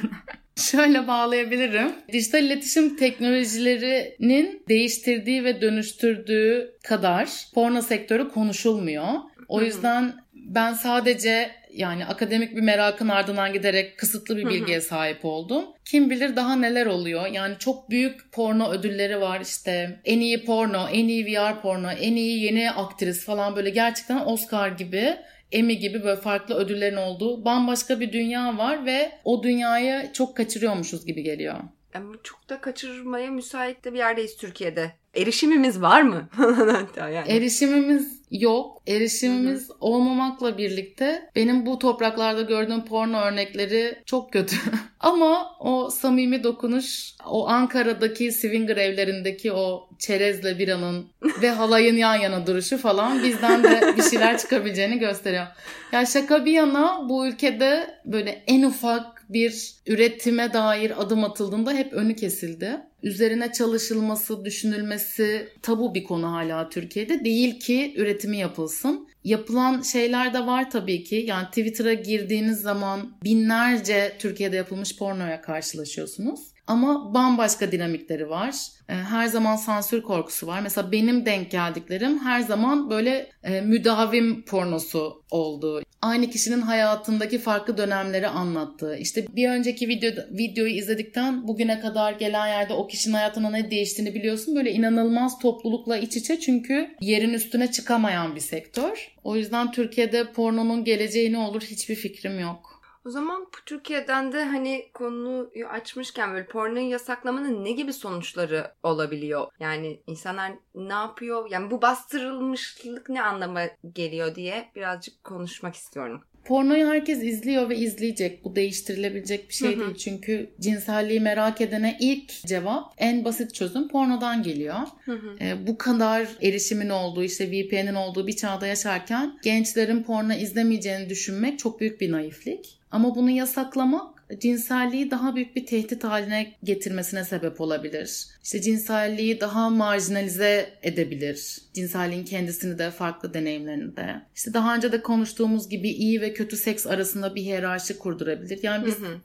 Şöyle 0.59 1.07
bağlayabilirim. 1.07 1.93
Dijital 2.13 2.45
iletişim 2.45 2.97
teknolojilerinin 2.97 4.63
değiştirdiği 4.69 5.45
ve 5.45 5.61
dönüştürdüğü 5.61 6.75
kadar 6.85 7.29
porno 7.55 7.83
sektörü 7.83 8.29
konuşulmuyor. 8.29 9.09
O 9.49 9.63
yüzden 9.63 10.15
ben 10.35 10.73
sadece 10.73 11.51
yani 11.73 12.07
akademik 12.07 12.57
bir 12.57 12.61
merakın 12.61 13.09
ardından 13.09 13.53
giderek 13.53 13.99
kısıtlı 13.99 14.37
bir 14.37 14.47
bilgiye 14.47 14.81
sahip 14.81 15.25
oldum. 15.25 15.65
Kim 15.85 16.11
bilir 16.11 16.37
daha 16.37 16.57
neler 16.57 16.87
oluyor. 16.87 17.27
Yani 17.27 17.55
çok 17.59 17.91
büyük 17.91 18.33
porno 18.33 18.71
ödülleri 18.71 19.21
var 19.21 19.41
işte. 19.41 20.01
En 20.05 20.21
iyi 20.21 20.45
porno, 20.45 20.89
en 20.93 21.09
iyi 21.09 21.27
VR 21.27 21.61
porno, 21.63 21.91
en 21.91 22.17
iyi 22.17 22.45
yeni 22.45 22.71
aktris 22.71 23.25
falan 23.25 23.57
böyle 23.57 23.71
gerçekten 23.71 24.27
Oscar 24.27 24.69
gibi 24.69 25.17
Emmy 25.53 25.79
gibi 25.79 26.05
böyle 26.05 26.21
farklı 26.21 26.55
ödüllerin 26.55 26.97
olduğu 26.97 27.45
bambaşka 27.45 28.01
bir 28.01 28.13
dünya 28.13 28.59
var 28.59 28.87
ve 28.87 29.13
o 29.25 29.43
dünyayı 29.43 30.13
çok 30.13 30.37
kaçırıyormuşuz 30.37 31.07
gibi 31.07 31.23
geliyor. 31.23 31.61
Ama 31.95 32.15
çok 32.23 32.49
da 32.49 32.61
kaçırmaya 32.61 33.31
müsait 33.31 33.85
de 33.85 33.93
bir 33.93 33.99
yerdeyiz 33.99 34.37
Türkiye'de. 34.37 34.93
Erişimimiz 35.15 35.83
var 35.83 36.03
mı? 36.03 36.29
Hatta 36.73 37.09
yani. 37.09 37.33
Erişimimiz 37.33 38.21
yok. 38.31 38.83
Erişimimiz 38.87 39.69
Hı-hı. 39.69 39.77
olmamakla 39.81 40.59
birlikte 40.59 41.31
benim 41.37 41.67
bu 41.67 41.79
topraklarda 41.79 42.43
gördüğüm 42.43 42.85
porno 42.85 43.21
örnekleri 43.21 44.03
çok 44.07 44.33
kötü. 44.33 44.57
Ama 45.01 45.57
o 45.61 45.91
samimi 45.91 46.45
dokunuş, 46.45 47.15
o 47.27 47.49
Ankara'daki 47.49 48.33
swinger 48.33 48.77
evlerindeki 48.77 49.53
o 49.53 49.89
çerezle 49.99 50.59
biranın 50.59 51.07
ve 51.43 51.51
halayın 51.51 51.97
yan 51.97 52.15
yana 52.15 52.47
duruşu 52.47 52.79
falan 52.79 53.23
bizden 53.23 53.65
de 53.65 53.95
bir 53.97 54.03
şeyler 54.03 54.39
çıkabileceğini 54.39 54.99
gösteriyor. 54.99 55.47
Ya 55.93 56.07
şaka 56.07 56.45
bir 56.45 56.53
yana 56.53 57.09
bu 57.09 57.27
ülkede 57.27 58.01
böyle 58.05 58.43
en 58.47 58.63
ufak 58.63 59.18
bir 59.29 59.75
üretime 59.87 60.53
dair 60.53 61.03
adım 61.03 61.25
atıldığında 61.25 61.73
hep 61.73 61.93
önü 61.93 62.17
kesildi 62.17 62.81
üzerine 63.03 63.53
çalışılması, 63.53 64.45
düşünülmesi 64.45 65.49
tabu 65.63 65.95
bir 65.95 66.05
konu 66.05 66.33
hala 66.33 66.69
Türkiye'de. 66.69 67.25
Değil 67.25 67.61
ki 67.61 67.95
üretimi 67.97 68.39
yapılsın. 68.39 69.09
Yapılan 69.25 69.83
şeyler 69.83 70.35
de 70.35 70.47
var 70.47 70.71
tabii 70.71 71.05
ki. 71.05 71.25
Yani 71.29 71.47
Twitter'a 71.47 71.93
girdiğiniz 71.93 72.61
zaman 72.61 73.13
binlerce 73.25 74.13
Türkiye'de 74.19 74.57
yapılmış 74.57 74.97
pornoya 74.97 75.41
karşılaşıyorsunuz. 75.41 76.41
Ama 76.69 77.15
bambaşka 77.15 77.73
dinamikleri 77.73 78.31
var. 78.31 78.55
Ee, 78.89 78.93
her 78.95 79.27
zaman 79.27 79.57
sansür 79.57 80.03
korkusu 80.03 80.47
var. 80.47 80.61
Mesela 80.61 80.93
benim 80.93 81.27
denk 81.27 81.51
geldiklerim 81.51 82.19
her 82.19 82.41
zaman 82.41 82.91
böyle 82.91 83.31
e, 83.45 83.61
müdavim 83.61 84.45
pornosu 84.45 85.23
oldu. 85.31 85.83
Aynı 86.03 86.31
kişinin 86.31 86.61
hayatındaki 86.61 87.39
farklı 87.39 87.79
dönemleri 87.79 88.29
anlattığı. 88.29 88.97
İşte 88.97 89.27
bir 89.37 89.49
önceki 89.49 89.89
video, 89.89 90.11
videoyu 90.31 90.73
izledikten 90.75 91.49
bugüne 91.49 91.81
kadar 91.81 92.13
gelen 92.13 92.47
yerde 92.47 92.73
o 92.73 92.87
kişinin 92.87 93.15
hayatına 93.15 93.51
ne 93.51 93.71
değiştiğini 93.71 94.15
biliyorsun. 94.15 94.57
Böyle 94.57 94.73
inanılmaz 94.73 95.39
toplulukla 95.39 95.97
iç 95.97 96.17
içe 96.17 96.41
çünkü 96.41 96.91
yerin 97.01 97.33
üstüne 97.35 97.71
çıkamayan 97.71 98.35
bir 98.35 98.41
sektör. 98.41 99.13
O 99.25 99.37
yüzden 99.37 99.73
Türkiye'de 99.73 100.33
pornonun 100.33 100.85
geleceği 100.85 101.33
ne 101.33 101.39
olur 101.39 101.63
hiçbir 101.63 101.95
fikrim 101.95 102.41
yok. 102.41 102.78
O 103.09 103.11
zaman 103.11 103.47
Türkiye'den 103.67 104.33
de 104.33 104.45
hani 104.45 104.91
konuyu 104.95 105.67
açmışken 105.69 106.33
böyle 106.33 106.47
pornoyu 106.47 106.91
yasaklamanın 106.91 107.65
ne 107.65 107.73
gibi 107.73 107.93
sonuçları 107.93 108.73
olabiliyor? 108.83 109.47
Yani 109.61 110.01
insanlar 110.07 110.53
ne 110.75 110.93
yapıyor? 110.93 111.51
Yani 111.51 111.71
bu 111.71 111.83
bastırılmışlık 111.83 113.09
ne 113.09 113.23
anlama 113.23 113.63
geliyor 113.93 114.35
diye 114.35 114.69
birazcık 114.77 115.25
konuşmak 115.25 115.75
istiyorum. 115.75 116.23
Pornoyu 116.45 116.87
herkes 116.87 117.23
izliyor 117.23 117.69
ve 117.69 117.77
izleyecek. 117.77 118.45
Bu 118.45 118.57
değiştirilebilecek 118.57 119.49
bir 119.49 119.55
şey 119.55 119.77
Hı 119.77 119.81
hı. 119.81 119.85
değil. 119.85 119.97
Çünkü 119.97 120.51
cinselliği 120.61 121.21
merak 121.21 121.61
edene 121.61 121.97
ilk 122.01 122.31
cevap 122.47 122.95
en 122.99 123.25
basit 123.25 123.55
çözüm 123.55 123.89
pornodan 123.89 124.43
geliyor. 124.43 124.79
Hı 125.05 125.13
hı. 125.13 125.37
Ee, 125.41 125.67
bu 125.67 125.79
kadar 125.79 126.29
erişimin 126.43 126.89
olduğu 126.89 127.25
işte 127.25 127.51
VPN'in 127.51 127.95
olduğu 127.95 128.27
bir 128.27 128.37
çağda 128.37 128.67
yaşarken 128.67 129.39
gençlerin 129.43 130.03
porno 130.03 130.33
izlemeyeceğini 130.33 131.09
düşünmek 131.09 131.59
çok 131.59 131.81
büyük 131.81 132.01
bir 132.01 132.13
naiflik. 132.13 132.78
Ama 132.91 133.15
bunu 133.15 133.31
yasaklamak 133.31 134.19
cinselliği 134.39 135.11
daha 135.11 135.37
büyük 135.37 135.57
bir 135.57 135.67
tehdit 135.67 136.05
haline 136.05 136.53
getirmesine 136.65 137.25
sebep 137.25 137.61
olabilir. 137.61 138.27
İşte 138.45 138.61
cinselliği 138.61 139.41
daha 139.41 139.71
marjinalize 139.71 140.79
edebilir. 140.83 141.59
Cinselliğin 141.75 142.25
kendisini 142.25 142.79
de 142.79 142.91
farklı 142.91 143.35
deneyimlerini 143.35 143.97
de. 143.97 144.23
İşte 144.35 144.55
daha 144.55 144.77
önce 144.77 144.93
de 144.93 145.03
konuştuğumuz 145.03 145.69
gibi 145.69 145.89
iyi 145.89 146.21
ve 146.21 146.33
kötü 146.33 146.57
seks 146.57 146.87
arasında 146.87 147.35
bir 147.35 147.43
hiyerarşi 147.43 147.99
kurdurabilir. 147.99 148.59
Yani 148.63 148.87
biz 148.87 148.99
Hı 148.99 149.07
hı. 149.07 149.19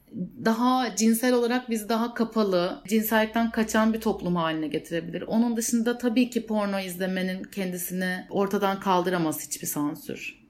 daha 0.45 0.95
cinsel 0.95 1.33
olarak 1.33 1.69
bizi 1.69 1.89
daha 1.89 2.13
kapalı, 2.13 2.81
cinsellikten 2.87 3.51
kaçan 3.51 3.93
bir 3.93 4.01
toplum 4.01 4.35
haline 4.35 4.67
getirebilir. 4.67 5.21
Onun 5.21 5.57
dışında 5.57 5.97
tabii 5.97 6.29
ki 6.29 6.45
porno 6.45 6.79
izlemenin 6.79 7.43
kendisini 7.43 8.25
ortadan 8.29 8.79
kaldıramaz 8.79 9.47
hiçbir 9.47 9.67
sansür. 9.67 10.42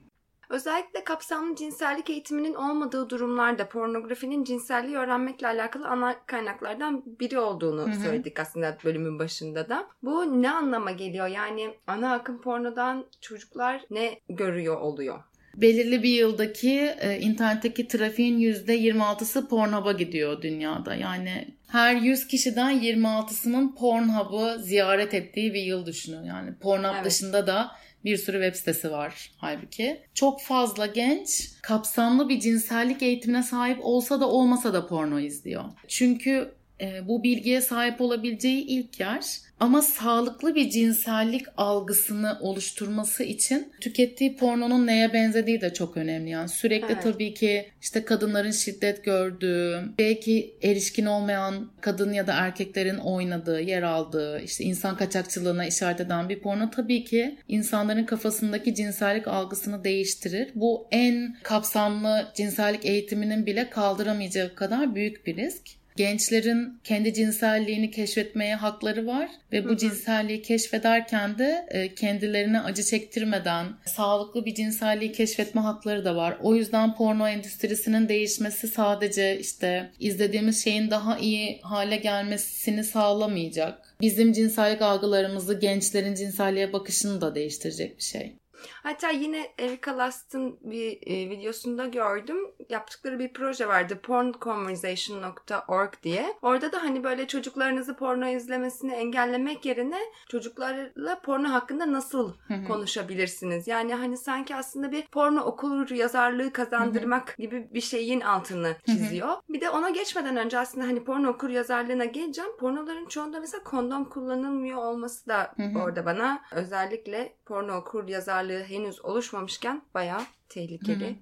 Özellikle 0.53 1.03
kapsamlı 1.03 1.55
cinsellik 1.55 2.09
eğitiminin 2.09 2.53
olmadığı 2.53 3.09
durumlarda 3.09 3.69
pornografinin 3.69 4.43
cinselliği 4.43 4.97
öğrenmekle 4.97 5.47
alakalı 5.47 5.87
ana 5.87 6.15
kaynaklardan 6.25 7.03
biri 7.19 7.39
olduğunu 7.39 7.81
Hı 7.87 7.91
hı. 7.91 7.99
söyledik 8.01 8.39
aslında 8.39 8.77
bölümün 8.85 9.19
başında 9.19 9.69
da. 9.69 9.87
Bu 10.03 10.41
ne 10.41 10.51
anlama 10.51 10.91
geliyor? 10.91 11.27
Yani 11.27 11.73
ana 11.87 12.13
akım 12.13 12.41
pornodan 12.41 13.05
çocuklar 13.21 13.81
ne 13.89 14.19
görüyor 14.29 14.81
oluyor? 14.81 15.19
Belirli 15.55 16.03
bir 16.03 16.09
yıldaki 16.09 16.93
e, 16.99 17.19
internetteki 17.19 17.87
trafiğin 17.87 18.39
%26'sı 18.39 19.47
Pornhub'a 19.47 19.91
gidiyor 19.91 20.41
dünyada. 20.41 20.95
Yani 20.95 21.47
her 21.67 21.95
100 21.95 22.27
kişiden 22.27 22.79
26'sının 22.81 23.75
Pornhub'ı 23.75 24.63
ziyaret 24.63 25.13
ettiği 25.13 25.53
bir 25.53 25.61
yıl 25.61 25.85
düşünün. 25.85 26.23
Yani 26.23 26.53
Pornhub 26.61 26.93
Evet. 26.95 27.05
dışında 27.05 27.47
da 27.47 27.71
bir 28.05 28.17
sürü 28.17 28.37
web 28.37 28.55
sitesi 28.55 28.91
var 28.91 29.31
halbuki. 29.37 30.01
Çok 30.13 30.41
fazla 30.41 30.85
genç 30.85 31.51
kapsamlı 31.61 32.29
bir 32.29 32.39
cinsellik 32.39 33.01
eğitimine 33.01 33.43
sahip 33.43 33.77
olsa 33.81 34.19
da 34.19 34.29
olmasa 34.29 34.73
da 34.73 34.87
porno 34.87 35.19
izliyor. 35.19 35.63
Çünkü 35.87 36.53
e, 36.81 37.07
bu 37.07 37.23
bilgiye 37.23 37.61
sahip 37.61 38.01
olabileceği 38.01 38.65
ilk 38.65 38.99
yer 38.99 39.25
ama 39.63 39.81
sağlıklı 39.81 40.55
bir 40.55 40.69
cinsellik 40.69 41.45
algısını 41.57 42.37
oluşturması 42.41 43.23
için 43.23 43.73
tükettiği 43.81 44.37
pornonun 44.37 44.87
neye 44.87 45.13
benzediği 45.13 45.61
de 45.61 45.73
çok 45.73 45.97
önemli. 45.97 46.29
Yani 46.29 46.49
sürekli 46.49 46.93
Evet. 46.93 47.03
tabii 47.03 47.33
ki 47.33 47.69
işte 47.81 48.05
kadınların 48.05 48.51
şiddet 48.51 49.03
gördüğü, 49.03 49.81
belki 49.99 50.55
erişkin 50.63 51.05
olmayan 51.05 51.71
kadın 51.81 52.13
ya 52.13 52.27
da 52.27 52.33
erkeklerin 52.33 52.97
oynadığı, 52.97 53.61
yer 53.61 53.83
aldığı, 53.83 54.41
işte 54.41 54.63
insan 54.63 54.97
kaçakçılığına 54.97 55.65
işaret 55.65 56.01
eden 56.01 56.29
bir 56.29 56.39
porno 56.39 56.69
tabii 56.69 57.03
ki 57.03 57.37
insanların 57.47 58.03
kafasındaki 58.03 58.75
cinsellik 58.75 59.27
algısını 59.27 59.83
değiştirir. 59.83 60.51
Bu 60.55 60.87
en 60.91 61.37
kapsamlı 61.43 62.27
cinsellik 62.35 62.85
eğitiminin 62.85 63.45
bile 63.45 63.69
kaldıramayacağı 63.69 64.55
kadar 64.55 64.95
büyük 64.95 65.27
bir 65.27 65.35
risk. 65.35 65.82
Gençlerin 65.95 66.79
kendi 66.83 67.13
cinselliğini 67.13 67.91
keşfetmeye 67.91 68.55
hakları 68.55 69.07
var 69.07 69.29
ve 69.51 69.69
bu 69.69 69.77
cinselliği 69.77 70.41
keşfederken 70.41 71.37
de 71.37 71.67
e, 71.69 71.95
kendilerine 71.95 72.61
acı 72.61 72.83
çektirmeden 72.83 73.67
sağlıklı 73.85 74.45
bir 74.45 74.55
cinselliği 74.55 75.11
keşfetme 75.11 75.61
hakları 75.61 76.05
da 76.05 76.15
var. 76.15 76.37
O 76.41 76.55
yüzden 76.55 76.95
porno 76.95 77.27
endüstrisinin 77.27 78.09
değişmesi 78.09 78.67
sadece 78.67 79.39
işte 79.39 79.91
izlediğimiz 79.99 80.63
şeyin 80.63 80.91
daha 80.91 81.17
iyi 81.17 81.59
hale 81.61 81.95
gelmesini 81.95 82.83
sağlamayacak. 82.83 83.95
Bizim 84.01 84.33
cinsellik 84.33 84.81
algılarımızı, 84.81 85.59
gençlerin 85.59 86.15
cinselliğe 86.15 86.73
bakışını 86.73 87.21
da 87.21 87.35
değiştirecek 87.35 87.97
bir 87.97 88.03
şey. 88.03 88.35
Hatta 88.83 89.09
yine 89.09 89.47
Erika 89.59 89.97
Last'ın 89.97 90.57
bir 90.61 90.99
e, 91.05 91.29
videosunda 91.29 91.85
gördüm. 91.85 92.37
Yaptıkları 92.69 93.19
bir 93.19 93.33
proje 93.33 93.67
vardı. 93.67 93.99
pornconversation.org 94.03 95.93
diye. 96.03 96.33
Orada 96.41 96.71
da 96.71 96.83
hani 96.83 97.03
böyle 97.03 97.27
çocuklarınızı 97.27 97.95
porno 97.95 98.27
izlemesini 98.27 98.93
engellemek 98.93 99.65
yerine 99.65 99.99
çocuklarla 100.29 101.19
porno 101.21 101.49
hakkında 101.49 101.91
nasıl 101.91 102.33
konuşabilirsiniz? 102.67 103.67
Yani 103.67 103.93
hani 103.95 104.17
sanki 104.17 104.55
aslında 104.55 104.91
bir 104.91 105.07
porno 105.07 105.41
okur 105.41 105.89
yazarlığı 105.89 106.53
kazandırmak 106.53 107.37
gibi 107.37 107.67
bir 107.73 107.81
şeyin 107.81 108.21
altını 108.21 108.75
çiziyor. 108.85 109.29
Bir 109.49 109.61
de 109.61 109.69
ona 109.69 109.89
geçmeden 109.89 110.37
önce 110.37 110.59
aslında 110.59 110.87
hani 110.87 111.03
porno 111.03 111.29
okur 111.29 111.49
yazarlığına 111.49 112.05
geleceğim. 112.05 112.57
Pornoların 112.59 113.05
çoğunda 113.05 113.39
mesela 113.39 113.63
kondom 113.63 114.05
kullanılmıyor 114.05 114.77
olması 114.77 115.27
da 115.27 115.55
orada 115.83 116.05
bana 116.05 116.41
özellikle 116.51 117.35
porno 117.45 117.75
okur 117.75 118.07
yazarlığı 118.07 118.72
henüz 118.73 119.05
oluşmamışken 119.05 119.81
bayağı 119.93 120.21
tehlikeli 120.49 121.05
Hı 121.05 121.09
hı. 121.09 121.15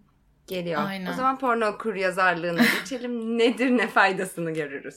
geliyor. 0.47 0.81
Aynen. 0.85 1.11
O 1.11 1.13
zaman 1.13 1.39
porno 1.39 1.65
okur 1.65 1.95
yazarlığına 1.95 2.61
geçelim. 2.79 3.37
Nedir 3.37 3.69
ne 3.69 3.87
faydasını 3.87 4.51
görürüz. 4.51 4.95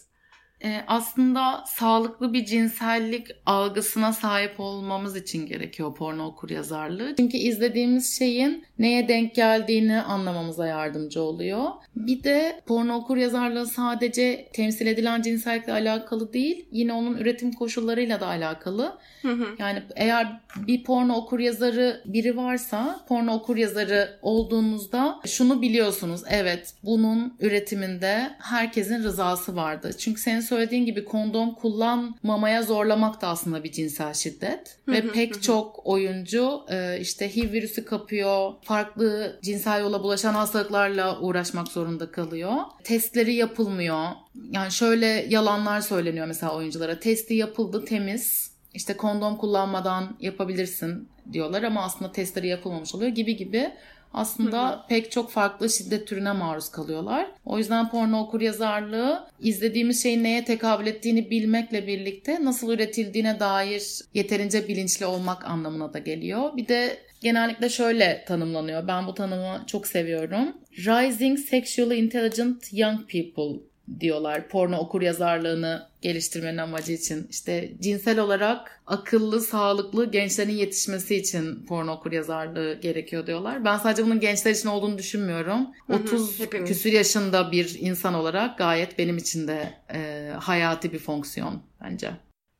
Ee, 0.65 0.85
aslında 0.87 1.65
sağlıklı 1.67 2.33
bir 2.33 2.45
cinsellik 2.45 3.27
algısına 3.47 4.13
sahip 4.13 4.61
olmamız 4.61 5.17
için 5.17 5.47
gerekiyor 5.47 5.95
porno 5.95 6.27
okur 6.27 6.51
yazarlığı. 6.51 7.15
Çünkü 7.17 7.37
izlediğimiz 7.37 8.19
şeyin 8.19 8.65
neye 8.79 9.09
denk 9.09 9.35
geldiğini 9.35 10.01
anlamamıza 10.03 10.67
yardımcı 10.67 11.23
oluyor. 11.23 11.67
Bir 11.97 12.25
de 12.25 12.61
porno 12.67 12.95
okur 12.95 13.17
yazarlığı 13.17 13.67
sadece 13.67 14.49
temsil 14.53 14.87
edilen 14.87 15.23
cinsellikle 15.23 15.73
alakalı 15.73 16.33
değil, 16.33 16.67
yine 16.73 16.93
onun 16.93 17.17
üretim 17.17 17.53
koşullarıyla 17.53 18.21
da 18.21 18.27
alakalı. 18.27 18.99
Hı 19.23 19.33
hı. 19.33 19.47
Yani 19.59 19.83
eğer 19.97 20.41
bir 20.57 20.85
porno 20.85 21.15
okur 21.15 21.39
yazarı 21.39 22.03
biri 22.05 22.37
varsa 22.37 23.05
porno 23.09 23.35
okur 23.35 23.57
yazarı 23.57 24.19
olduğunuzda 24.23 25.21
şunu 25.27 25.63
biliyorsunuz. 25.63 26.23
Evet 26.31 26.75
bunun 26.83 27.37
üretiminde 27.41 28.31
herkesin 28.39 29.05
rızası 29.05 29.57
vardı. 29.57 29.91
Çünkü 29.99 30.21
senin 30.21 30.41
söylediğin 30.55 30.87
gibi 30.87 31.05
kondom 31.05 31.55
kullanmamaya 31.55 32.63
zorlamak 32.63 33.23
da 33.23 33.29
aslında 33.29 33.65
bir 33.65 33.73
cinsel 33.73 34.15
şiddet. 34.15 34.79
Ve 34.89 35.11
pek 35.13 35.43
çok 35.43 35.87
oyuncu 35.87 36.61
e, 36.71 37.01
işte 37.01 37.37
HIV 37.37 37.53
virüsü 37.53 37.85
kapıyor. 37.85 38.53
Farklı 38.63 39.39
cinsel 39.43 39.81
yola 39.81 40.03
bulaşan 40.03 40.35
hastalıklarla 40.35 41.21
uğraşmak 41.21 41.69
zorunda 41.69 42.11
kalıyor. 42.11 42.53
Testleri 42.85 43.35
yapılmıyor. 43.35 44.09
Yani 44.51 44.73
şöyle 44.73 45.07
yalanlar 45.07 45.81
söyleniyor 45.81 46.27
mesela 46.27 46.57
oyunculara. 46.57 47.01
Testi 47.01 47.35
yapıldı 47.35 47.85
temiz. 47.85 48.55
İşte 48.75 48.97
kondom 48.97 49.37
kullanmadan 49.37 50.17
yapabilirsin 50.21 51.09
diyorlar 51.33 51.63
ama 51.63 51.83
aslında 51.85 52.13
testleri 52.13 52.49
yapılmamış 52.49 52.95
oluyor 52.95 53.11
gibi 53.11 53.37
gibi. 53.37 53.71
Aslında 54.15 54.71
Hı 54.71 54.81
pek 54.89 55.11
çok 55.11 55.31
farklı 55.31 55.71
şiddet 55.71 56.07
türüne 56.07 56.33
maruz 56.33 56.69
kalıyorlar. 56.69 57.27
O 57.45 57.59
yüzden 57.59 57.91
porno 57.91 58.21
okur 58.21 58.41
yazarlığı 58.41 59.27
izlediğimiz 59.41 60.03
şeyin 60.03 60.25
neye 60.25 60.45
tekabül 60.45 60.87
ettiğini 60.87 61.31
bilmekle 61.31 61.87
birlikte 61.87 62.45
nasıl 62.45 62.73
üretildiğine 62.73 63.41
dair 63.41 64.01
yeterince 64.15 64.69
bilinçli 64.69 65.07
olmak 65.07 65.45
anlamına 65.45 65.95
da 65.95 65.99
geliyor. 65.99 66.57
Bir 66.57 66.69
de 66.69 66.99
genellikle 67.21 67.69
şöyle 67.69 68.25
tanımlanıyor. 68.27 68.89
Ben 68.89 69.07
bu 69.07 69.15
tanımı 69.15 69.65
çok 69.67 69.87
seviyorum. 69.87 70.57
Rising 70.77 71.39
Sexually 71.39 71.99
Intelligent 71.99 72.73
Young 72.73 73.01
People 73.11 73.61
diyorlar 74.01 74.49
porno 74.49 74.77
okur 74.77 75.03
yazarlığını 75.03 75.87
geliştirmenin 76.05 76.59
amacı 76.59 76.93
için. 76.93 77.27
İşte 77.31 77.73
cinsel 77.81 78.19
olarak 78.19 78.83
akıllı, 78.87 79.41
sağlıklı 79.41 80.11
gençlerin 80.11 80.53
yetişmesi 80.53 81.17
için 81.17 81.67
porno 81.67 81.93
okur 81.93 82.13
yazarlığı 82.13 82.81
gerekiyor 82.81 83.27
diyorlar. 83.27 83.65
Ben 83.65 83.79
sadece 83.79 84.05
bunun 84.05 84.21
gençler 84.21 84.51
için 84.51 84.69
olduğunu 84.69 84.99
düşünmüyorum. 84.99 85.67
Hı 85.87 85.93
hı, 85.93 85.97
30 85.97 86.41
hepimiz. 86.41 86.69
küsür 86.69 86.93
yaşında 86.93 87.53
bir 87.53 87.77
insan 87.81 88.15
olarak 88.15 88.59
gayet 88.59 88.99
benim 88.99 89.17
için 89.17 89.49
de 89.49 89.75
e, 89.95 90.31
hayati 90.41 90.93
bir 90.93 90.99
fonksiyon 90.99 91.63
bence. 91.83 92.11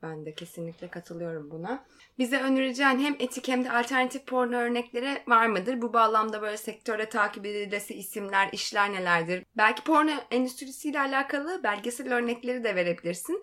Ben 0.03 0.27
de 0.27 0.35
kesinlikle 0.35 0.89
katılıyorum 0.89 1.51
buna. 1.51 1.85
Bize 2.19 2.41
önereceğin 2.41 2.99
hem 2.99 3.17
etik 3.19 3.49
hem 3.49 3.65
de 3.65 3.73
alternatif 3.73 4.27
porno 4.27 4.57
örnekleri 4.57 5.23
var 5.27 5.47
mıdır? 5.47 5.83
Bu 5.83 5.93
bağlamda 5.93 6.43
böyle 6.43 6.57
sektörde 6.57 7.09
takip 7.09 7.47
edilesi 7.47 7.95
isimler, 7.95 8.49
işler 8.53 8.93
nelerdir? 8.93 9.45
Belki 9.57 9.85
porno 9.85 10.11
endüstrisiyle 10.31 11.01
alakalı 11.01 11.61
belgesel 11.63 12.15
örnekleri 12.15 12.65
de 12.65 12.77
verebilirsin. 12.77 13.43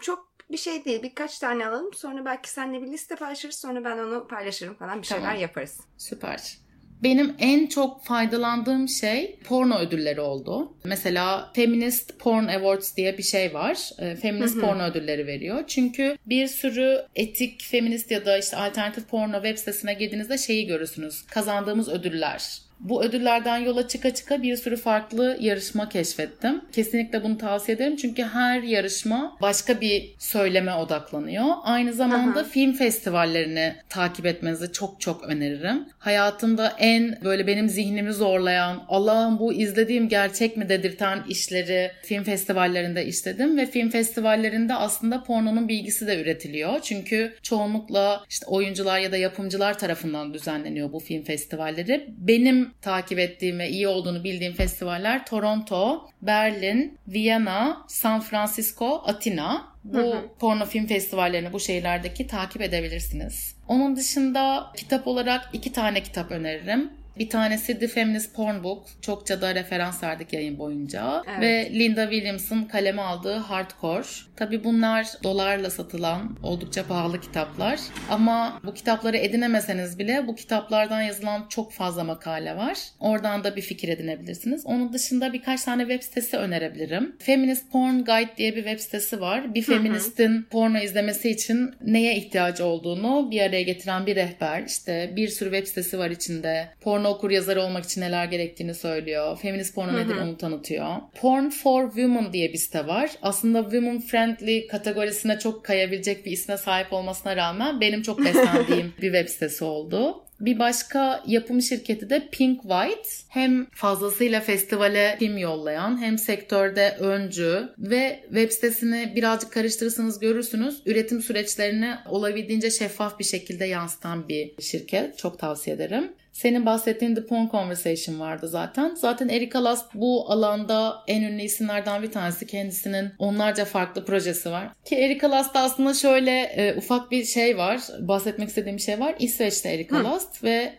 Çok 0.00 0.30
bir 0.50 0.56
şey 0.56 0.84
değil. 0.84 1.02
Birkaç 1.02 1.38
tane 1.38 1.66
alalım. 1.66 1.92
Sonra 1.94 2.24
belki 2.24 2.50
seninle 2.50 2.82
bir 2.82 2.86
liste 2.86 3.16
paylaşırız. 3.16 3.56
Sonra 3.56 3.84
ben 3.84 3.98
onu 3.98 4.26
paylaşırım 4.26 4.74
falan. 4.74 5.02
Bir 5.02 5.06
şeyler 5.06 5.24
Tamam. 5.24 5.40
yaparız. 5.40 5.80
Süper. 5.98 6.58
Benim 7.02 7.34
en 7.38 7.66
çok 7.66 8.04
faydalandığım 8.04 8.88
şey 8.88 9.38
porno 9.44 9.78
ödülleri 9.78 10.20
oldu. 10.20 10.72
Mesela 10.84 11.50
Feminist 11.54 12.18
Porn 12.18 12.46
Awards 12.46 12.96
diye 12.96 13.18
bir 13.18 13.22
şey 13.22 13.54
var. 13.54 13.90
E, 13.98 14.16
feminist 14.16 14.60
porno 14.60 14.82
ödülleri 14.82 15.26
veriyor. 15.26 15.64
Çünkü 15.66 16.16
bir 16.26 16.46
sürü 16.46 17.02
etik, 17.16 17.62
feminist 17.64 18.10
ya 18.10 18.26
da 18.26 18.38
işte 18.38 18.56
alternatif 18.56 19.08
porno 19.08 19.34
web 19.34 19.56
sitesine 19.56 19.94
girdiğinizde 19.94 20.38
şeyi 20.38 20.66
görürsünüz. 20.66 21.22
Kazandığımız 21.26 21.88
ödüller 21.88 22.69
bu 22.80 23.04
ödüllerden 23.04 23.58
yola 23.58 23.88
çıka 23.88 24.14
çıka 24.14 24.42
bir 24.42 24.56
sürü 24.56 24.76
farklı 24.76 25.36
yarışma 25.40 25.88
keşfettim. 25.88 26.60
Kesinlikle 26.72 27.24
bunu 27.24 27.38
tavsiye 27.38 27.76
ederim 27.76 27.96
çünkü 27.96 28.22
her 28.22 28.62
yarışma 28.62 29.36
başka 29.42 29.80
bir 29.80 30.14
söyleme 30.18 30.74
odaklanıyor. 30.74 31.44
Aynı 31.62 31.92
zamanda 31.92 32.40
Aha. 32.40 32.44
film 32.44 32.72
festivallerini 32.72 33.74
takip 33.88 34.26
etmenizi 34.26 34.72
çok 34.72 35.00
çok 35.00 35.24
öneririm. 35.24 35.88
Hayatımda 35.98 36.72
en 36.78 37.18
böyle 37.24 37.46
benim 37.46 37.68
zihnimi 37.68 38.12
zorlayan, 38.12 38.84
Allah'ım 38.88 39.38
bu 39.38 39.52
izlediğim 39.52 40.08
gerçek 40.08 40.56
mi 40.56 40.68
dedirten 40.68 41.18
işleri 41.28 41.90
film 42.02 42.24
festivallerinde 42.24 43.06
işledim 43.06 43.56
ve 43.56 43.66
film 43.66 43.90
festivallerinde 43.90 44.74
aslında 44.74 45.22
pornonun 45.22 45.68
bilgisi 45.68 46.06
de 46.06 46.22
üretiliyor. 46.22 46.80
Çünkü 46.80 47.34
çoğunlukla 47.42 48.24
işte 48.28 48.46
oyuncular 48.46 48.98
ya 48.98 49.12
da 49.12 49.16
yapımcılar 49.16 49.78
tarafından 49.78 50.34
düzenleniyor 50.34 50.92
bu 50.92 51.00
film 51.00 51.22
festivalleri. 51.22 52.06
Benim 52.18 52.69
takip 52.82 53.18
ettiğim 53.18 53.58
ve 53.58 53.68
iyi 53.68 53.88
olduğunu 53.88 54.24
bildiğim 54.24 54.52
festivaller 54.52 55.26
Toronto, 55.26 56.08
Berlin, 56.22 56.98
Viyana, 57.08 57.84
San 57.88 58.20
Francisco, 58.20 59.02
Atina. 59.06 59.70
Bu 59.84 59.98
hı 59.98 60.02
hı. 60.02 60.28
porno 60.38 60.66
film 60.66 60.86
festivallerini 60.86 61.52
bu 61.52 61.60
şehirlerdeki 61.60 62.26
takip 62.26 62.62
edebilirsiniz. 62.62 63.56
Onun 63.68 63.96
dışında 63.96 64.72
kitap 64.76 65.06
olarak 65.06 65.50
iki 65.52 65.72
tane 65.72 66.02
kitap 66.02 66.30
öneririm. 66.30 66.99
Bir 67.18 67.30
tanesi 67.30 67.78
The 67.78 67.88
Feminist 67.88 68.34
Porn 68.34 68.64
Book. 68.64 68.86
Çokça 69.02 69.40
da 69.40 69.54
referans 69.54 70.02
verdik 70.02 70.32
yayın 70.32 70.58
boyunca. 70.58 71.22
Evet. 71.28 71.40
Ve 71.40 71.78
Linda 71.78 72.10
Williams'ın 72.10 72.64
kaleme 72.64 73.02
aldığı 73.02 73.36
Hardcore. 73.36 74.06
Tabi 74.36 74.64
bunlar 74.64 75.06
dolarla 75.22 75.70
satılan 75.70 76.36
oldukça 76.42 76.86
pahalı 76.86 77.20
kitaplar. 77.20 77.80
Ama 78.10 78.60
bu 78.64 78.74
kitapları 78.74 79.16
edinemeseniz 79.16 79.98
bile 79.98 80.26
bu 80.26 80.34
kitaplardan 80.34 81.02
yazılan 81.02 81.46
çok 81.48 81.72
fazla 81.72 82.04
makale 82.04 82.56
var. 82.56 82.78
Oradan 83.00 83.44
da 83.44 83.56
bir 83.56 83.62
fikir 83.62 83.88
edinebilirsiniz. 83.88 84.66
Onun 84.66 84.92
dışında 84.92 85.32
birkaç 85.32 85.64
tane 85.64 85.82
web 85.82 86.02
sitesi 86.02 86.36
önerebilirim. 86.36 87.16
Feminist 87.18 87.72
Porn 87.72 87.98
Guide 87.98 88.36
diye 88.36 88.56
bir 88.56 88.64
web 88.64 88.78
sitesi 88.78 89.20
var. 89.20 89.54
Bir 89.54 89.62
feministin 89.62 90.42
porno 90.50 90.78
izlemesi 90.78 91.30
için 91.30 91.74
neye 91.84 92.16
ihtiyacı 92.16 92.64
olduğunu 92.64 93.30
bir 93.30 93.40
araya 93.40 93.62
getiren 93.62 94.06
bir 94.06 94.16
rehber. 94.16 94.62
İşte 94.62 95.12
bir 95.16 95.28
sürü 95.28 95.50
web 95.50 95.66
sitesi 95.66 95.98
var 95.98 96.10
içinde. 96.10 96.68
Porno 96.80 96.99
okur 97.08 97.30
yazarı 97.30 97.62
olmak 97.62 97.84
için 97.84 98.00
neler 98.00 98.24
gerektiğini 98.24 98.74
söylüyor. 98.74 99.38
Feminist 99.38 99.74
porno 99.74 99.96
nedir 99.96 100.16
onu 100.16 100.36
tanıtıyor. 100.36 100.96
Porn 101.14 101.48
for 101.48 101.86
Women 101.86 102.32
diye 102.32 102.52
bir 102.52 102.58
site 102.58 102.86
var. 102.86 103.10
Aslında 103.22 103.62
women 103.62 104.00
friendly 104.00 104.66
kategorisine 104.66 105.38
çok 105.38 105.64
kayabilecek 105.64 106.26
bir 106.26 106.30
isme 106.30 106.56
sahip 106.56 106.92
olmasına 106.92 107.36
rağmen 107.36 107.80
benim 107.80 108.02
çok 108.02 108.24
beslendiğim 108.24 108.94
bir 109.02 109.12
web 109.12 109.28
sitesi 109.28 109.64
oldu. 109.64 110.24
Bir 110.40 110.58
başka 110.58 111.22
yapım 111.26 111.62
şirketi 111.62 112.10
de 112.10 112.28
Pink 112.32 112.62
White. 112.62 113.08
Hem 113.28 113.66
fazlasıyla 113.70 114.40
festivale 114.40 115.16
film 115.18 115.38
yollayan 115.38 116.02
hem 116.02 116.18
sektörde 116.18 116.96
öncü 117.00 117.68
ve 117.78 118.20
web 118.28 118.50
sitesini 118.50 119.12
birazcık 119.16 119.52
karıştırırsanız 119.52 120.20
görürsünüz. 120.20 120.82
Üretim 120.86 121.22
süreçlerini 121.22 121.94
olabildiğince 122.08 122.70
şeffaf 122.70 123.18
bir 123.18 123.24
şekilde 123.24 123.64
yansıtan 123.64 124.28
bir 124.28 124.62
şirket. 124.62 125.18
Çok 125.18 125.38
tavsiye 125.38 125.76
ederim. 125.76 126.12
Senin 126.32 126.66
bahsettiğin 126.66 127.14
The 127.14 127.26
Porn 127.26 127.48
Conversation 127.50 128.20
vardı 128.20 128.48
zaten. 128.48 128.94
Zaten 128.94 129.28
Erika 129.28 129.64
Last 129.64 129.94
bu 129.94 130.30
alanda 130.32 130.96
en 131.06 131.22
ünlü 131.22 131.42
isimlerden 131.42 132.02
bir 132.02 132.10
tanesi. 132.12 132.46
Kendisinin 132.46 133.10
onlarca 133.18 133.64
farklı 133.64 134.04
projesi 134.04 134.50
var. 134.50 134.68
Ki 134.84 134.96
Erika 134.96 135.30
Last'ta 135.30 135.60
aslında 135.60 135.94
şöyle 135.94 136.40
e, 136.40 136.76
ufak 136.76 137.10
bir 137.10 137.24
şey 137.24 137.58
var. 137.58 137.80
Bahsetmek 138.00 138.48
istediğim 138.48 138.76
bir 138.76 138.82
şey 138.82 139.00
var. 139.00 139.14
İsveç'te 139.18 139.68
Erika 139.68 139.98
Hı. 139.98 140.04
Last 140.04 140.44
ve 140.44 140.72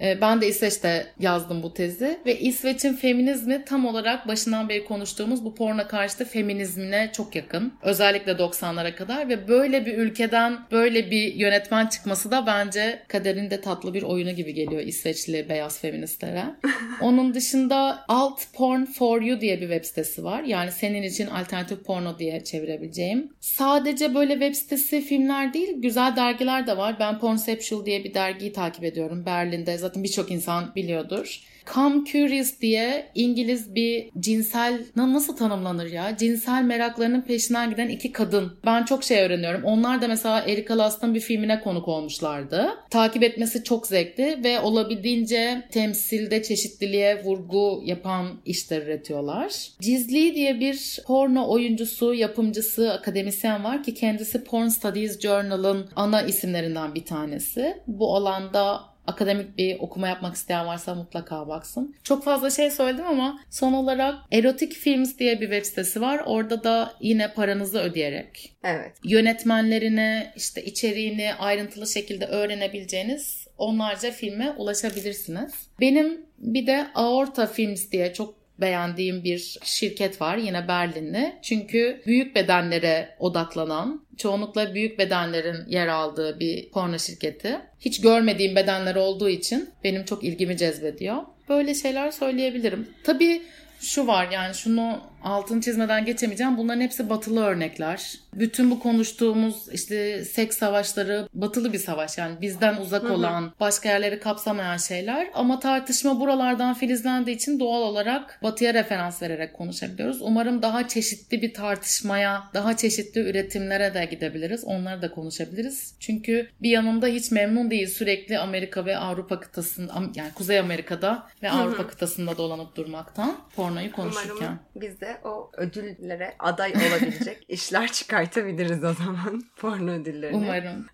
E, 0.00 0.20
ben 0.20 0.40
de 0.40 0.48
İsveç'te 0.48 1.06
yazdım 1.20 1.62
bu 1.62 1.74
tezi. 1.74 2.18
Ve 2.26 2.38
İsveç'in 2.38 2.94
feminizmi 2.94 3.64
tam 3.64 3.86
olarak 3.86 4.28
başından 4.28 4.68
beri 4.68 4.84
konuştuğumuz 4.84 5.44
bu 5.44 5.54
porno 5.54 5.88
karşıtı 5.88 6.24
feminizmine 6.24 7.10
çok 7.12 7.36
yakın. 7.36 7.72
Özellikle 7.82 8.32
90'lara 8.32 8.94
kadar 8.94 9.28
ve 9.28 9.48
böyle 9.48 9.86
bir 9.86 9.98
ülkeden 9.98 10.58
böyle 10.72 11.10
bir 11.10 11.34
yönetmen 11.34 11.86
çıkması 11.86 12.30
da 12.30 12.46
bence 12.46 13.02
kaderin 13.08 13.50
de 13.50 13.60
tatlı 13.60 13.94
bir 13.94 14.02
oyunu 14.02 14.30
gibi 14.30 14.54
geliyor 14.54 14.82
İsveçli 14.90 15.48
beyaz 15.48 15.80
feministlere. 15.80 16.44
Onun 17.00 17.34
dışında 17.34 18.04
Alt 18.08 18.40
Porn 18.52 18.84
For 18.84 19.22
You 19.22 19.40
diye 19.40 19.60
bir 19.60 19.68
web 19.68 19.84
sitesi 19.84 20.24
var. 20.24 20.42
Yani 20.42 20.72
senin 20.72 21.02
için 21.02 21.26
alternatif 21.26 21.84
porno 21.84 22.18
diye 22.18 22.44
çevirebileceğim. 22.44 23.32
Sadece 23.40 24.14
böyle 24.14 24.32
web 24.32 24.54
sitesi 24.54 25.00
filmler 25.00 25.54
değil, 25.54 25.68
güzel 25.76 26.16
dergiler 26.16 26.66
de 26.66 26.76
var. 26.76 26.96
Ben 27.00 27.18
Pornceptual 27.18 27.86
diye 27.86 28.04
bir 28.04 28.14
dergiyi 28.14 28.52
takip 28.52 28.84
ediyorum 28.84 29.26
Berlin'de. 29.26 29.78
Zaten 29.78 30.04
birçok 30.04 30.30
insan 30.30 30.74
biliyordur. 30.74 31.40
Come 31.74 32.04
Curious 32.04 32.60
diye 32.60 33.10
İngiliz 33.14 33.74
bir 33.74 34.10
cinsel 34.20 34.84
nasıl 34.96 35.36
tanımlanır 35.36 35.86
ya? 35.86 36.16
Cinsel 36.16 36.62
meraklarının 36.62 37.20
peşinden 37.22 37.70
giden 37.70 37.88
iki 37.88 38.12
kadın. 38.12 38.52
Ben 38.66 38.84
çok 38.84 39.04
şey 39.04 39.22
öğreniyorum. 39.22 39.64
Onlar 39.64 40.02
da 40.02 40.08
mesela 40.08 40.40
Erika 40.40 40.78
Last'ın 40.78 41.14
bir 41.14 41.20
filmine 41.20 41.60
konuk 41.60 41.88
olmuşlardı. 41.88 42.68
Takip 42.90 43.22
etmesi 43.22 43.64
çok 43.64 43.86
zevkli 43.86 44.40
ve 44.44 44.60
olabildiğince 44.60 45.68
temsilde 45.70 46.42
çeşitliliğe 46.42 47.24
vurgu 47.24 47.82
yapan 47.84 48.26
işler 48.44 48.82
üretiyorlar. 48.82 49.68
Cizli 49.80 50.34
diye 50.34 50.60
bir 50.60 50.98
porno 51.06 51.48
oyuncusu, 51.48 52.14
yapımcısı, 52.14 52.92
akademisyen 52.92 53.64
var 53.64 53.82
ki 53.82 53.94
kendisi 53.94 54.44
Porn 54.44 54.68
Studies 54.68 55.20
Journal'ın 55.20 55.88
ana 55.96 56.22
isimlerinden 56.22 56.94
bir 56.94 57.04
tanesi. 57.04 57.76
Bu 57.86 58.16
alanda 58.16 58.89
akademik 59.10 59.58
bir 59.58 59.76
okuma 59.78 60.08
yapmak 60.08 60.34
isteyen 60.34 60.66
varsa 60.66 60.94
mutlaka 60.94 61.48
baksın. 61.48 61.94
Çok 62.04 62.24
fazla 62.24 62.50
şey 62.50 62.70
söyledim 62.70 63.06
ama 63.06 63.40
son 63.50 63.72
olarak 63.72 64.14
Erotic 64.32 64.74
Films 64.74 65.18
diye 65.18 65.40
bir 65.40 65.50
web 65.50 65.64
sitesi 65.64 66.00
var. 66.00 66.22
Orada 66.26 66.64
da 66.64 66.94
yine 67.00 67.32
paranızı 67.32 67.78
ödeyerek 67.78 68.56
evet. 68.64 68.92
yönetmenlerini, 69.04 70.26
işte 70.36 70.64
içeriğini 70.64 71.34
ayrıntılı 71.34 71.86
şekilde 71.86 72.26
öğrenebileceğiniz 72.26 73.46
onlarca 73.58 74.10
filme 74.10 74.50
ulaşabilirsiniz. 74.50 75.52
Benim 75.80 76.26
bir 76.38 76.66
de 76.66 76.86
Aorta 76.94 77.46
Films 77.46 77.90
diye 77.90 78.12
çok 78.12 78.39
beğendiğim 78.60 79.24
bir 79.24 79.58
şirket 79.64 80.20
var 80.20 80.36
yine 80.36 80.68
Berlinli. 80.68 81.34
Çünkü 81.42 82.02
büyük 82.06 82.36
bedenlere 82.36 83.08
odaklanan, 83.18 84.06
çoğunlukla 84.16 84.74
büyük 84.74 84.98
bedenlerin 84.98 85.68
yer 85.68 85.86
aldığı 85.86 86.40
bir 86.40 86.70
porno 86.70 86.98
şirketi. 86.98 87.60
Hiç 87.80 88.00
görmediğim 88.00 88.56
bedenler 88.56 88.94
olduğu 88.94 89.28
için 89.28 89.70
benim 89.84 90.04
çok 90.04 90.24
ilgimi 90.24 90.56
cezbediyor. 90.56 91.16
Böyle 91.48 91.74
şeyler 91.74 92.10
söyleyebilirim. 92.10 92.88
Tabii 93.04 93.42
şu 93.80 94.06
var 94.06 94.28
yani 94.32 94.54
şunu 94.54 95.00
altın 95.22 95.60
çizmeden 95.60 96.04
geçemeyeceğim. 96.04 96.58
Bunların 96.58 96.80
hepsi 96.80 97.10
batılı 97.10 97.44
örnekler. 97.44 98.14
Bütün 98.34 98.70
bu 98.70 98.80
konuştuğumuz 98.80 99.68
işte 99.72 100.24
seks 100.24 100.58
savaşları 100.58 101.28
batılı 101.34 101.72
bir 101.72 101.78
savaş 101.78 102.18
yani 102.18 102.40
bizden 102.40 102.76
uzak 102.76 103.02
Hı-hı. 103.02 103.12
olan, 103.12 103.52
başka 103.60 103.88
yerleri 103.88 104.20
kapsamayan 104.20 104.76
şeyler. 104.76 105.28
Ama 105.34 105.60
tartışma 105.60 106.20
buralardan 106.20 106.74
filizlendiği 106.74 107.36
için 107.36 107.60
doğal 107.60 107.82
olarak 107.82 108.40
batıya 108.42 108.74
referans 108.74 109.22
vererek 109.22 109.54
konuşabiliyoruz. 109.54 110.22
Umarım 110.22 110.62
daha 110.62 110.88
çeşitli 110.88 111.42
bir 111.42 111.54
tartışmaya, 111.54 112.44
daha 112.54 112.76
çeşitli 112.76 113.20
üretimlere 113.20 113.94
de 113.94 114.04
gidebiliriz. 114.04 114.64
Onları 114.64 115.02
da 115.02 115.10
konuşabiliriz. 115.10 115.94
Çünkü 116.00 116.48
bir 116.62 116.70
yanında 116.70 117.06
hiç 117.06 117.30
memnun 117.30 117.70
değil 117.70 117.88
sürekli 117.88 118.38
Amerika 118.38 118.86
ve 118.86 118.96
Avrupa 118.96 119.40
kıtasında 119.40 119.92
yani 120.14 120.32
Kuzey 120.34 120.58
Amerika'da 120.58 121.26
ve 121.42 121.48
Hı-hı. 121.48 121.58
Avrupa 121.58 121.86
kıtasında 121.86 122.36
dolanıp 122.36 122.76
durmaktan 122.76 123.36
pornoyu 123.56 123.92
konuşurken. 123.92 124.34
Umarım 124.36 124.58
biz 124.74 125.00
de 125.00 125.09
o 125.24 125.50
ödüllere 125.56 126.34
aday 126.38 126.72
olabilecek 126.72 127.44
işler 127.48 127.92
çıkartabiliriz 127.92 128.84
o 128.84 128.92
zaman 128.92 129.42
porno 129.56 129.90
ödüllerine. 129.90 130.36
Umarım. 130.36 130.86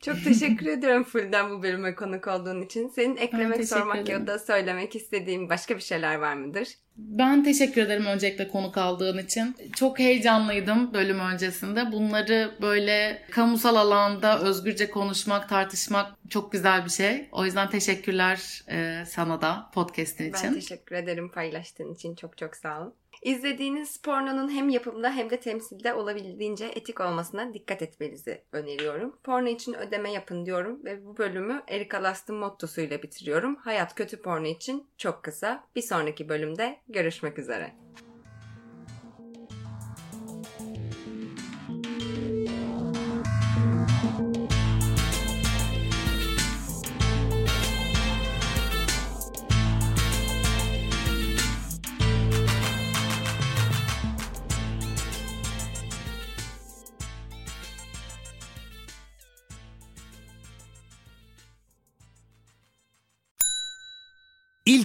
Çok 0.00 0.24
teşekkür 0.24 0.66
ederim 0.66 1.04
Fulden 1.04 1.50
bu 1.50 1.62
bölüme 1.62 1.94
konuk 1.94 2.28
olduğun 2.28 2.62
için. 2.62 2.88
Senin 2.88 3.16
eklemek, 3.16 3.68
sormak 3.68 4.08
ya 4.08 4.26
da 4.26 4.38
söylemek 4.38 4.96
istediğin 4.96 5.48
başka 5.48 5.76
bir 5.76 5.82
şeyler 5.82 6.14
var 6.14 6.34
mıdır? 6.34 6.68
Ben 6.96 7.44
teşekkür 7.44 7.82
ederim 7.82 8.06
öncelikle 8.06 8.48
konuk 8.48 8.78
aldığın 8.78 9.18
için. 9.18 9.56
Çok 9.76 9.98
heyecanlıydım 9.98 10.94
bölüm 10.94 11.20
öncesinde. 11.20 11.92
Bunları 11.92 12.54
böyle 12.62 13.22
kamusal 13.30 13.76
alanda 13.76 14.40
özgürce 14.40 14.90
konuşmak, 14.90 15.48
tartışmak 15.48 16.16
çok 16.30 16.52
güzel 16.52 16.84
bir 16.84 16.90
şey. 16.90 17.28
O 17.32 17.44
yüzden 17.44 17.70
teşekkürler 17.70 18.64
e, 18.70 19.04
sana 19.06 19.40
da 19.40 19.70
podcast'in 19.74 20.32
için. 20.32 20.48
Ben 20.48 20.54
teşekkür 20.54 20.96
ederim 20.96 21.30
paylaştığın 21.30 21.94
için. 21.94 22.14
Çok 22.14 22.38
çok 22.38 22.56
sağ 22.56 22.86
ol. 22.86 22.90
İzlediğiniz 23.22 24.02
pornonun 24.02 24.48
hem 24.48 24.68
yapımda 24.68 25.12
hem 25.12 25.30
de 25.30 25.40
temsilde 25.40 25.94
olabildiğince 25.94 26.64
etik 26.64 27.00
olmasına 27.00 27.54
dikkat 27.54 27.82
etmenizi 27.82 28.42
öneriyorum. 28.52 29.16
Porno 29.24 29.48
için 29.48 29.74
ödeme 29.74 30.12
yapın 30.12 30.46
diyorum 30.46 30.84
ve 30.84 31.04
bu 31.06 31.16
bölümü 31.16 31.62
Erika 31.68 32.02
Last'ın 32.02 32.36
mottosuyla 32.36 33.02
bitiriyorum. 33.02 33.56
Hayat 33.56 33.94
kötü 33.94 34.22
porno 34.22 34.46
için 34.46 34.86
çok 34.98 35.22
kısa. 35.22 35.64
Bir 35.76 35.82
sonraki 35.82 36.28
bölümde 36.28 36.78
görüşmek 36.88 37.38
üzere. 37.38 37.72